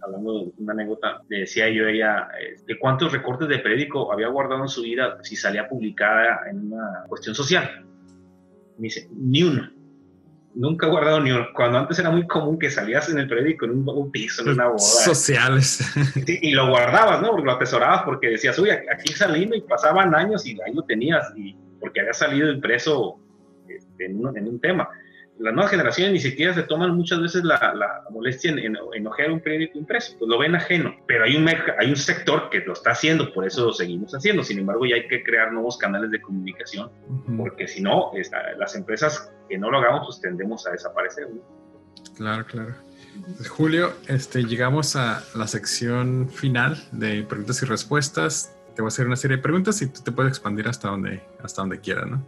hablando 0.00 0.44
de 0.44 0.52
una 0.58 0.72
anécdota, 0.72 1.22
le 1.28 1.40
decía 1.40 1.68
yo 1.68 1.86
a 1.86 1.90
ella 1.90 2.28
de 2.66 2.78
cuántos 2.78 3.10
recortes 3.12 3.48
de 3.48 3.58
periódico 3.58 4.12
había 4.12 4.28
guardado 4.28 4.62
en 4.62 4.68
su 4.68 4.82
vida 4.82 5.18
si 5.22 5.34
salía 5.34 5.68
publicada 5.68 6.42
en 6.48 6.72
una 6.72 7.04
cuestión 7.08 7.34
social. 7.34 7.84
Me 8.78 8.84
dice, 8.84 9.08
ni 9.12 9.42
uno. 9.42 9.73
Nunca 10.54 10.86
he 10.86 10.90
guardado 10.90 11.20
ni 11.20 11.32
uno. 11.32 11.46
Cuando 11.52 11.78
antes 11.78 11.98
era 11.98 12.10
muy 12.10 12.26
común 12.26 12.58
que 12.58 12.70
salías 12.70 13.08
en 13.08 13.18
el 13.18 13.28
periódico 13.28 13.64
en 13.64 13.72
un, 13.72 14.10
piso, 14.12 14.42
en 14.42 14.50
una 14.50 14.68
boda. 14.68 14.78
Sociales. 14.78 15.80
y 16.26 16.52
lo 16.52 16.68
guardabas, 16.68 17.20
¿no? 17.20 17.30
Porque 17.30 17.46
lo 17.46 17.52
atesorabas 17.52 18.02
porque 18.04 18.28
decías, 18.28 18.58
uy, 18.58 18.70
aquí 18.70 19.12
salí 19.12 19.50
y 19.52 19.60
pasaban 19.62 20.14
años 20.14 20.46
y 20.46 20.56
ahí 20.64 20.72
lo 20.72 20.82
tenías, 20.82 21.32
y 21.36 21.56
porque 21.80 22.00
había 22.00 22.12
salido 22.12 22.50
impreso 22.50 23.18
este, 23.68 24.06
en, 24.06 24.24
un, 24.24 24.38
en 24.38 24.46
un 24.46 24.60
tema 24.60 24.88
las 25.38 25.52
nuevas 25.52 25.70
generaciones 25.70 26.12
ni 26.12 26.20
siquiera 26.20 26.54
se 26.54 26.62
toman 26.62 26.94
muchas 26.94 27.20
veces 27.20 27.42
la, 27.44 28.04
molestia 28.10 28.52
en, 28.52 28.76
enojar 28.94 29.32
un 29.32 29.40
periódico 29.40 29.78
impreso, 29.78 30.16
pues 30.18 30.28
lo 30.28 30.38
ven 30.38 30.54
ajeno, 30.54 30.94
pero 31.06 31.24
hay 31.24 31.36
un, 31.36 31.48
hay 31.48 31.88
un 31.88 31.96
sector 31.96 32.50
que 32.50 32.60
lo 32.60 32.72
está 32.72 32.92
haciendo, 32.92 33.32
por 33.32 33.44
eso 33.44 33.66
lo 33.66 33.72
seguimos 33.72 34.14
haciendo, 34.14 34.44
sin 34.44 34.60
embargo 34.60 34.86
ya 34.86 34.96
hay 34.96 35.08
que 35.08 35.24
crear 35.24 35.52
nuevos 35.52 35.76
canales 35.76 36.10
de 36.10 36.20
comunicación, 36.20 36.90
porque 37.36 37.66
si 37.66 37.82
no, 37.82 38.12
las 38.58 38.76
empresas 38.76 39.32
que 39.48 39.58
no 39.58 39.70
lo 39.70 39.78
hagamos, 39.78 40.06
pues 40.06 40.20
tendemos 40.20 40.66
a 40.66 40.70
desaparecer. 40.70 41.28
Claro, 42.16 42.44
claro. 42.46 42.74
Pues, 43.36 43.48
Julio, 43.48 43.92
este, 44.08 44.44
llegamos 44.44 44.96
a 44.96 45.22
la 45.34 45.46
sección 45.46 46.28
final 46.28 46.82
de 46.92 47.22
preguntas 47.22 47.62
y 47.62 47.66
respuestas. 47.66 48.54
Te 48.74 48.82
voy 48.82 48.88
a 48.88 48.88
hacer 48.88 49.06
una 49.06 49.16
serie 49.16 49.36
de 49.36 49.42
preguntas 49.42 49.80
y 49.82 49.86
tú 49.86 50.02
te 50.02 50.12
puedes 50.12 50.30
expandir 50.30 50.68
hasta 50.68 50.88
donde, 50.88 51.22
hasta 51.42 51.62
donde 51.62 51.80
quieras, 51.80 52.06
¿no? 52.06 52.26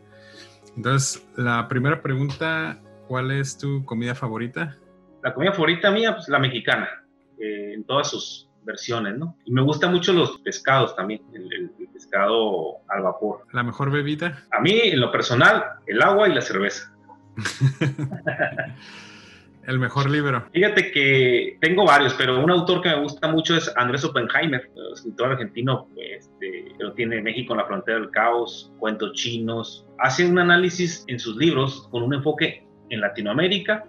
Entonces, 0.76 1.24
la 1.36 1.66
primera 1.68 2.02
pregunta 2.02 2.78
¿Cuál 3.08 3.30
es 3.30 3.56
tu 3.56 3.84
comida 3.84 4.14
favorita? 4.14 4.76
La 5.22 5.32
comida 5.32 5.52
favorita 5.52 5.90
mía, 5.90 6.14
pues 6.14 6.28
la 6.28 6.38
mexicana, 6.38 6.88
eh, 7.38 7.74
en 7.74 7.84
todas 7.84 8.10
sus 8.10 8.48
versiones, 8.64 9.16
¿no? 9.16 9.36
Y 9.44 9.52
me 9.52 9.62
gustan 9.62 9.92
mucho 9.92 10.12
los 10.12 10.38
pescados 10.38 10.96
también, 10.96 11.22
el, 11.32 11.70
pescado 11.92 12.78
al 12.88 13.02
vapor. 13.02 13.46
¿La 13.52 13.62
mejor 13.62 13.90
bebida? 13.90 14.42
A 14.50 14.60
mí, 14.60 14.80
en 14.82 15.00
lo 15.00 15.12
personal, 15.12 15.64
el 15.86 16.02
agua 16.02 16.28
y 16.28 16.34
la 16.34 16.40
cerveza. 16.40 16.92
el 19.66 19.78
mejor 19.78 20.10
libro. 20.10 20.48
Fíjate 20.52 20.90
que 20.90 21.58
tengo 21.60 21.86
varios, 21.86 22.14
pero 22.14 22.42
un 22.42 22.50
autor 22.50 22.82
que 22.82 22.88
me 22.88 23.00
gusta 23.02 23.28
mucho 23.28 23.56
es 23.56 23.72
Andrés 23.76 24.04
Oppenheimer, 24.04 24.68
escritor 24.92 25.32
argentino, 25.32 25.88
este, 25.96 26.72
lo 26.78 26.92
tiene 26.92 27.22
México 27.22 27.52
en 27.52 27.58
la 27.58 27.66
frontera 27.66 27.98
del 27.98 28.10
caos, 28.10 28.72
cuentos 28.78 29.12
chinos. 29.12 29.86
Hace 29.98 30.26
un 30.26 30.38
análisis 30.38 31.04
en 31.06 31.20
sus 31.20 31.36
libros 31.36 31.88
con 31.90 32.02
un 32.02 32.14
enfoque 32.14 32.65
en 32.90 33.00
Latinoamérica 33.00 33.84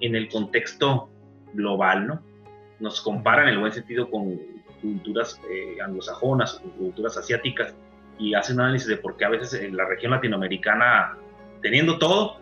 en 0.00 0.16
el 0.16 0.28
contexto 0.28 1.10
global, 1.52 2.06
¿no? 2.06 2.22
Nos 2.78 3.00
comparan 3.00 3.48
en 3.48 3.54
el 3.54 3.60
buen 3.60 3.72
sentido 3.72 4.10
con 4.10 4.38
culturas 4.80 5.40
eh, 5.50 5.76
anglosajonas, 5.82 6.54
con 6.54 6.70
culturas 6.70 7.16
asiáticas, 7.16 7.74
y 8.18 8.34
hacen 8.34 8.56
un 8.56 8.62
análisis 8.62 8.88
de 8.88 8.96
por 8.96 9.16
qué 9.16 9.24
a 9.24 9.28
veces 9.28 9.60
en 9.62 9.76
la 9.76 9.84
región 9.86 10.12
latinoamericana, 10.12 11.16
teniendo 11.62 11.98
todo, 11.98 12.38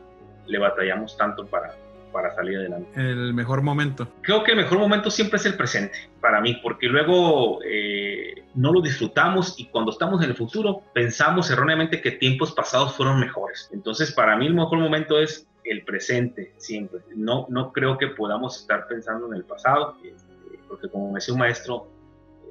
le 0.46 0.59
batallamos 0.59 1.16
tanto 1.16 1.46
para, 1.46 1.74
para 2.12 2.34
salir 2.34 2.59
adelante. 2.59 2.88
El 2.94 3.34
mejor 3.34 3.62
momento. 3.62 4.09
Creo 4.22 4.44
que 4.44 4.52
el 4.52 4.59
mejor 4.59 4.78
momento 4.78 5.11
siempre 5.11 5.36
es 5.36 5.46
el 5.46 5.54
presente, 5.54 6.11
para 6.20 6.40
mí, 6.40 6.59
porque 6.62 6.86
luego 6.86 7.61
eh, 7.64 8.44
no 8.54 8.72
lo 8.72 8.80
disfrutamos 8.80 9.59
y 9.59 9.66
cuando 9.66 9.92
estamos 9.92 10.22
en 10.22 10.30
el 10.30 10.36
futuro 10.36 10.82
pensamos 10.92 11.50
erróneamente 11.50 12.00
que 12.00 12.12
tiempos 12.12 12.52
pasados 12.52 12.94
fueron 12.94 13.20
mejores. 13.20 13.68
Entonces, 13.72 14.12
para 14.12 14.36
mí 14.36 14.46
el 14.46 14.54
mejor 14.54 14.78
momento 14.78 15.18
es 15.20 15.46
el 15.64 15.84
presente 15.84 16.54
siempre. 16.56 17.00
No, 17.14 17.46
no 17.48 17.72
creo 17.72 17.98
que 17.98 18.09
podamos 18.09 18.61
estar 18.61 18.86
pensando 18.88 19.26
en 19.26 19.34
el 19.34 19.44
pasado, 19.44 19.96
este, 20.02 20.32
porque 20.68 20.88
como 20.88 21.09
me 21.09 21.16
decía 21.16 21.34
un 21.34 21.40
maestro, 21.40 21.88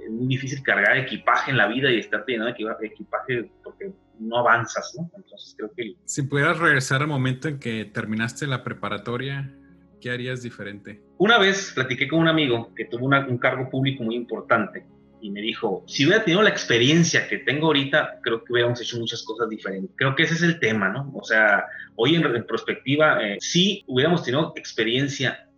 es 0.04 0.12
muy 0.12 0.28
difícil 0.28 0.64
cargar 0.64 0.98
equipaje 0.98 1.52
en 1.52 1.58
la 1.58 1.68
vida 1.68 1.92
y 1.92 2.00
estar 2.00 2.24
llenando 2.26 2.56
equipaje 2.82 3.50
porque 3.64 3.92
no 4.20 4.38
avanzas, 4.38 4.94
¿no? 4.98 5.10
Entonces 5.16 5.56
creo 5.58 5.72
que... 5.76 5.96
Si 6.06 6.24
pudieras 6.24 6.60
regresar 6.60 7.02
al 7.02 7.08
momento 7.08 7.48
en 7.48 7.60
que 7.60 7.86
terminaste 7.86 8.48
la 8.48 8.64
preparatoria, 8.64 9.54
¿qué 10.02 10.12
harías 10.12 10.42
diferente? 10.42 11.02
Una 11.18 11.38
vez 11.38 11.72
platiqué 11.74 12.08
con 12.08 12.20
un 12.20 12.28
amigo 12.28 12.74
que 12.76 12.86
tuvo 12.86 13.06
un 13.06 13.38
cargo 13.38 13.70
público 13.70 14.04
muy 14.04 14.16
importante 14.16 14.86
y 15.22 15.32
me 15.32 15.42
dijo, 15.42 15.84
si 15.88 16.06
hubiera 16.06 16.24
tenido 16.24 16.44
la 16.44 16.50
experiencia 16.50 17.28
que 17.28 17.40
tengo 17.40 17.68
ahorita, 17.68 18.20
creo 18.22 18.44
que 18.44 18.54
hubiéramos 18.54 18.80
hecho 18.82 19.00
muchas 19.00 19.24
cosas 19.24 19.50
diferentes. 19.50 19.92
Creo 19.96 20.16
que 20.16 20.24
ese 20.24 20.36
es 20.36 20.44
el 20.44 20.60
tema, 20.60 20.90
¿no? 20.90 21.12
O 21.16 21.24
sea, 21.24 21.66
hoy 21.96 22.16
en, 22.16 22.24
en 22.24 22.46
perspectiva, 22.46 23.24
eh, 23.24 23.38
sí 23.40 23.84
hubiéramos 23.88 24.24
tenido 24.24 24.54
experiencia, 24.56 25.50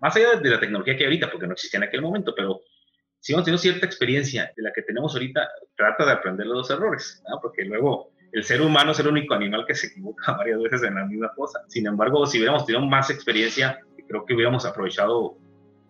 más 0.00 0.14
allá 0.16 0.36
de 0.40 0.50
la 0.50 0.60
tecnología 0.60 0.96
que 0.96 1.02
hay 1.02 1.06
ahorita, 1.06 1.30
porque 1.30 1.46
no 1.46 1.54
existía 1.54 1.78
en 1.78 1.84
aquel 1.84 2.02
momento, 2.02 2.32
pero 2.36 2.60
si 3.20 3.32
hemos 3.32 3.44
tenido 3.44 3.58
cierta 3.58 3.86
experiencia 3.86 4.50
de 4.56 4.62
la 4.62 4.72
que 4.72 4.82
tenemos 4.82 5.14
ahorita, 5.14 5.48
trata 5.76 6.06
de 6.06 6.12
aprender 6.12 6.46
los 6.46 6.70
errores, 6.70 7.22
porque 7.42 7.64
luego 7.64 8.12
el 8.32 8.44
ser 8.44 8.62
humano 8.62 8.92
es 8.92 9.00
el 9.00 9.08
único 9.08 9.34
animal 9.34 9.64
que 9.66 9.74
se 9.74 9.88
equivoca 9.88 10.32
varias 10.38 10.60
veces 10.60 10.82
en 10.82 10.94
la 10.94 11.04
misma 11.04 11.32
cosa. 11.34 11.60
Sin 11.68 11.86
embargo, 11.86 12.26
si 12.26 12.38
hubiéramos 12.38 12.64
tenido 12.64 12.84
más 12.86 13.10
experiencia, 13.10 13.80
creo 14.08 14.24
que 14.24 14.34
hubiéramos 14.34 14.64
aprovechado 14.64 15.36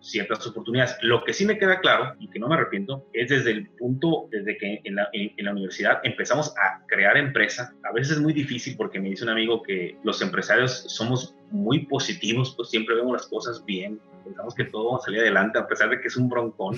ciertas 0.01 0.45
oportunidades. 0.47 0.97
Lo 1.01 1.23
que 1.23 1.31
sí 1.31 1.45
me 1.45 1.57
queda 1.57 1.79
claro 1.79 2.15
y 2.19 2.27
que 2.29 2.39
no 2.39 2.47
me 2.47 2.55
arrepiento 2.55 3.07
es 3.13 3.29
desde 3.29 3.51
el 3.51 3.69
punto, 3.69 4.27
desde 4.31 4.57
que 4.57 4.81
en 4.83 4.95
la, 4.95 5.09
en, 5.13 5.45
la, 5.45 5.51
universidad 5.51 5.99
empezamos 6.03 6.53
a 6.57 6.85
crear 6.87 7.17
empresa. 7.17 7.75
A 7.83 7.93
veces 7.93 8.17
es 8.17 8.21
muy 8.21 8.33
difícil 8.33 8.75
porque 8.75 8.99
me 8.99 9.09
dice 9.09 9.23
un 9.23 9.29
amigo 9.29 9.61
que 9.61 9.97
los 10.03 10.21
empresarios 10.21 10.85
somos 10.87 11.35
muy 11.51 11.85
positivos, 11.85 12.53
pues 12.55 12.69
siempre 12.69 12.95
vemos 12.95 13.13
las 13.13 13.27
cosas 13.27 13.63
bien, 13.63 13.99
pensamos 14.25 14.55
que 14.55 14.65
todo 14.65 14.93
va 14.93 14.97
a 14.97 15.01
salir 15.01 15.19
adelante 15.19 15.59
a 15.59 15.67
pesar 15.67 15.89
de 15.89 16.01
que 16.01 16.07
es 16.07 16.17
un 16.17 16.29
broncón. 16.29 16.77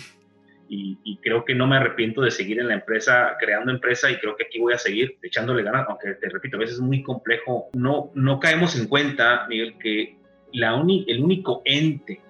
Y, 0.76 1.20
creo 1.22 1.46
que 1.46 1.56
no 1.56 1.68
me 1.68 1.78
arrepiento 1.78 2.22
de 2.22 2.32
seguir 2.32 2.60
en 2.60 2.68
la 2.68 2.74
empresa, 2.74 3.38
creando 3.40 3.72
empresa 3.72 4.12
y 4.12 4.18
creo 4.18 4.36
que 4.36 4.44
aquí 4.44 4.60
voy 4.60 4.74
a 4.74 4.78
seguir 4.78 5.18
echándole 5.22 5.64
ganas, 5.64 5.86
aunque 5.88 6.16
te 6.16 6.28
repito, 6.28 6.58
a 6.58 6.60
veces 6.60 6.76
es 6.76 6.82
muy 6.82 7.02
complejo. 7.02 7.70
No, 7.74 8.12
no 8.14 8.40
caemos 8.40 8.76
en 8.76 8.88
cuenta, 8.88 9.46
Miguel, 9.48 9.78
que 9.78 10.18
la 10.52 10.74
el 10.74 11.24
único 11.24 11.62
ente 11.64 12.22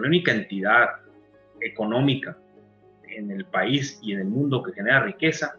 la 0.00 0.08
única 0.08 0.32
entidad 0.32 0.88
económica 1.60 2.36
en 3.08 3.30
el 3.30 3.46
país 3.46 3.98
y 4.02 4.12
en 4.12 4.20
el 4.20 4.26
mundo 4.26 4.62
que 4.62 4.72
genera 4.72 5.02
riqueza 5.02 5.56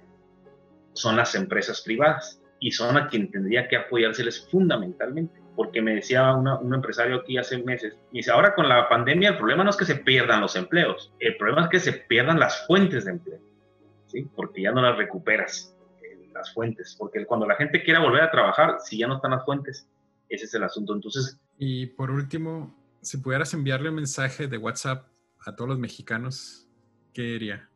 son 0.94 1.16
las 1.16 1.34
empresas 1.36 1.82
privadas 1.82 2.42
y 2.60 2.72
son 2.72 2.98
a 2.98 3.08
quien 3.08 3.32
tendría 3.32 3.68
que 3.68 3.78
apoyárseles 3.78 4.48
fundamentalmente. 4.50 5.37
Porque 5.58 5.82
me 5.82 5.96
decía 5.96 6.34
un 6.34 6.74
empresario 6.74 7.18
aquí 7.18 7.38
hace 7.38 7.58
meses, 7.58 7.98
y 8.12 8.18
dice, 8.18 8.32
ahora 8.32 8.54
con 8.56 8.70
la 8.70 8.88
pandemia 8.88 9.30
el 9.30 9.38
problema 9.38 9.64
no 9.64 9.72
es 9.72 9.76
que 9.76 9.86
se 9.86 9.96
pierdan 9.96 10.40
los 10.40 10.56
empleos, 10.56 11.12
el 11.20 11.36
problema 11.36 11.64
es 11.64 11.70
que 11.70 11.80
se 11.80 11.94
pierdan 11.94 12.40
las 12.40 12.66
fuentes 12.68 13.06
de 13.06 13.12
empleo, 13.12 13.40
¿sí? 14.06 14.30
porque 14.36 14.62
ya 14.62 14.72
no 14.72 14.82
las 14.82 14.96
recuperas, 14.96 15.76
eh, 16.04 16.30
las 16.32 16.54
fuentes, 16.54 16.96
porque 16.98 17.26
cuando 17.26 17.48
la 17.48 17.56
gente 17.56 17.84
quiera 17.84 18.00
volver 18.00 18.22
a 18.22 18.32
trabajar, 18.32 18.78
si 18.86 19.00
ya 19.00 19.08
no 19.08 19.16
están 19.16 19.32
las 19.32 19.44
fuentes, 19.44 19.90
ese 20.30 20.46
es 20.46 20.54
el 20.54 20.64
asunto. 20.64 20.94
Entonces... 20.94 21.40
Y 21.58 21.88
por 21.88 22.12
último, 22.12 22.74
si 23.02 23.18
pudieras 23.18 23.54
enviarle 23.54 23.90
un 23.90 23.96
mensaje 23.96 24.48
de 24.48 24.58
WhatsApp 24.58 25.08
a 25.44 25.56
todos 25.56 25.70
los 25.70 25.80
mexicanos, 25.80 26.68
¿qué 27.16 27.24
diría? 27.24 27.68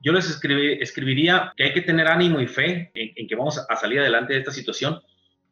Yo 0.00 0.12
les 0.12 0.28
escribiría 0.28 1.52
que 1.56 1.64
hay 1.64 1.72
que 1.72 1.82
tener 1.82 2.06
ánimo 2.08 2.40
y 2.40 2.46
fe 2.46 2.90
en, 2.94 3.26
que 3.26 3.36
vamos 3.36 3.64
a 3.68 3.76
salir 3.76 4.00
adelante 4.00 4.32
de 4.32 4.40
esta 4.40 4.52
situación, 4.52 5.00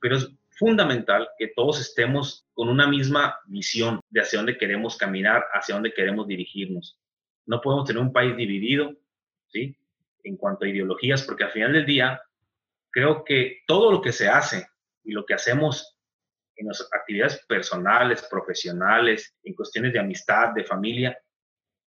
pero 0.01 0.17
es 0.17 0.31
fundamental 0.57 1.29
que 1.39 1.49
todos 1.49 1.81
estemos 1.81 2.47
con 2.55 2.69
una 2.69 2.87
misma 2.87 3.39
visión 3.47 4.01
de 4.09 4.23
hacia 4.23 4.39
dónde 4.39 4.57
queremos 4.57 4.97
caminar, 4.97 5.45
hacia 5.53 5.75
dónde 5.75 5.93
queremos 5.93 6.27
dirigirnos. 6.27 6.99
No 7.45 7.61
podemos 7.61 7.87
tener 7.87 8.03
un 8.03 8.13
país 8.13 8.37
dividido, 8.37 8.97
¿sí? 9.49 9.77
En 10.25 10.37
cuanto 10.37 10.65
a 10.65 10.69
ideologías, 10.69 11.23
porque 11.23 11.45
al 11.45 11.53
final 11.53 11.73
del 11.75 11.87
día, 11.87 12.21
creo 12.91 13.25
que 13.25 13.63
todo 13.67 13.93
lo 13.93 14.01
que 14.01 14.13
se 14.13 14.29
hace 14.29 14.67
y 15.05 15.13
lo 15.13 15.25
que 15.25 15.35
hacemos 15.35 15.97
en 16.57 16.69
las 16.69 16.89
actividades 16.93 17.45
personales, 17.47 18.27
profesionales, 18.31 19.37
en 19.45 19.55
cuestiones 19.55 19.93
de 19.93 19.99
amistad, 19.99 20.55
de 20.55 20.65
familia, 20.65 21.19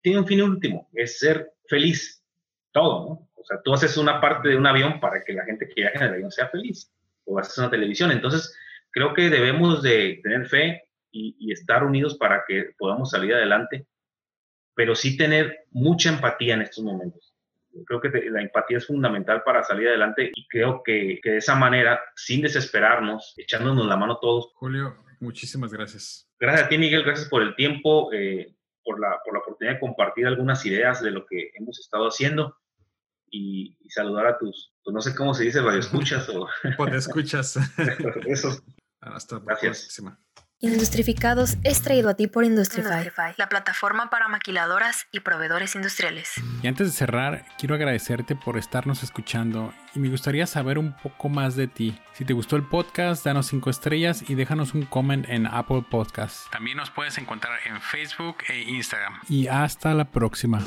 tiene 0.02 0.18
un 0.18 0.26
fin 0.26 0.42
último, 0.42 0.88
es 0.92 1.18
ser 1.18 1.54
feliz. 1.66 2.22
Todo, 2.70 3.08
¿no? 3.08 3.30
O 3.34 3.44
sea, 3.44 3.62
tú 3.62 3.72
haces 3.72 3.96
una 3.96 4.20
parte 4.20 4.50
de 4.50 4.56
un 4.56 4.66
avión 4.66 5.00
para 5.00 5.24
que 5.24 5.32
la 5.32 5.44
gente 5.44 5.66
que 5.66 5.80
viaje 5.80 5.96
en 5.96 6.02
el 6.02 6.14
avión 6.14 6.30
sea 6.30 6.48
feliz, 6.48 6.92
o 7.28 7.38
haces 7.38 7.58
una 7.58 7.70
televisión. 7.70 8.10
Entonces, 8.10 8.56
creo 8.90 9.14
que 9.14 9.30
debemos 9.30 9.82
de 9.82 10.20
tener 10.22 10.46
fe 10.46 10.82
y, 11.10 11.36
y 11.38 11.52
estar 11.52 11.84
unidos 11.84 12.16
para 12.16 12.44
que 12.46 12.70
podamos 12.78 13.10
salir 13.10 13.34
adelante, 13.34 13.86
pero 14.74 14.94
sí 14.94 15.16
tener 15.16 15.66
mucha 15.70 16.08
empatía 16.08 16.54
en 16.54 16.62
estos 16.62 16.84
momentos 16.84 17.28
creo 17.86 18.00
que 18.00 18.08
la 18.30 18.42
empatía 18.42 18.78
es 18.78 18.86
fundamental 18.86 19.42
para 19.42 19.62
salir 19.62 19.88
adelante 19.88 20.30
y 20.34 20.46
creo 20.48 20.82
que, 20.82 21.20
que, 21.22 21.32
de 21.32 21.36
esa 21.38 21.54
manera, 21.54 22.00
sin 22.16 22.42
desesperarnos, 22.42 23.34
echándonos 23.36 23.86
la 23.86 23.96
mano 23.96 24.18
todos. 24.18 24.52
Julio, 24.54 24.96
muchísimas 25.20 25.72
gracias. 25.72 26.28
Gracias 26.38 26.66
a 26.66 26.68
ti, 26.68 26.78
Miguel, 26.78 27.04
gracias 27.04 27.28
por 27.28 27.42
el 27.42 27.54
tiempo, 27.56 28.12
eh, 28.12 28.54
por, 28.82 29.00
la, 29.00 29.18
por 29.24 29.34
la 29.34 29.40
oportunidad 29.40 29.74
de 29.74 29.80
compartir 29.80 30.26
algunas 30.26 30.64
ideas 30.66 31.02
de 31.02 31.10
lo 31.10 31.26
que 31.26 31.50
hemos 31.54 31.78
estado 31.78 32.06
haciendo 32.06 32.56
y, 33.30 33.76
saludar 33.88 34.26
a 34.26 34.38
tus, 34.38 34.72
pues 34.84 34.94
no 34.94 35.00
sé 35.00 35.14
cómo 35.14 35.34
se 35.34 35.44
dice, 35.44 35.62
radioescuchas 35.62 36.28
o... 36.28 36.46
escuchas. 36.94 37.58
Eso. 38.26 38.62
Hasta 39.00 39.36
la 39.36 39.56
próxima. 39.56 40.18
Industrificados 40.60 41.56
es 41.62 41.82
traído 41.82 42.08
a 42.08 42.14
ti 42.14 42.26
por 42.26 42.44
Industrify, 42.44 43.32
la 43.36 43.48
plataforma 43.48 44.10
para 44.10 44.26
maquiladoras 44.26 45.06
y 45.12 45.20
proveedores 45.20 45.76
industriales. 45.76 46.32
Y 46.64 46.66
antes 46.66 46.88
de 46.88 46.92
cerrar, 46.92 47.46
quiero 47.58 47.76
agradecerte 47.76 48.34
por 48.34 48.58
estarnos 48.58 49.04
escuchando 49.04 49.72
y 49.94 50.00
me 50.00 50.08
gustaría 50.08 50.48
saber 50.48 50.78
un 50.78 50.96
poco 50.96 51.28
más 51.28 51.54
de 51.54 51.68
ti. 51.68 51.96
Si 52.12 52.24
te 52.24 52.32
gustó 52.32 52.56
el 52.56 52.64
podcast, 52.64 53.24
danos 53.24 53.46
5 53.46 53.70
estrellas 53.70 54.28
y 54.28 54.34
déjanos 54.34 54.74
un 54.74 54.82
comment 54.82 55.28
en 55.28 55.46
Apple 55.46 55.84
Podcasts. 55.88 56.48
También 56.50 56.76
nos 56.76 56.90
puedes 56.90 57.16
encontrar 57.18 57.60
en 57.64 57.80
Facebook 57.80 58.38
e 58.48 58.62
Instagram. 58.62 59.20
Y 59.28 59.46
hasta 59.46 59.94
la 59.94 60.10
próxima. 60.10 60.60